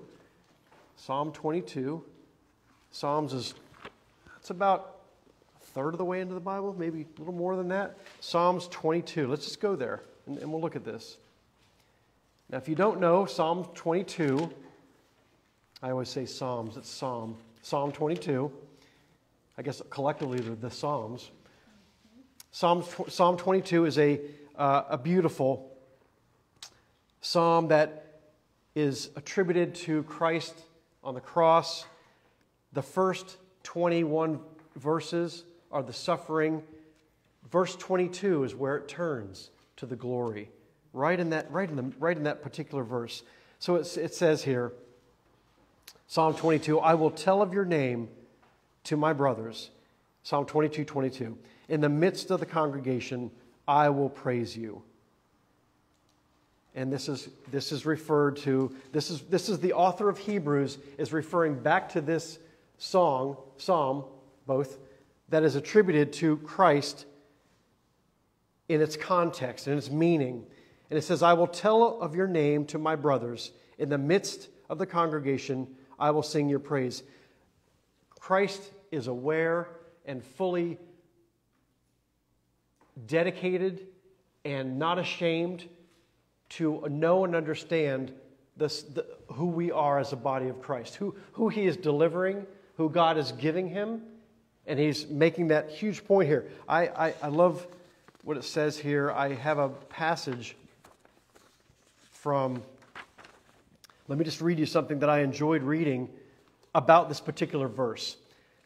Psalm 1.05 1.31
22. 1.31 2.03
Psalms 2.91 3.33
is, 3.33 3.53
it's 4.37 4.49
about 4.49 4.97
a 5.55 5.65
third 5.67 5.93
of 5.93 5.97
the 5.97 6.03
way 6.03 6.19
into 6.19 6.33
the 6.33 6.41
Bible, 6.41 6.75
maybe 6.77 7.05
a 7.15 7.19
little 7.19 7.33
more 7.33 7.55
than 7.55 7.69
that. 7.69 7.97
Psalms 8.19 8.67
22. 8.67 9.27
Let's 9.27 9.45
just 9.45 9.61
go 9.61 9.77
there 9.77 10.03
and, 10.27 10.37
and 10.37 10.51
we'll 10.51 10.61
look 10.61 10.75
at 10.75 10.83
this. 10.83 11.17
Now, 12.49 12.57
if 12.57 12.67
you 12.67 12.75
don't 12.75 12.99
know, 12.99 13.25
Psalm 13.25 13.65
22, 13.75 14.51
I 15.81 15.91
always 15.91 16.09
say 16.09 16.25
Psalms, 16.25 16.75
it's 16.75 16.89
Psalm. 16.89 17.37
Psalm 17.61 17.93
22. 17.93 18.51
I 19.57 19.61
guess 19.61 19.81
collectively 19.89 20.39
they're 20.41 20.55
the 20.55 20.69
Psalms. 20.69 21.31
Psalm, 22.51 22.83
Psalm 23.07 23.37
22 23.37 23.85
is 23.85 23.97
a, 23.97 24.19
uh, 24.57 24.83
a 24.89 24.97
beautiful 24.97 25.71
psalm 27.21 27.69
that 27.69 28.21
is 28.75 29.11
attributed 29.15 29.75
to 29.75 30.03
Christ 30.03 30.55
on 31.03 31.13
the 31.13 31.21
cross. 31.21 31.85
The 32.73 32.81
first 32.81 33.37
21 33.63 34.39
verses 34.75 35.43
are 35.71 35.83
the 35.83 35.93
suffering. 35.93 36.63
Verse 37.51 37.75
22 37.75 38.43
is 38.43 38.55
where 38.55 38.77
it 38.77 38.87
turns 38.87 39.49
to 39.77 39.85
the 39.85 39.95
glory, 39.95 40.49
right 40.93 41.19
in 41.19 41.29
that, 41.31 41.51
right 41.51 41.69
in 41.69 41.75
the, 41.75 41.91
right 41.99 42.17
in 42.17 42.23
that 42.23 42.41
particular 42.41 42.83
verse. 42.83 43.23
So 43.59 43.75
it, 43.75 43.97
it 43.97 44.13
says 44.13 44.43
here, 44.43 44.71
Psalm 46.07 46.33
22, 46.33 46.79
I 46.79 46.95
will 46.95 47.11
tell 47.11 47.41
of 47.41 47.53
your 47.53 47.65
name 47.65 48.09
to 48.85 48.97
my 48.97 49.13
brothers. 49.13 49.69
Psalm 50.23 50.45
22, 50.45 50.83
22. 50.83 51.37
In 51.69 51.81
the 51.81 51.89
midst 51.89 52.31
of 52.31 52.39
the 52.39 52.45
congregation, 52.45 53.31
I 53.67 53.89
will 53.89 54.09
praise 54.09 54.57
you. 54.57 54.81
And 56.75 56.93
this 56.93 57.09
is, 57.09 57.29
this 57.51 57.71
is 57.71 57.85
referred 57.85 58.37
to, 58.37 58.75
this 58.91 59.09
is, 59.09 59.21
this 59.21 59.49
is 59.49 59.59
the 59.59 59.73
author 59.73 60.07
of 60.07 60.17
Hebrews 60.17 60.77
is 60.97 61.11
referring 61.11 61.55
back 61.59 61.89
to 61.89 62.01
this 62.01 62.39
song, 62.77 63.37
psalm, 63.57 64.05
both, 64.45 64.77
that 65.29 65.43
is 65.43 65.55
attributed 65.55 66.13
to 66.13 66.37
Christ 66.37 67.05
in 68.67 68.81
its 68.81 68.95
context, 68.95 69.67
and 69.67 69.77
its 69.77 69.89
meaning. 69.89 70.45
And 70.89 70.97
it 70.97 71.01
says, 71.01 71.23
I 71.23 71.33
will 71.33 71.47
tell 71.47 71.99
of 72.01 72.15
your 72.15 72.27
name 72.27 72.65
to 72.67 72.77
my 72.77 72.95
brothers. 72.95 73.51
In 73.79 73.89
the 73.89 73.97
midst 73.97 74.49
of 74.69 74.77
the 74.77 74.85
congregation, 74.85 75.67
I 75.99 76.11
will 76.11 76.23
sing 76.23 76.49
your 76.49 76.59
praise. 76.59 77.03
Christ 78.19 78.61
is 78.91 79.07
aware 79.07 79.69
and 80.05 80.23
fully 80.23 80.77
dedicated 83.05 83.87
and 84.45 84.77
not 84.77 84.99
ashamed 84.99 85.67
to 86.49 86.85
know 86.89 87.25
and 87.25 87.35
understand 87.35 88.11
this, 88.57 88.83
the, 88.83 89.05
who 89.33 89.45
we 89.47 89.71
are 89.71 89.99
as 89.99 90.13
a 90.13 90.17
body 90.17 90.47
of 90.47 90.61
Christ, 90.61 90.95
who, 90.95 91.15
who 91.33 91.49
he 91.49 91.65
is 91.65 91.77
delivering, 91.77 92.45
who 92.77 92.89
God 92.89 93.17
is 93.17 93.31
giving 93.33 93.69
him. 93.69 94.01
And 94.67 94.77
he's 94.77 95.07
making 95.07 95.47
that 95.47 95.69
huge 95.69 96.05
point 96.05 96.27
here. 96.27 96.47
I, 96.67 96.87
I, 96.87 97.13
I 97.23 97.27
love 97.29 97.65
what 98.23 98.37
it 98.37 98.43
says 98.43 98.77
here. 98.77 99.11
I 99.11 99.33
have 99.33 99.57
a 99.57 99.69
passage 99.69 100.55
from, 102.11 102.61
let 104.07 104.19
me 104.19 104.25
just 104.25 104.41
read 104.41 104.59
you 104.59 104.67
something 104.67 104.99
that 104.99 105.09
I 105.09 105.21
enjoyed 105.21 105.63
reading 105.63 106.09
about 106.75 107.09
this 107.09 107.19
particular 107.19 107.67
verse. 107.67 108.17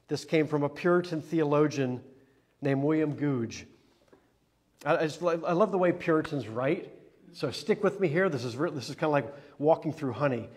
This 0.09 0.25
came 0.25 0.47
from 0.47 0.63
a 0.63 0.69
Puritan 0.69 1.21
theologian 1.21 2.01
named 2.61 2.83
William 2.83 3.15
Gouge. 3.15 3.65
I, 4.85 4.97
I, 4.97 5.03
just, 5.07 5.23
I 5.23 5.53
love 5.53 5.71
the 5.71 5.77
way 5.77 5.91
Puritans 5.91 6.47
write. 6.47 6.91
So 7.33 7.49
stick 7.49 7.83
with 7.83 7.99
me 7.99 8.07
here. 8.07 8.29
This 8.29 8.43
is, 8.43 8.55
this 8.55 8.89
is 8.89 8.95
kind 8.95 9.05
of 9.05 9.11
like 9.11 9.33
walking 9.57 9.91
through 9.91 10.13
honey. 10.13 10.49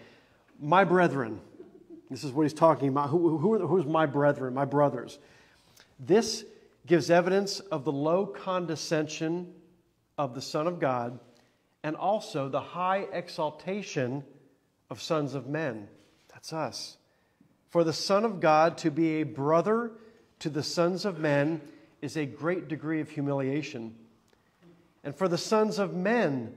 My 0.61 0.85
brethren, 0.85 1.41
this 2.11 2.23
is 2.23 2.33
what 2.33 2.43
he's 2.43 2.53
talking 2.53 2.89
about. 2.89 3.09
Who, 3.09 3.39
who, 3.39 3.67
who's 3.67 3.87
my 3.87 4.05
brethren, 4.05 4.53
my 4.53 4.67
brothers? 4.67 5.19
This 5.99 6.45
gives 6.87 7.11
evidence 7.11 7.61
of 7.61 7.85
the 7.85 7.93
low 7.93 8.27
condescension 8.27 9.55
of 10.19 10.35
the 10.35 10.43
Son 10.43 10.67
of 10.67 10.79
God 10.79 11.19
and 11.83 11.97
also 11.97 12.49
the 12.49 12.61
high 12.61 13.07
exaltation 13.11 14.23
of 14.91 15.01
sons 15.01 15.35
of 15.35 15.47
men. 15.47 15.89
That's 16.33 16.53
us. 16.53 16.99
For 17.71 17.85
the 17.85 17.93
Son 17.93 18.25
of 18.25 18.41
God 18.41 18.77
to 18.79 18.91
be 18.91 19.21
a 19.21 19.23
brother 19.23 19.93
to 20.41 20.51
the 20.51 20.63
sons 20.63 21.07
of 21.07 21.19
men 21.19 21.63
is 22.03 22.17
a 22.19 22.27
great 22.27 22.69
degree 22.69 23.01
of 23.01 23.09
humiliation. 23.09 23.95
And 25.03 25.15
for 25.15 25.29
the 25.29 25.39
sons 25.39 25.79
of 25.79 25.95
men 25.95 26.53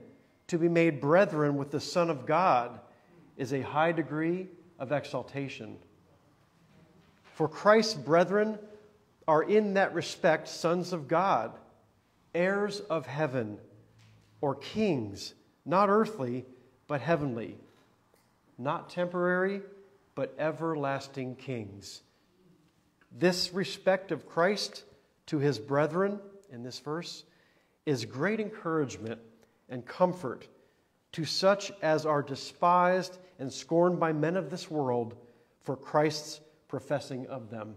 to 0.50 0.58
be 0.58 0.68
made 0.68 1.00
brethren 1.00 1.56
with 1.56 1.70
the 1.70 1.78
Son 1.78 2.10
of 2.10 2.26
God 2.26 2.80
is 3.36 3.52
a 3.52 3.60
high 3.60 3.92
degree 3.92 4.48
of 4.80 4.90
exaltation. 4.90 5.76
For 7.34 7.46
Christ's 7.46 7.94
brethren 7.94 8.58
are 9.28 9.44
in 9.44 9.74
that 9.74 9.94
respect 9.94 10.48
sons 10.48 10.92
of 10.92 11.06
God, 11.06 11.52
heirs 12.34 12.80
of 12.80 13.06
heaven, 13.06 13.58
or 14.40 14.56
kings, 14.56 15.34
not 15.64 15.88
earthly, 15.88 16.44
but 16.88 17.00
heavenly, 17.00 17.56
not 18.58 18.90
temporary, 18.90 19.62
but 20.16 20.34
everlasting 20.36 21.36
kings. 21.36 22.02
This 23.16 23.54
respect 23.54 24.10
of 24.10 24.28
Christ 24.28 24.82
to 25.26 25.38
his 25.38 25.60
brethren 25.60 26.18
in 26.52 26.64
this 26.64 26.80
verse 26.80 27.22
is 27.86 28.04
great 28.04 28.40
encouragement 28.40 29.20
and 29.70 29.86
comfort 29.86 30.46
to 31.12 31.24
such 31.24 31.72
as 31.82 32.04
are 32.04 32.22
despised 32.22 33.18
and 33.38 33.52
scorned 33.52 33.98
by 33.98 34.12
men 34.12 34.36
of 34.36 34.50
this 34.50 34.70
world 34.70 35.16
for 35.62 35.76
Christ's 35.76 36.40
professing 36.68 37.26
of 37.28 37.50
them. 37.50 37.76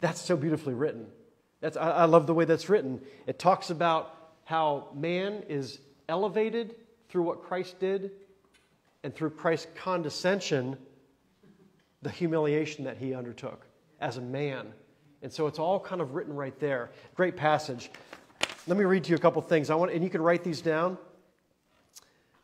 That's 0.00 0.20
so 0.20 0.36
beautifully 0.36 0.74
written. 0.74 1.06
That's, 1.60 1.76
I, 1.76 1.90
I 1.90 2.04
love 2.04 2.26
the 2.26 2.34
way 2.34 2.44
that's 2.44 2.68
written. 2.68 3.00
It 3.26 3.38
talks 3.38 3.70
about 3.70 4.32
how 4.44 4.88
man 4.94 5.44
is 5.48 5.78
elevated 6.08 6.74
through 7.08 7.22
what 7.22 7.42
Christ 7.42 7.78
did 7.78 8.10
and 9.04 9.14
through 9.14 9.30
Christ's 9.30 9.68
condescension, 9.76 10.76
the 12.02 12.10
humiliation 12.10 12.84
that 12.84 12.98
he 12.98 13.14
undertook 13.14 13.64
as 14.00 14.16
a 14.16 14.20
man. 14.20 14.72
And 15.22 15.32
so 15.32 15.46
it's 15.46 15.60
all 15.60 15.78
kind 15.78 16.00
of 16.00 16.14
written 16.14 16.34
right 16.34 16.58
there. 16.58 16.90
Great 17.14 17.36
passage. 17.36 17.90
Let 18.68 18.78
me 18.78 18.84
read 18.84 19.02
to 19.04 19.10
you 19.10 19.16
a 19.16 19.18
couple 19.18 19.42
things. 19.42 19.70
I 19.70 19.74
want, 19.74 19.90
and 19.90 20.04
you 20.04 20.10
can 20.10 20.22
write 20.22 20.44
these 20.44 20.60
down. 20.60 20.96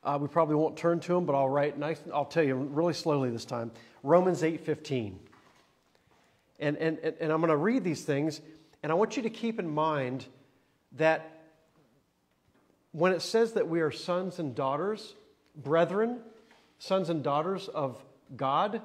Uh, 0.02 0.18
we 0.20 0.26
probably 0.26 0.56
won't 0.56 0.76
turn 0.76 0.98
to 0.98 1.14
them, 1.14 1.24
but 1.24 1.36
I'll 1.36 1.48
write 1.48 1.78
nice. 1.78 2.00
I'll 2.12 2.24
tell 2.24 2.42
you 2.42 2.56
really 2.56 2.92
slowly 2.92 3.30
this 3.30 3.44
time. 3.44 3.70
Romans 4.02 4.42
eight 4.42 4.60
fifteen. 4.60 5.20
And, 6.58 6.76
and, 6.76 6.98
and 6.98 7.30
I'm 7.30 7.40
going 7.40 7.50
to 7.50 7.56
read 7.56 7.84
these 7.84 8.02
things, 8.02 8.40
and 8.82 8.90
I 8.90 8.96
want 8.96 9.16
you 9.16 9.22
to 9.22 9.30
keep 9.30 9.60
in 9.60 9.70
mind 9.70 10.26
that 10.96 11.44
when 12.90 13.12
it 13.12 13.22
says 13.22 13.52
that 13.52 13.68
we 13.68 13.80
are 13.80 13.92
sons 13.92 14.40
and 14.40 14.56
daughters, 14.56 15.14
brethren, 15.54 16.18
sons 16.80 17.10
and 17.10 17.22
daughters 17.22 17.68
of 17.68 18.04
God, 18.36 18.82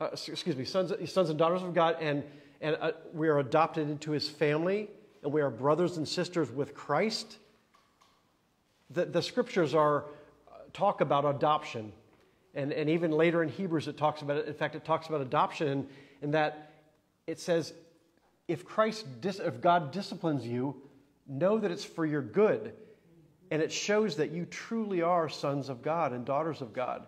uh, 0.00 0.10
excuse 0.12 0.54
me, 0.54 0.64
sons, 0.64 0.92
sons 1.10 1.30
and 1.30 1.38
daughters 1.38 1.62
of 1.62 1.74
God, 1.74 1.96
and, 2.00 2.22
and 2.60 2.76
uh, 2.80 2.92
we 3.12 3.26
are 3.26 3.40
adopted 3.40 3.90
into 3.90 4.12
his 4.12 4.28
family, 4.28 4.88
and 5.22 5.32
we 5.32 5.40
are 5.40 5.50
brothers 5.50 5.96
and 5.96 6.06
sisters 6.06 6.50
with 6.50 6.74
Christ. 6.74 7.36
The, 8.90 9.04
the 9.04 9.22
scriptures 9.22 9.74
are 9.74 10.04
uh, 10.50 10.58
talk 10.72 11.00
about 11.00 11.24
adoption. 11.24 11.92
And, 12.54 12.72
and 12.72 12.90
even 12.90 13.10
later 13.12 13.42
in 13.42 13.48
Hebrews, 13.48 13.88
it 13.88 13.96
talks 13.96 14.22
about 14.22 14.36
it. 14.36 14.46
In 14.46 14.54
fact, 14.54 14.74
it 14.74 14.84
talks 14.84 15.06
about 15.06 15.20
adoption. 15.20 15.68
And, 15.68 15.88
in 16.22 16.30
that 16.32 16.70
it 17.26 17.40
says, 17.40 17.74
if 18.48 18.64
Christ, 18.64 19.06
if 19.22 19.60
God 19.60 19.90
disciplines 19.92 20.46
you, 20.46 20.76
know 21.26 21.58
that 21.58 21.70
it's 21.70 21.84
for 21.84 22.06
your 22.06 22.22
good. 22.22 22.74
And 23.50 23.60
it 23.60 23.70
shows 23.70 24.16
that 24.16 24.30
you 24.30 24.46
truly 24.46 25.02
are 25.02 25.28
sons 25.28 25.68
of 25.68 25.82
God 25.82 26.12
and 26.12 26.24
daughters 26.24 26.60
of 26.60 26.72
God. 26.72 27.06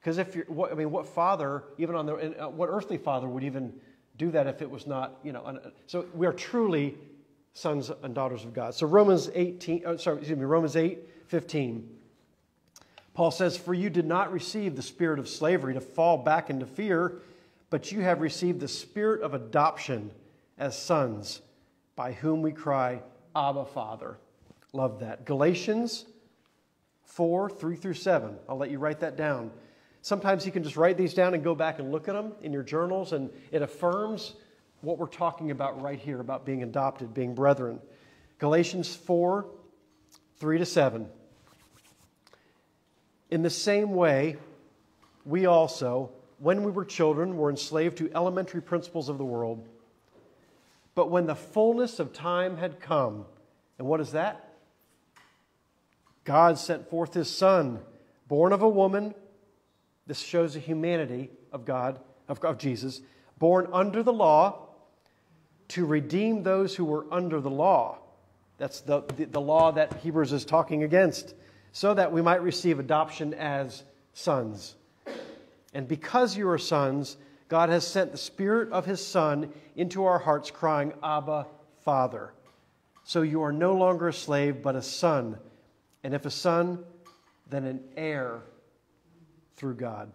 Because 0.00 0.18
if 0.18 0.34
you're, 0.34 0.44
what, 0.46 0.72
I 0.72 0.74
mean, 0.74 0.90
what 0.90 1.06
father, 1.06 1.64
even 1.78 1.94
on 1.94 2.06
the, 2.06 2.44
uh, 2.44 2.48
what 2.48 2.68
earthly 2.70 2.98
father 2.98 3.28
would 3.28 3.44
even 3.44 3.72
do 4.16 4.30
that 4.30 4.46
if 4.46 4.62
it 4.62 4.70
was 4.70 4.86
not, 4.86 5.18
you 5.22 5.32
know, 5.32 5.58
so 5.86 6.06
we 6.14 6.26
are 6.26 6.32
truly 6.32 6.96
sons 7.56 7.90
and 8.02 8.14
daughters 8.14 8.44
of 8.44 8.52
God. 8.52 8.74
So 8.74 8.86
Romans 8.86 9.30
18, 9.34 9.82
oh, 9.86 9.96
sorry, 9.96 10.18
excuse 10.18 10.38
me, 10.38 10.44
Romans 10.44 10.76
8, 10.76 10.98
15. 11.26 11.88
Paul 13.14 13.30
says, 13.30 13.56
For 13.56 13.74
you 13.74 13.90
did 13.90 14.06
not 14.06 14.32
receive 14.32 14.76
the 14.76 14.82
spirit 14.82 15.18
of 15.18 15.28
slavery 15.28 15.74
to 15.74 15.80
fall 15.80 16.18
back 16.18 16.50
into 16.50 16.66
fear 16.66 17.20
but 17.70 17.90
you 17.90 18.00
have 18.00 18.20
received 18.20 18.60
the 18.60 18.68
spirit 18.68 19.22
of 19.22 19.34
adoption 19.34 20.10
as 20.58 20.78
sons, 20.78 21.42
by 21.96 22.12
whom 22.12 22.42
we 22.42 22.52
cry, 22.52 23.02
Abba, 23.34 23.64
Father. 23.64 24.18
Love 24.72 25.00
that. 25.00 25.24
Galatians 25.24 26.06
4 27.04 27.50
3 27.50 27.76
through 27.76 27.94
7. 27.94 28.36
I'll 28.48 28.56
let 28.56 28.70
you 28.70 28.78
write 28.78 29.00
that 29.00 29.16
down. 29.16 29.50
Sometimes 30.02 30.46
you 30.46 30.52
can 30.52 30.62
just 30.62 30.76
write 30.76 30.96
these 30.96 31.14
down 31.14 31.34
and 31.34 31.42
go 31.42 31.54
back 31.54 31.78
and 31.78 31.90
look 31.90 32.08
at 32.08 32.14
them 32.14 32.32
in 32.42 32.52
your 32.52 32.62
journals, 32.62 33.12
and 33.12 33.30
it 33.50 33.62
affirms 33.62 34.34
what 34.86 34.98
we're 34.98 35.06
talking 35.08 35.50
about 35.50 35.82
right 35.82 35.98
here 35.98 36.20
about 36.20 36.46
being 36.46 36.62
adopted, 36.62 37.12
being 37.12 37.34
brethren. 37.34 37.80
Galatians 38.38 38.94
4 38.94 39.44
3 40.38 40.58
to 40.58 40.64
7. 40.64 41.08
In 43.30 43.42
the 43.42 43.50
same 43.50 43.94
way, 43.94 44.36
we 45.24 45.46
also, 45.46 46.12
when 46.38 46.62
we 46.62 46.70
were 46.70 46.84
children, 46.84 47.36
were 47.36 47.50
enslaved 47.50 47.98
to 47.98 48.08
elementary 48.14 48.62
principles 48.62 49.08
of 49.08 49.18
the 49.18 49.24
world. 49.24 49.66
But 50.94 51.10
when 51.10 51.26
the 51.26 51.34
fullness 51.34 51.98
of 51.98 52.12
time 52.12 52.56
had 52.56 52.78
come, 52.78 53.24
and 53.80 53.88
what 53.88 54.00
is 54.00 54.12
that? 54.12 54.54
God 56.22 56.58
sent 56.58 56.88
forth 56.88 57.12
his 57.12 57.28
Son, 57.28 57.80
born 58.28 58.52
of 58.52 58.62
a 58.62 58.68
woman. 58.68 59.16
This 60.06 60.20
shows 60.20 60.54
the 60.54 60.60
humanity 60.60 61.30
of 61.50 61.64
God, 61.64 61.98
of, 62.28 62.38
of 62.44 62.58
Jesus, 62.58 63.00
born 63.38 63.66
under 63.72 64.04
the 64.04 64.12
law 64.12 64.65
to 65.68 65.84
redeem 65.86 66.42
those 66.42 66.74
who 66.74 66.84
were 66.84 67.06
under 67.10 67.40
the 67.40 67.50
law. 67.50 67.98
That's 68.58 68.80
the, 68.80 69.02
the, 69.16 69.26
the 69.26 69.40
law 69.40 69.72
that 69.72 69.94
Hebrews 69.98 70.32
is 70.32 70.44
talking 70.44 70.82
against, 70.82 71.34
so 71.72 71.92
that 71.94 72.10
we 72.10 72.22
might 72.22 72.42
receive 72.42 72.78
adoption 72.78 73.34
as 73.34 73.82
sons. 74.14 74.76
And 75.74 75.86
because 75.86 76.36
you 76.36 76.48
are 76.48 76.58
sons, 76.58 77.16
God 77.48 77.68
has 77.68 77.86
sent 77.86 78.12
the 78.12 78.18
Spirit 78.18 78.72
of 78.72 78.86
His 78.86 79.04
Son 79.04 79.52
into 79.76 80.04
our 80.04 80.18
hearts, 80.18 80.50
crying, 80.50 80.92
Abba, 81.02 81.46
Father. 81.84 82.32
So 83.04 83.22
you 83.22 83.42
are 83.42 83.52
no 83.52 83.74
longer 83.74 84.08
a 84.08 84.12
slave, 84.12 84.62
but 84.62 84.74
a 84.74 84.82
son. 84.82 85.38
And 86.02 86.12
if 86.14 86.26
a 86.26 86.30
son, 86.30 86.84
then 87.48 87.64
an 87.64 87.80
heir 87.96 88.40
through 89.54 89.74
God. 89.74 90.10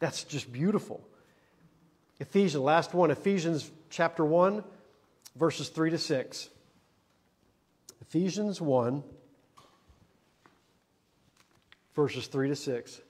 That's 0.00 0.24
just 0.24 0.52
beautiful. 0.52 1.06
Ephesians, 2.18 2.62
last 2.62 2.94
one, 2.94 3.10
Ephesians 3.10 3.70
chapter 3.90 4.24
1, 4.24 4.64
verses 5.36 5.68
3 5.68 5.90
to 5.90 5.98
6. 5.98 6.48
Ephesians 8.00 8.60
1, 8.60 9.02
verses 11.94 12.26
3 12.26 12.48
to 12.48 12.56
6. 12.56 13.00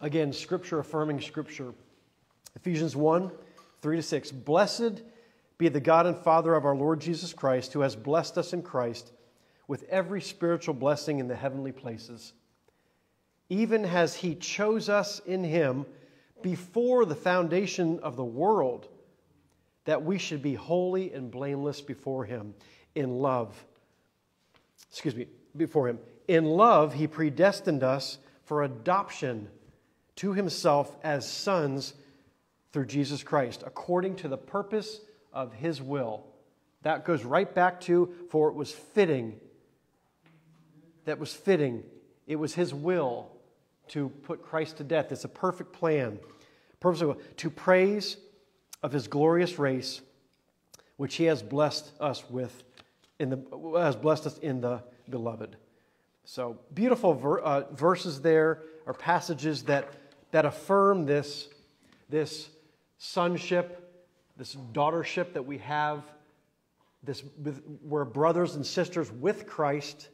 Again, 0.00 0.32
scripture 0.32 0.78
affirming 0.78 1.20
scripture. 1.20 1.74
Ephesians 2.56 2.96
1, 2.96 3.30
3 3.82 3.96
to 3.96 4.02
6. 4.02 4.32
Blessed 4.32 5.02
be 5.58 5.68
the 5.68 5.80
God 5.80 6.06
and 6.06 6.16
Father 6.16 6.54
of 6.54 6.64
our 6.64 6.76
Lord 6.76 7.00
Jesus 7.00 7.32
Christ, 7.32 7.72
who 7.72 7.80
has 7.80 7.96
blessed 7.96 8.38
us 8.38 8.52
in 8.52 8.62
Christ 8.62 9.12
with 9.68 9.84
every 9.90 10.20
spiritual 10.20 10.74
blessing 10.74 11.18
in 11.18 11.28
the 11.28 11.36
heavenly 11.36 11.70
places, 11.70 12.32
even 13.48 13.84
as 13.84 14.14
he 14.14 14.34
chose 14.34 14.88
us 14.88 15.20
in 15.26 15.44
him 15.44 15.84
before 16.42 17.04
the 17.04 17.14
foundation 17.14 18.00
of 18.00 18.16
the 18.16 18.24
world, 18.24 18.88
that 19.84 20.02
we 20.02 20.18
should 20.18 20.42
be 20.42 20.54
holy 20.54 21.12
and 21.12 21.30
blameless 21.30 21.80
before 21.80 22.24
him 22.24 22.54
in 22.94 23.10
love. 23.10 23.64
Excuse 24.90 25.14
me, 25.14 25.26
before 25.56 25.88
him. 25.88 25.98
In 26.28 26.44
love, 26.44 26.94
he 26.94 27.06
predestined 27.06 27.82
us 27.82 28.18
for 28.44 28.62
adoption 28.62 29.48
to 30.16 30.32
himself 30.32 30.96
as 31.02 31.28
sons 31.28 31.94
through 32.72 32.86
Jesus 32.86 33.22
Christ, 33.22 33.62
according 33.66 34.16
to 34.16 34.28
the 34.28 34.36
purpose 34.36 35.00
of 35.32 35.52
his 35.54 35.80
will. 35.80 36.26
That 36.82 37.04
goes 37.04 37.24
right 37.24 37.52
back 37.52 37.80
to, 37.82 38.12
for 38.30 38.48
it 38.48 38.54
was 38.54 38.72
fitting. 38.72 39.38
That 41.04 41.18
was 41.18 41.32
fitting. 41.32 41.82
It 42.26 42.36
was 42.36 42.54
his 42.54 42.72
will 42.72 43.30
to 43.88 44.08
put 44.08 44.42
Christ 44.42 44.76
to 44.76 44.84
death. 44.84 45.10
It's 45.10 45.24
a 45.24 45.28
perfect 45.28 45.72
plan. 45.72 46.18
Purpose 46.78 47.02
of, 47.02 47.36
to 47.36 47.50
praise 47.50 48.16
of 48.82 48.92
his 48.92 49.08
glorious 49.08 49.58
race, 49.58 50.00
which 50.96 51.16
he 51.16 51.24
has 51.24 51.42
blessed 51.42 51.90
us 52.00 52.28
with, 52.30 52.62
in 53.18 53.30
the, 53.30 53.78
has 53.78 53.96
blessed 53.96 54.26
us 54.26 54.38
in 54.38 54.60
the 54.60 54.82
beloved. 55.08 55.56
So 56.24 56.58
beautiful 56.74 57.14
ver, 57.14 57.38
uh, 57.38 57.72
verses 57.72 58.20
there 58.20 58.62
are 58.86 58.94
passages 58.94 59.64
that, 59.64 59.88
that 60.30 60.44
affirm 60.44 61.06
this, 61.06 61.48
this 62.08 62.48
sonship, 62.98 64.04
this 64.36 64.56
daughtership 64.72 65.32
that 65.32 65.44
we 65.44 65.58
have, 65.58 66.02
this, 67.02 67.22
we're 67.82 68.04
brothers 68.04 68.56
and 68.56 68.64
sisters 68.64 69.10
with 69.10 69.46
Christ, 69.46 70.08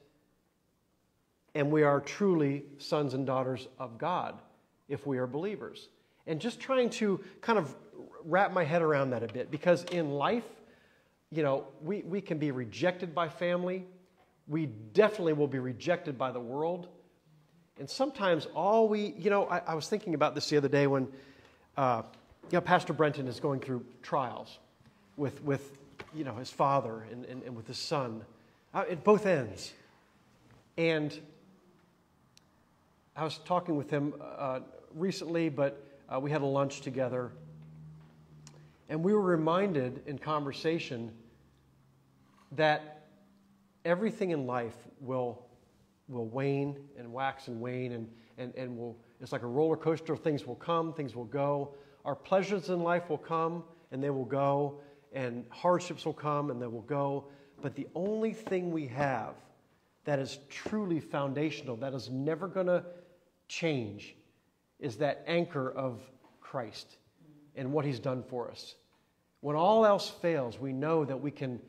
and 1.54 1.70
we 1.70 1.82
are 1.82 2.00
truly 2.00 2.64
sons 2.78 3.14
and 3.14 3.26
daughters 3.26 3.66
of 3.78 3.98
God 3.98 4.40
if 4.88 5.06
we 5.06 5.18
are 5.18 5.26
believers. 5.26 5.88
And 6.26 6.40
just 6.40 6.60
trying 6.60 6.90
to 6.90 7.20
kind 7.40 7.58
of 7.58 7.74
wrap 8.26 8.52
my 8.52 8.64
head 8.64 8.82
around 8.82 9.10
that 9.10 9.22
a 9.22 9.28
bit, 9.28 9.50
because 9.50 9.84
in 9.84 10.10
life, 10.10 10.44
you 11.30 11.42
know, 11.42 11.66
we, 11.82 12.02
we 12.02 12.20
can 12.20 12.38
be 12.38 12.50
rejected 12.50 13.14
by 13.14 13.28
family. 13.28 13.84
We 14.48 14.66
definitely 14.66 15.32
will 15.32 15.48
be 15.48 15.58
rejected 15.58 16.18
by 16.18 16.32
the 16.32 16.40
world. 16.40 16.88
And 17.78 17.88
sometimes 17.88 18.46
all 18.54 18.88
we, 18.88 19.14
you 19.18 19.30
know, 19.30 19.46
I, 19.46 19.58
I 19.58 19.74
was 19.74 19.88
thinking 19.88 20.14
about 20.14 20.34
this 20.34 20.48
the 20.48 20.56
other 20.56 20.68
day 20.68 20.86
when 20.86 21.08
uh, 21.76 22.02
you 22.50 22.56
know, 22.56 22.60
Pastor 22.60 22.92
Brenton 22.92 23.26
is 23.26 23.40
going 23.40 23.60
through 23.60 23.84
trials 24.02 24.58
with, 25.16 25.42
with 25.42 25.78
you 26.14 26.24
know, 26.24 26.34
his 26.34 26.50
father 26.50 27.06
and, 27.10 27.24
and, 27.24 27.42
and 27.42 27.56
with 27.56 27.66
his 27.66 27.78
son 27.78 28.24
uh, 28.72 28.84
at 28.88 29.02
both 29.02 29.26
ends. 29.26 29.72
And 30.78 31.18
I 33.16 33.24
was 33.24 33.38
talking 33.38 33.76
with 33.76 33.90
him 33.90 34.14
uh, 34.20 34.60
recently, 34.94 35.48
but 35.48 35.82
uh, 36.08 36.20
we 36.20 36.30
had 36.30 36.42
a 36.42 36.46
lunch 36.46 36.82
together. 36.82 37.32
And 38.88 39.02
we 39.02 39.12
were 39.12 39.22
reminded 39.22 40.02
in 40.06 40.18
conversation 40.18 41.12
that 42.52 43.06
everything 43.84 44.30
in 44.30 44.46
life 44.46 44.76
will, 45.00 45.46
will 46.08 46.26
wane 46.26 46.76
and 46.96 47.12
wax 47.12 47.48
and 47.48 47.60
wane, 47.60 47.92
and, 47.92 48.08
and, 48.38 48.54
and 48.54 48.76
will, 48.76 48.96
it's 49.20 49.32
like 49.32 49.42
a 49.42 49.46
roller 49.46 49.76
coaster. 49.76 50.16
Things 50.16 50.46
will 50.46 50.54
come, 50.54 50.92
things 50.92 51.16
will 51.16 51.24
go. 51.24 51.74
Our 52.04 52.14
pleasures 52.14 52.68
in 52.68 52.80
life 52.80 53.10
will 53.10 53.18
come 53.18 53.64
and 53.90 54.02
they 54.02 54.10
will 54.10 54.24
go, 54.24 54.80
and 55.12 55.44
hardships 55.50 56.04
will 56.04 56.12
come 56.12 56.50
and 56.50 56.60
they 56.62 56.66
will 56.66 56.82
go. 56.82 57.26
But 57.62 57.74
the 57.74 57.88
only 57.94 58.32
thing 58.32 58.70
we 58.70 58.86
have 58.88 59.34
that 60.04 60.18
is 60.20 60.38
truly 60.48 61.00
foundational, 61.00 61.76
that 61.76 61.94
is 61.94 62.10
never 62.10 62.46
going 62.46 62.66
to 62.66 62.84
change, 63.48 64.14
is 64.78 64.96
that 64.98 65.24
anchor 65.26 65.70
of 65.72 66.00
Christ 66.40 66.98
and 67.56 67.72
what 67.72 67.84
He's 67.84 67.98
done 67.98 68.22
for 68.22 68.50
us. 68.50 68.74
When 69.40 69.56
all 69.56 69.84
else 69.84 70.08
fails, 70.08 70.58
we 70.58 70.72
know 70.72 71.04
that 71.04 71.20
we 71.20 71.30
can 71.30 71.60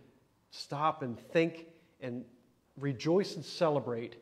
stop 0.52 1.02
and 1.02 1.20
think 1.20 1.68
and 2.02 2.24
rejoice 2.78 3.36
and 3.36 3.44
celebrate 3.44 4.16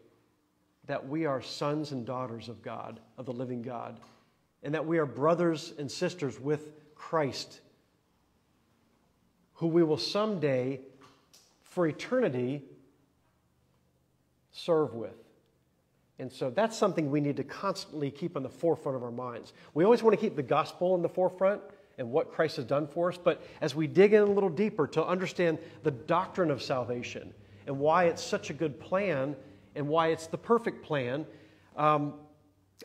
that 0.88 1.08
we 1.08 1.26
are 1.26 1.42
sons 1.42 1.92
and 1.92 2.06
daughters 2.06 2.48
of 2.48 2.62
God, 2.62 3.00
of 3.18 3.26
the 3.26 3.34
living 3.34 3.62
God 3.62 4.00
and 4.66 4.74
that 4.74 4.86
we 4.86 4.98
are 4.98 5.06
brothers 5.06 5.74
and 5.78 5.90
sisters 5.90 6.40
with 6.40 6.72
Christ, 6.96 7.62
who 9.54 9.68
we 9.68 9.84
will 9.84 9.96
someday, 9.96 10.82
for 11.62 11.86
eternity, 11.86 12.64
serve 14.52 14.96
with. 14.96 15.25
And 16.18 16.32
so 16.32 16.50
that's 16.50 16.78
something 16.78 17.12
we 17.12 17.20
need 17.20 17.38
to 17.38 17.44
constantly 17.44 18.10
keep 18.10 18.38
on 18.38 18.44
the 18.44 18.50
forefront 18.50 18.96
of 18.96 19.04
our 19.04 19.12
minds. 19.12 19.54
We 19.74 19.84
always 19.84 20.02
want 20.02 20.14
to 20.14 20.22
keep 20.22 20.36
the 20.36 20.44
gospel 20.44 20.96
in 20.96 21.02
the 21.02 21.10
forefront 21.10 21.62
and 21.98 22.10
what 22.12 22.32
Christ 22.32 22.58
has 22.58 22.66
done 22.66 22.88
for 22.88 23.10
us, 23.10 23.18
but 23.18 23.42
as 23.62 23.76
we 23.76 23.88
dig 23.88 24.14
in 24.14 24.22
a 24.22 24.26
little 24.26 24.50
deeper 24.50 24.88
to 24.88 25.06
understand 25.06 25.58
the 25.84 25.92
doctrine 25.92 26.52
of 26.52 26.62
salvation 26.62 27.34
and 27.68 27.80
why 27.80 28.06
it's 28.06 28.24
such 28.24 28.50
a 28.50 28.54
good 28.54 28.80
plan 28.80 29.36
and 29.76 29.88
why 29.88 30.08
it's 30.08 30.28
the 30.28 30.38
perfect 30.38 30.84
plan, 30.84 31.26
um, 31.76 32.14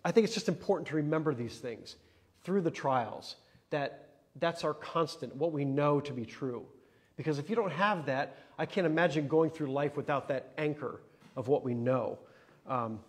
I 0.04 0.12
think 0.12 0.24
it's 0.24 0.34
just 0.34 0.48
important 0.48 0.88
to 0.88 0.96
remember 0.96 1.34
these 1.34 1.58
things 1.58 1.96
through 2.44 2.62
the 2.62 2.70
trials, 2.70 3.36
that 3.70 4.08
that's 4.36 4.64
our 4.64 4.74
constant, 4.74 5.34
what 5.36 5.52
we 5.52 5.64
know 5.64 6.00
to 6.00 6.12
be 6.12 6.24
true. 6.24 6.64
Because 7.16 7.38
if 7.38 7.50
you 7.50 7.56
don't 7.56 7.72
have 7.72 8.06
that, 8.06 8.38
I 8.58 8.66
can't 8.66 8.86
imagine 8.86 9.28
going 9.28 9.50
through 9.50 9.72
life 9.72 9.96
without 9.96 10.28
that 10.28 10.52
anchor 10.56 11.00
of 11.36 11.48
what 11.48 11.64
we 11.64 11.74
know. 11.74 12.18
Um, 12.66 13.00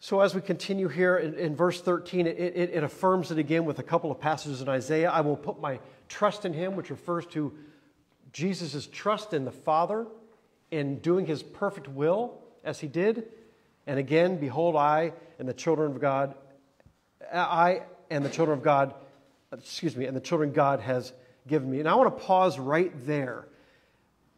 so, 0.00 0.20
as 0.20 0.32
we 0.32 0.40
continue 0.40 0.86
here 0.86 1.16
in, 1.16 1.34
in 1.34 1.56
verse 1.56 1.80
13, 1.80 2.28
it, 2.28 2.38
it, 2.38 2.70
it, 2.72 2.84
affirms 2.84 3.32
it 3.32 3.38
again 3.38 3.64
with 3.64 3.80
a 3.80 3.82
couple 3.82 4.12
of 4.12 4.20
passages 4.20 4.62
in 4.62 4.68
Isaiah. 4.68 5.10
I 5.10 5.22
will 5.22 5.36
put 5.36 5.60
my 5.60 5.80
trust 6.08 6.44
in 6.44 6.52
him, 6.52 6.76
which 6.76 6.90
refers 6.90 7.26
to 7.26 7.52
Jesus' 8.32 8.86
trust 8.86 9.34
in 9.34 9.44
the 9.44 9.50
Father 9.50 10.06
in 10.70 10.98
doing 11.00 11.26
his 11.26 11.42
perfect 11.42 11.88
will 11.88 12.38
as 12.62 12.78
he 12.78 12.86
did. 12.86 13.24
And 13.88 13.98
again, 13.98 14.36
behold, 14.36 14.76
I 14.76 15.14
and 15.40 15.48
the 15.48 15.54
children 15.54 15.90
of 15.90 16.00
God, 16.00 16.34
I 17.32 17.82
and 18.08 18.24
the 18.24 18.30
children 18.30 18.56
of 18.56 18.62
God, 18.62 18.94
excuse 19.52 19.96
me, 19.96 20.06
and 20.06 20.16
the 20.16 20.20
children 20.20 20.52
God 20.52 20.78
has 20.78 21.12
given 21.48 21.68
me. 21.68 21.80
And 21.80 21.88
I 21.88 21.96
want 21.96 22.16
to 22.16 22.24
pause 22.24 22.56
right 22.56 22.92
there. 23.04 23.48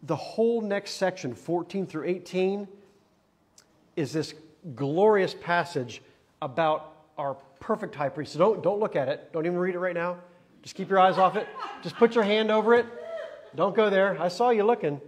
The 0.05 0.17
whole 0.17 0.63
next 0.63 0.93
section, 0.93 1.35
14 1.35 1.87
through 1.87 2.07
18, 2.07 2.67
is 3.97 4.15
this 4.15 4.33
glorious 4.75 5.35
passage 5.35 6.03
about 6.43 6.93
our 7.19 7.37
perfect 7.61 7.95
high 7.95 8.09
priest. 8.09 8.33
So 8.33 8.39
don't, 8.39 8.63
don't 8.63 8.81
look 8.81 8.97
at 8.97 9.09
it. 9.09 9.33
Don't 9.33 9.47
even 9.47 9.59
read 9.59 9.75
it 9.75 9.79
right 9.79 9.95
now. 9.95 10.19
Just 10.63 10.75
keep 10.75 10.89
your 10.89 10.99
eyes 10.99 11.19
off 11.19 11.37
it. 11.37 11.47
Just 11.83 11.97
put 11.97 12.15
your 12.15 12.25
hand 12.25 12.51
over 12.51 12.75
it. 12.75 12.87
Don't 13.55 13.75
go 13.75 13.91
there. 13.91 14.21
I 14.21 14.29
saw 14.29 14.51
you 14.51 14.65
looking. 14.65 15.01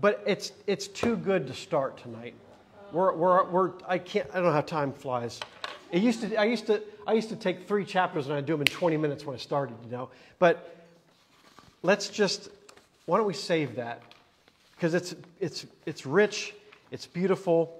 But 0.00 0.22
it's, 0.26 0.52
it's 0.66 0.88
too 0.88 1.16
good 1.16 1.46
to 1.48 1.54
start 1.54 1.98
tonight. 1.98 2.34
We're, 2.92 3.14
we're, 3.14 3.44
we're, 3.50 3.72
I 3.86 3.98
can't, 3.98 4.28
I 4.30 4.36
don't 4.36 4.44
know 4.44 4.52
how 4.52 4.60
time 4.62 4.92
flies. 4.92 5.40
It 5.92 6.02
used 6.02 6.22
to, 6.22 6.36
I, 6.36 6.44
used 6.44 6.66
to, 6.66 6.82
I 7.06 7.12
used 7.12 7.28
to 7.30 7.36
take 7.36 7.66
three 7.66 7.84
chapters 7.84 8.26
and 8.26 8.34
I'd 8.34 8.46
do 8.46 8.54
them 8.54 8.62
in 8.62 8.66
20 8.66 8.96
minutes 8.96 9.24
when 9.24 9.34
I 9.34 9.38
started, 9.38 9.76
you 9.84 9.90
know. 9.90 10.10
But 10.38 10.86
let's 11.82 12.08
just, 12.08 12.48
why 13.06 13.18
don't 13.18 13.26
we 13.26 13.34
save 13.34 13.76
that? 13.76 14.02
Because 14.74 14.94
it's, 14.94 15.14
it's, 15.40 15.66
it's 15.84 16.06
rich, 16.06 16.54
it's 16.90 17.06
beautiful. 17.06 17.76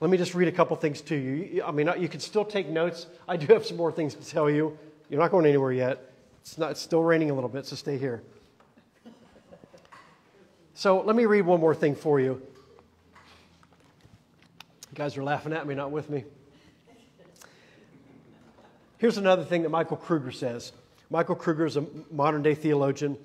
Let 0.00 0.10
me 0.10 0.18
just 0.18 0.34
read 0.34 0.48
a 0.48 0.52
couple 0.52 0.76
things 0.76 1.00
to 1.02 1.16
you. 1.16 1.62
I 1.64 1.70
mean, 1.70 1.90
you 1.98 2.08
can 2.08 2.20
still 2.20 2.44
take 2.44 2.68
notes. 2.68 3.06
I 3.26 3.36
do 3.36 3.52
have 3.54 3.64
some 3.64 3.78
more 3.78 3.90
things 3.90 4.14
to 4.14 4.26
tell 4.26 4.50
you. 4.50 4.78
You're 5.08 5.20
not 5.20 5.30
going 5.30 5.46
anywhere 5.46 5.72
yet. 5.72 6.12
It's, 6.42 6.58
not, 6.58 6.72
it's 6.72 6.80
still 6.80 7.02
raining 7.02 7.30
a 7.30 7.34
little 7.34 7.48
bit, 7.48 7.64
so 7.66 7.76
stay 7.76 7.96
here. 7.96 8.22
So 10.74 11.00
let 11.00 11.16
me 11.16 11.24
read 11.24 11.46
one 11.46 11.60
more 11.60 11.74
thing 11.74 11.94
for 11.94 12.20
you. 12.20 12.42
You 14.90 14.94
guys 14.94 15.16
are 15.16 15.24
laughing 15.24 15.54
at 15.54 15.66
me, 15.66 15.74
not 15.74 15.90
with 15.90 16.10
me. 16.10 16.24
Here's 18.98 19.16
another 19.16 19.44
thing 19.44 19.62
that 19.62 19.70
Michael 19.70 19.96
Kruger 19.96 20.30
says. 20.30 20.72
Michael 21.08 21.34
Kruger 21.34 21.64
is 21.64 21.76
a 21.76 21.86
modern 22.10 22.42
day 22.42 22.54
theologian. 22.54 23.16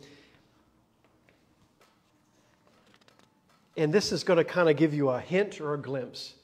And 3.76 3.92
this 3.92 4.14
is 4.14 4.24
going 4.24 4.38
to 4.38 4.44
kind 4.46 4.70
of 4.70 4.78
give 4.78 4.94
you 4.94 5.10
a 5.10 5.20
hint 5.20 5.60
or 5.60 5.74
a 5.74 5.78
glimpse 5.78 6.36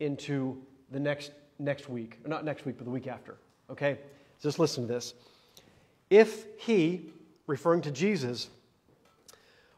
into 0.00 0.62
the 0.90 1.00
next, 1.00 1.32
next 1.58 1.88
week. 1.88 2.18
or 2.24 2.28
Not 2.28 2.44
next 2.44 2.64
week, 2.66 2.76
but 2.78 2.84
the 2.84 2.90
week 2.90 3.06
after. 3.06 3.36
Okay? 3.70 3.98
Just 4.40 4.58
listen 4.58 4.86
to 4.86 4.92
this. 4.92 5.14
If 6.10 6.46
he, 6.58 7.12
referring 7.46 7.82
to 7.82 7.90
Jesus, 7.90 8.48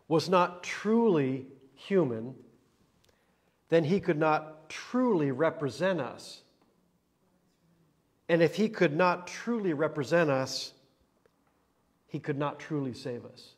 was 0.09 0.29
not 0.29 0.63
truly 0.63 1.47
human, 1.75 2.35
then 3.69 3.85
he 3.85 4.01
could 4.01 4.19
not 4.19 4.69
truly 4.69 5.31
represent 5.31 6.01
us. 6.01 6.43
And 8.29 8.43
if 8.43 8.57
he 8.57 8.69
could 8.69 8.95
not 8.95 9.27
truly 9.27 9.73
represent 9.73 10.31
us, 10.31 10.73
he 12.07 12.19
could 12.19 12.39
not 12.39 12.59
truly 12.59 12.95
save 12.95 13.25
us. 13.25 13.55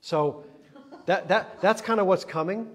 So 0.00 0.44
that, 1.06 1.28
that, 1.28 1.60
that's 1.60 1.80
kind 1.80 2.00
of 2.00 2.06
what's 2.06 2.24
coming. 2.24 2.68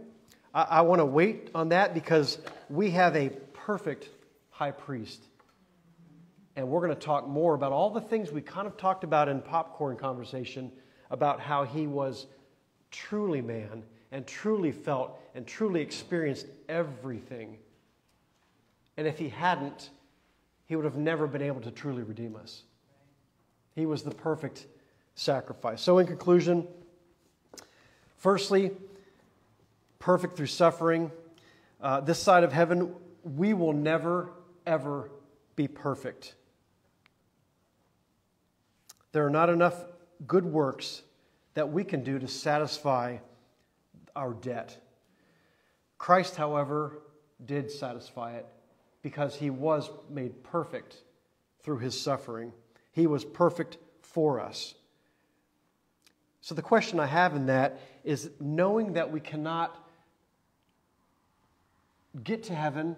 I, 0.56 0.62
I 0.64 0.82
want 0.82 1.00
to 1.00 1.06
wait 1.06 1.52
on 1.54 1.70
that 1.70 1.94
because 1.94 2.40
we 2.70 2.92
have 2.92 3.16
a 3.16 3.30
perfect 3.54 4.10
high 4.50 4.72
priest. 4.72 5.22
And 6.56 6.70
we're 6.70 6.80
going 6.80 6.98
to 6.98 7.00
talk 7.00 7.28
more 7.28 7.54
about 7.54 7.74
all 7.74 7.90
the 7.90 8.02
things 8.02 8.32
we 8.32 8.42
kind 8.42 8.66
of 8.66 8.78
talked 8.78 9.04
about 9.04 9.28
in 9.28 9.42
popcorn 9.42 9.98
conversation 9.98 10.72
about 11.12 11.42
how 11.42 11.66
he 11.66 11.86
was 11.86 12.28
truly 12.90 13.42
man 13.42 13.84
and 14.14 14.26
truly 14.26 14.72
felt 14.72 15.20
and 15.36 15.46
truly 15.46 15.82
experienced 15.82 16.48
everything. 16.70 17.58
And 18.96 19.06
if 19.06 19.20
he 19.20 19.28
hadn't, 19.28 19.90
he 20.66 20.78
would 20.78 20.86
have 20.86 20.96
never 20.96 21.28
been 21.28 21.42
able 21.42 21.60
to 21.62 21.72
truly 21.72 22.04
redeem 22.04 22.38
us. 22.38 22.64
He 23.76 23.86
was 23.86 24.04
the 24.04 24.12
perfect 24.12 24.66
sacrifice. 25.16 25.82
So, 25.82 25.98
in 25.98 26.08
conclusion, 26.08 26.66
firstly, 28.18 28.72
perfect 30.06 30.38
through 30.38 30.46
suffering. 30.46 31.12
Uh, 31.82 32.00
this 32.00 32.22
side 32.22 32.44
of 32.44 32.54
heaven, 32.54 32.94
we 33.24 33.56
will 33.56 33.74
never, 33.74 34.30
ever 34.68 35.10
be 35.56 35.68
perfect. 35.68 36.36
There 39.14 39.26
are 39.26 39.32
not 39.32 39.50
enough 39.50 39.74
good 40.28 40.46
works 40.46 41.02
that 41.56 41.72
we 41.72 41.84
can 41.84 42.04
do 42.04 42.20
to 42.20 42.28
satisfy 42.28 43.18
our 44.16 44.36
debt. 44.36 44.78
Christ, 45.98 46.36
however, 46.36 47.00
did 47.44 47.72
satisfy 47.72 48.36
it 48.36 48.46
because 49.02 49.36
he 49.36 49.50
was 49.50 49.90
made 50.08 50.44
perfect 50.44 50.98
through 51.64 51.80
his 51.80 52.00
suffering. 52.00 52.54
He 52.92 53.08
was 53.08 53.26
perfect 53.26 53.80
for 54.04 54.40
us. 54.40 54.76
So, 56.42 56.54
the 56.54 56.62
question 56.62 57.00
I 57.00 57.08
have 57.08 57.36
in 57.36 57.48
that 57.48 57.80
is 58.04 58.30
knowing 58.40 58.94
that 58.94 59.12
we 59.12 59.20
cannot 59.20 59.82
get 62.24 62.44
to 62.44 62.56
heaven, 62.56 62.96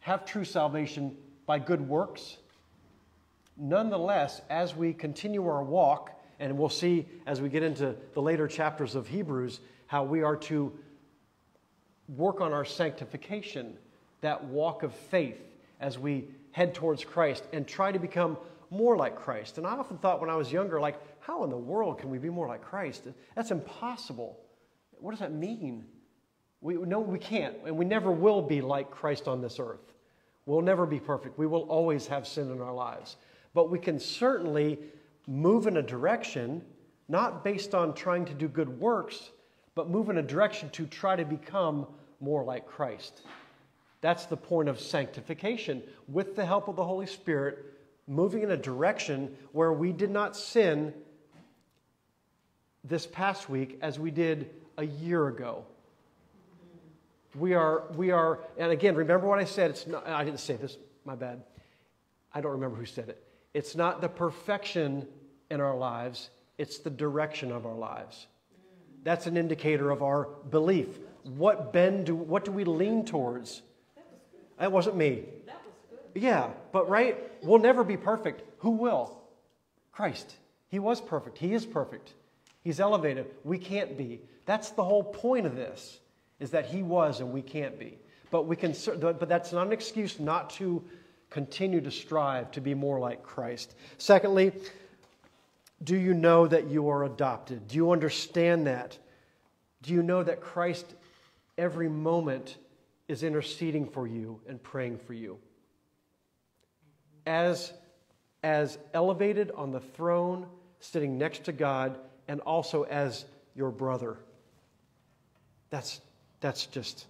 have 0.00 0.24
true 0.24 0.44
salvation 0.44 1.16
by 1.46 1.58
good 1.58 1.80
works, 1.80 2.36
nonetheless, 3.56 4.40
as 4.50 4.74
we 4.74 4.92
continue 4.92 5.46
our 5.46 5.62
walk, 5.62 6.12
and 6.40 6.56
we'll 6.56 6.68
see 6.68 7.06
as 7.26 7.40
we 7.40 7.48
get 7.48 7.62
into 7.62 7.96
the 8.14 8.22
later 8.22 8.46
chapters 8.46 8.94
of 8.94 9.08
Hebrews 9.08 9.60
how 9.86 10.04
we 10.04 10.22
are 10.22 10.36
to 10.36 10.72
work 12.08 12.40
on 12.40 12.52
our 12.52 12.64
sanctification, 12.64 13.76
that 14.20 14.44
walk 14.44 14.82
of 14.82 14.94
faith 14.94 15.40
as 15.80 15.98
we 15.98 16.26
head 16.52 16.74
towards 16.74 17.04
Christ 17.04 17.44
and 17.52 17.66
try 17.66 17.92
to 17.92 17.98
become 17.98 18.36
more 18.70 18.96
like 18.96 19.16
Christ. 19.16 19.58
And 19.58 19.66
I 19.66 19.70
often 19.72 19.98
thought 19.98 20.20
when 20.20 20.30
I 20.30 20.36
was 20.36 20.52
younger, 20.52 20.80
like, 20.80 20.96
how 21.20 21.44
in 21.44 21.50
the 21.50 21.56
world 21.56 21.98
can 21.98 22.10
we 22.10 22.18
be 22.18 22.30
more 22.30 22.46
like 22.46 22.62
Christ? 22.62 23.06
That's 23.34 23.50
impossible. 23.50 24.38
What 25.00 25.10
does 25.10 25.20
that 25.20 25.32
mean? 25.32 25.84
We, 26.60 26.74
no, 26.74 27.00
we 27.00 27.18
can't, 27.18 27.54
and 27.66 27.76
we 27.76 27.84
never 27.84 28.10
will 28.10 28.42
be 28.42 28.60
like 28.60 28.90
Christ 28.90 29.28
on 29.28 29.40
this 29.40 29.58
earth. 29.60 29.92
We'll 30.46 30.62
never 30.62 30.86
be 30.86 30.98
perfect. 30.98 31.38
We 31.38 31.46
will 31.46 31.62
always 31.62 32.06
have 32.06 32.26
sin 32.26 32.50
in 32.50 32.60
our 32.60 32.72
lives. 32.72 33.16
But 33.54 33.70
we 33.70 33.78
can 33.78 34.00
certainly 34.00 34.78
move 35.26 35.66
in 35.66 35.76
a 35.76 35.82
direction, 35.82 36.62
not 37.08 37.44
based 37.44 37.74
on 37.74 37.94
trying 37.94 38.24
to 38.24 38.34
do 38.34 38.48
good 38.48 38.80
works, 38.80 39.30
but 39.74 39.88
move 39.88 40.10
in 40.10 40.18
a 40.18 40.22
direction 40.22 40.70
to 40.70 40.86
try 40.86 41.16
to 41.16 41.24
become 41.24 41.86
more 42.20 42.42
like 42.42 42.66
Christ. 42.66 43.22
That's 44.00 44.26
the 44.26 44.36
point 44.36 44.68
of 44.68 44.80
sanctification. 44.80 45.82
With 46.08 46.34
the 46.34 46.46
help 46.46 46.68
of 46.68 46.76
the 46.76 46.84
Holy 46.84 47.06
Spirit, 47.06 47.58
moving 48.06 48.42
in 48.42 48.50
a 48.50 48.56
direction 48.56 49.36
where 49.52 49.72
we 49.72 49.92
did 49.92 50.10
not 50.10 50.36
sin 50.36 50.94
this 52.84 53.06
past 53.06 53.48
week 53.48 53.78
as 53.82 53.98
we 53.98 54.10
did 54.10 54.50
a 54.78 54.84
year 54.84 55.28
ago. 55.28 55.64
We 57.38 57.54
are, 57.54 57.84
we 57.94 58.10
are, 58.10 58.40
and 58.56 58.72
again, 58.72 58.94
remember 58.94 59.26
what 59.26 59.38
I 59.38 59.44
said. 59.44 59.70
It's 59.70 59.86
not, 59.86 60.06
I 60.06 60.24
didn't 60.24 60.40
say 60.40 60.56
this, 60.56 60.76
my 61.04 61.14
bad. 61.14 61.42
I 62.32 62.40
don't 62.40 62.52
remember 62.52 62.76
who 62.76 62.86
said 62.86 63.08
it. 63.08 63.22
It's 63.54 63.74
not 63.74 64.00
the 64.00 64.08
perfection 64.08 65.06
in 65.50 65.60
our 65.60 65.76
lives, 65.76 66.30
it's 66.58 66.78
the 66.78 66.90
direction 66.90 67.50
of 67.52 67.64
our 67.64 67.74
lives. 67.74 68.26
That's 69.04 69.26
an 69.26 69.36
indicator 69.36 69.90
of 69.90 70.02
our 70.02 70.28
belief. 70.50 70.88
What 71.22 71.72
bend 71.72 72.06
do, 72.06 72.14
what 72.14 72.44
do 72.44 72.52
we 72.52 72.64
lean 72.64 73.04
towards? 73.04 73.62
That 74.58 74.72
wasn't 74.72 74.96
me. 74.96 75.24
That 75.46 75.60
was 75.64 75.74
good. 76.12 76.20
Yeah, 76.22 76.50
but 76.72 76.88
right? 76.88 77.16
We'll 77.42 77.60
never 77.60 77.84
be 77.84 77.96
perfect. 77.96 78.42
Who 78.58 78.70
will? 78.70 79.16
Christ. 79.92 80.34
He 80.68 80.78
was 80.78 81.00
perfect. 81.00 81.38
He 81.38 81.54
is 81.54 81.64
perfect. 81.64 82.12
He's 82.62 82.80
elevated. 82.80 83.26
We 83.44 83.58
can't 83.58 83.96
be. 83.96 84.20
That's 84.44 84.70
the 84.70 84.84
whole 84.84 85.04
point 85.04 85.46
of 85.46 85.54
this, 85.54 85.98
is 86.40 86.50
that 86.50 86.66
He 86.66 86.82
was 86.82 87.20
and 87.20 87.32
we 87.32 87.42
can't 87.42 87.78
be. 87.78 87.98
But 88.30 88.46
we 88.46 88.56
can 88.56 88.74
but 89.00 89.28
that's 89.28 89.52
not 89.52 89.66
an 89.66 89.72
excuse 89.72 90.20
not 90.20 90.50
to 90.50 90.82
continue 91.30 91.80
to 91.80 91.90
strive 91.90 92.50
to 92.52 92.60
be 92.60 92.74
more 92.74 92.98
like 92.98 93.22
Christ. 93.22 93.74
Secondly, 93.98 94.52
do 95.82 95.96
you 95.96 96.14
know 96.14 96.46
that 96.46 96.68
you 96.68 96.88
are 96.88 97.04
adopted? 97.04 97.68
Do 97.68 97.76
you 97.76 97.92
understand 97.92 98.66
that? 98.66 98.98
Do 99.82 99.92
you 99.92 100.02
know 100.02 100.22
that 100.22 100.40
Christ 100.40 100.94
every 101.56 101.88
moment 101.88 102.56
is 103.06 103.22
interceding 103.22 103.86
for 103.86 104.06
you 104.06 104.40
and 104.48 104.62
praying 104.62 104.98
for 104.98 105.12
you? 105.12 105.38
As, 107.26 107.72
as 108.42 108.78
elevated 108.92 109.52
on 109.52 109.70
the 109.70 109.80
throne, 109.80 110.46
sitting 110.80 111.16
next 111.18 111.44
to 111.44 111.52
God, 111.52 111.98
and 112.26 112.40
also 112.40 112.82
as 112.84 113.24
your 113.54 113.70
brother. 113.70 114.16
That's, 115.70 116.00
that's 116.40 116.66
just. 116.66 117.06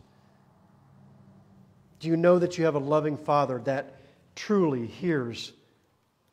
Do 2.01 2.09
you 2.09 2.17
know 2.17 2.39
that 2.39 2.59
you 2.59 2.65
have 2.65 2.75
a 2.75 2.81
loving 2.81 3.17
Father 3.17 3.61
that 3.65 3.97
truly 4.37 4.87
hears 4.87 5.53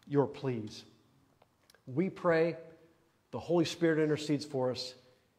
your 0.08 0.28
pleas? 0.28 0.84
We 1.88 2.10
pray, 2.10 2.56
the 3.32 3.40
Holy 3.40 3.66
Spirit 3.66 4.00
intercedes 4.00 4.46
for 4.46 4.72
us, 4.72 4.94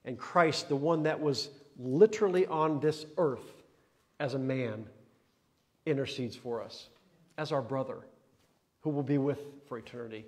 and 0.04 0.18
Christ, 0.18 0.68
the 0.68 0.76
one 0.76 1.04
that 1.04 1.20
was 1.20 1.48
literally 1.78 2.46
on 2.46 2.80
this 2.80 3.06
earth 3.18 3.62
as 4.18 4.34
a 4.34 4.38
man, 4.38 4.86
intercedes 5.84 6.34
for 6.34 6.62
us 6.62 6.88
as 7.38 7.52
our 7.52 7.62
brother 7.62 7.98
who 8.80 8.90
will 8.90 9.02
be 9.02 9.18
with 9.18 9.40
for 9.68 9.78
eternity. 9.78 10.24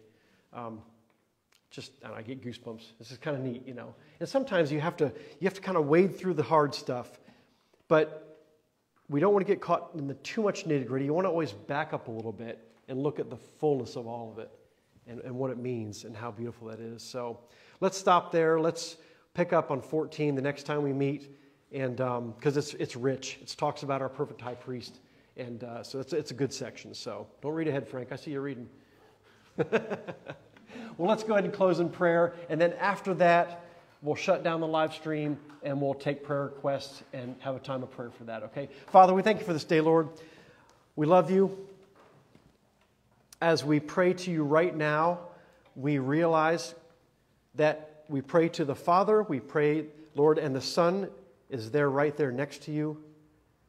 Um, 0.53 0.81
just 1.71 1.93
and 2.03 2.15
I 2.15 2.23
get 2.23 2.43
goosebumps. 2.43 2.83
This 2.99 3.11
is 3.11 3.19
kind 3.19 3.37
of 3.37 3.43
neat, 3.43 3.67
you 3.67 3.75
know. 3.75 3.95
And 4.21 4.29
sometimes 4.29 4.73
you 4.73 4.81
have 4.81 4.97
to 4.99 5.13
you 5.41 5.45
have 5.45 5.55
to 5.55 5.61
kind 5.61 5.77
of 5.77 5.87
wade 5.87 6.17
through 6.17 6.35
the 6.35 6.43
hard 6.43 6.75
stuff, 6.75 7.19
but 7.89 8.29
we 9.09 9.21
don't 9.21 9.33
want 9.33 9.47
to 9.47 9.51
get 9.51 9.61
caught 9.61 9.91
in 9.95 10.07
the 10.07 10.15
too 10.15 10.43
much 10.43 10.67
nitty 10.67 10.87
gritty. 10.87 11.07
You 11.07 11.15
want 11.15 11.25
to 11.25 11.31
always 11.31 11.53
back 11.53 11.93
up 11.93 12.09
a 12.09 12.11
little 12.11 12.33
bit 12.33 12.59
and 12.89 13.03
look 13.03 13.19
at 13.19 13.31
the 13.31 13.37
fullness 13.37 13.97
of 13.97 14.07
all 14.07 14.31
of 14.31 14.39
it 14.39 14.51
and, 15.07 15.21
and 15.21 15.35
what 15.35 15.51
it 15.51 15.59
means 15.59 16.05
and 16.05 16.17
how 16.17 16.31
beautiful 16.31 16.69
that 16.69 16.81
is. 16.81 17.03
So 17.03 17.41
let's 17.81 17.97
stop 17.97 18.33
there. 18.33 18.61
Let's 18.61 18.97
pick 19.35 19.53
up 19.53 19.71
on 19.71 19.81
14 19.81 20.35
the 20.35 20.43
next 20.43 20.65
time 20.65 20.83
we 20.83 20.93
meet. 20.93 21.35
And 21.73 21.97
because 21.97 22.57
it's, 22.57 22.75
it's 22.75 22.97
rich, 22.97 23.39
it 23.43 23.55
talks 23.59 23.83
about 23.83 24.03
our 24.03 24.09
perfect 24.09 24.41
high 24.41 24.55
priest. 24.55 25.01
And 25.37 25.63
uh, 25.65 25.83
so 25.83 26.01
it's, 26.01 26.13
it's 26.13 26.31
a 26.31 26.35
good 26.35 26.53
section. 26.53 26.95
So 26.95 27.27
don't 27.43 27.53
read 27.53 27.69
ahead, 27.69 27.87
Frank. 27.89 28.11
I 28.13 28.17
see 28.17 28.33
you 28.33 28.41
reading. 28.41 28.69
well, 30.97 31.09
let's 31.09 31.23
go 31.23 31.35
ahead 31.35 31.45
and 31.45 31.53
close 31.53 31.81
in 31.81 31.89
prayer. 31.89 32.35
And 32.49 32.61
then 32.61 32.73
after 32.75 33.15
that, 33.15 33.65
we'll 34.03 34.15
shut 34.15 34.43
down 34.43 34.61
the 34.61 34.67
live 34.67 34.95
stream 34.95 35.39
and 35.63 35.81
we'll 35.81 35.95
take 35.95 36.23
prayer 36.23 36.45
requests 36.45 37.03
and 37.13 37.35
have 37.41 37.57
a 37.57 37.61
time 37.61 37.83
of 37.83 37.91
prayer 37.91 38.11
for 38.11 38.25
that, 38.25 38.43
okay? 38.45 38.69
Father, 38.89 39.13
we 39.15 39.23
thank 39.23 39.41
you 39.41 39.45
for 39.45 39.53
this 39.53 39.65
day, 39.65 39.81
Lord. 39.81 40.09
We 40.97 41.07
love 41.07 41.31
you. 41.31 41.67
As 43.41 43.65
we 43.65 43.81
pray 43.81 44.15
to 44.15 44.31
you 44.31 44.45
right 44.45 44.75
now, 44.75 45.21
we 45.77 45.99
realize 45.99 46.75
that 47.55 48.05
we 48.09 48.21
pray 48.21 48.49
to 48.51 48.65
the 48.65 48.75
Father, 48.75 49.23
we 49.23 49.39
pray, 49.39 49.87
Lord, 50.15 50.39
and 50.39 50.55
the 50.55 50.61
Son 50.61 51.09
is 51.51 51.71
there 51.71 51.91
right 51.91 52.17
there 52.17 52.33
next 52.33 52.63
to 52.63 52.73
you, 52.73 53.03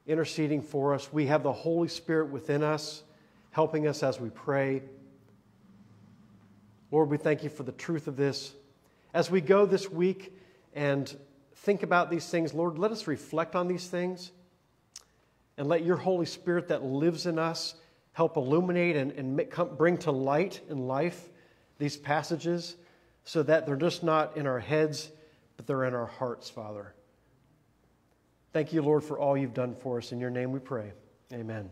interceding 0.08 0.62
for 0.62 0.94
us. 0.94 1.12
We 1.14 1.28
have 1.28 1.44
the 1.44 1.54
Holy 1.54 1.88
Spirit 1.88 2.30
within 2.30 2.64
us, 2.64 3.04
helping 3.52 3.88
us 3.88 4.02
as 4.02 4.20
we 4.20 4.30
pray. 4.30 4.82
Lord, 6.92 7.10
we 7.10 7.18
thank 7.18 7.44
you 7.44 7.50
for 7.50 7.64
the 7.64 7.72
truth 7.72 8.08
of 8.08 8.18
this. 8.18 8.54
As 9.14 9.30
we 9.30 9.42
go 9.42 9.66
this 9.66 9.90
week 9.90 10.34
and 10.74 11.14
think 11.56 11.84
about 11.84 12.10
these 12.10 12.28
things, 12.30 12.54
Lord, 12.54 12.80
let 12.80 12.92
us 12.92 13.08
reflect 13.08 13.56
on 13.56 13.68
these 13.68 13.88
things 13.88 14.32
and 15.58 15.68
let 15.68 15.84
your 15.84 15.98
Holy 15.98 16.26
Spirit 16.26 16.70
that 16.70 16.84
lives 16.84 17.26
in 17.26 17.38
us 17.38 17.76
help 18.14 18.38
illuminate 18.38 18.96
and, 18.96 19.12
and 19.12 19.36
make, 19.36 19.52
come, 19.52 19.76
bring 19.76 19.98
to 19.98 20.12
light 20.12 20.62
in 20.70 20.88
life 20.88 21.30
these 21.78 21.96
passages 21.96 22.76
so 23.24 23.44
that 23.44 23.66
they're 23.66 23.76
just 23.76 24.04
not 24.04 24.36
in 24.38 24.48
our 24.48 24.60
heads, 24.60 25.12
but 25.58 25.68
they're 25.68 25.86
in 25.86 25.94
our 25.94 26.08
hearts, 26.08 26.50
Father. 26.50 26.94
Thank 28.52 28.74
you, 28.74 28.82
Lord, 28.82 29.04
for 29.04 29.20
all 29.20 29.38
you've 29.38 29.54
done 29.54 29.76
for 29.76 30.00
us. 30.00 30.12
In 30.12 30.20
your 30.20 30.32
name 30.32 30.52
we 30.52 30.60
pray. 30.60 30.92
Amen. 31.32 31.70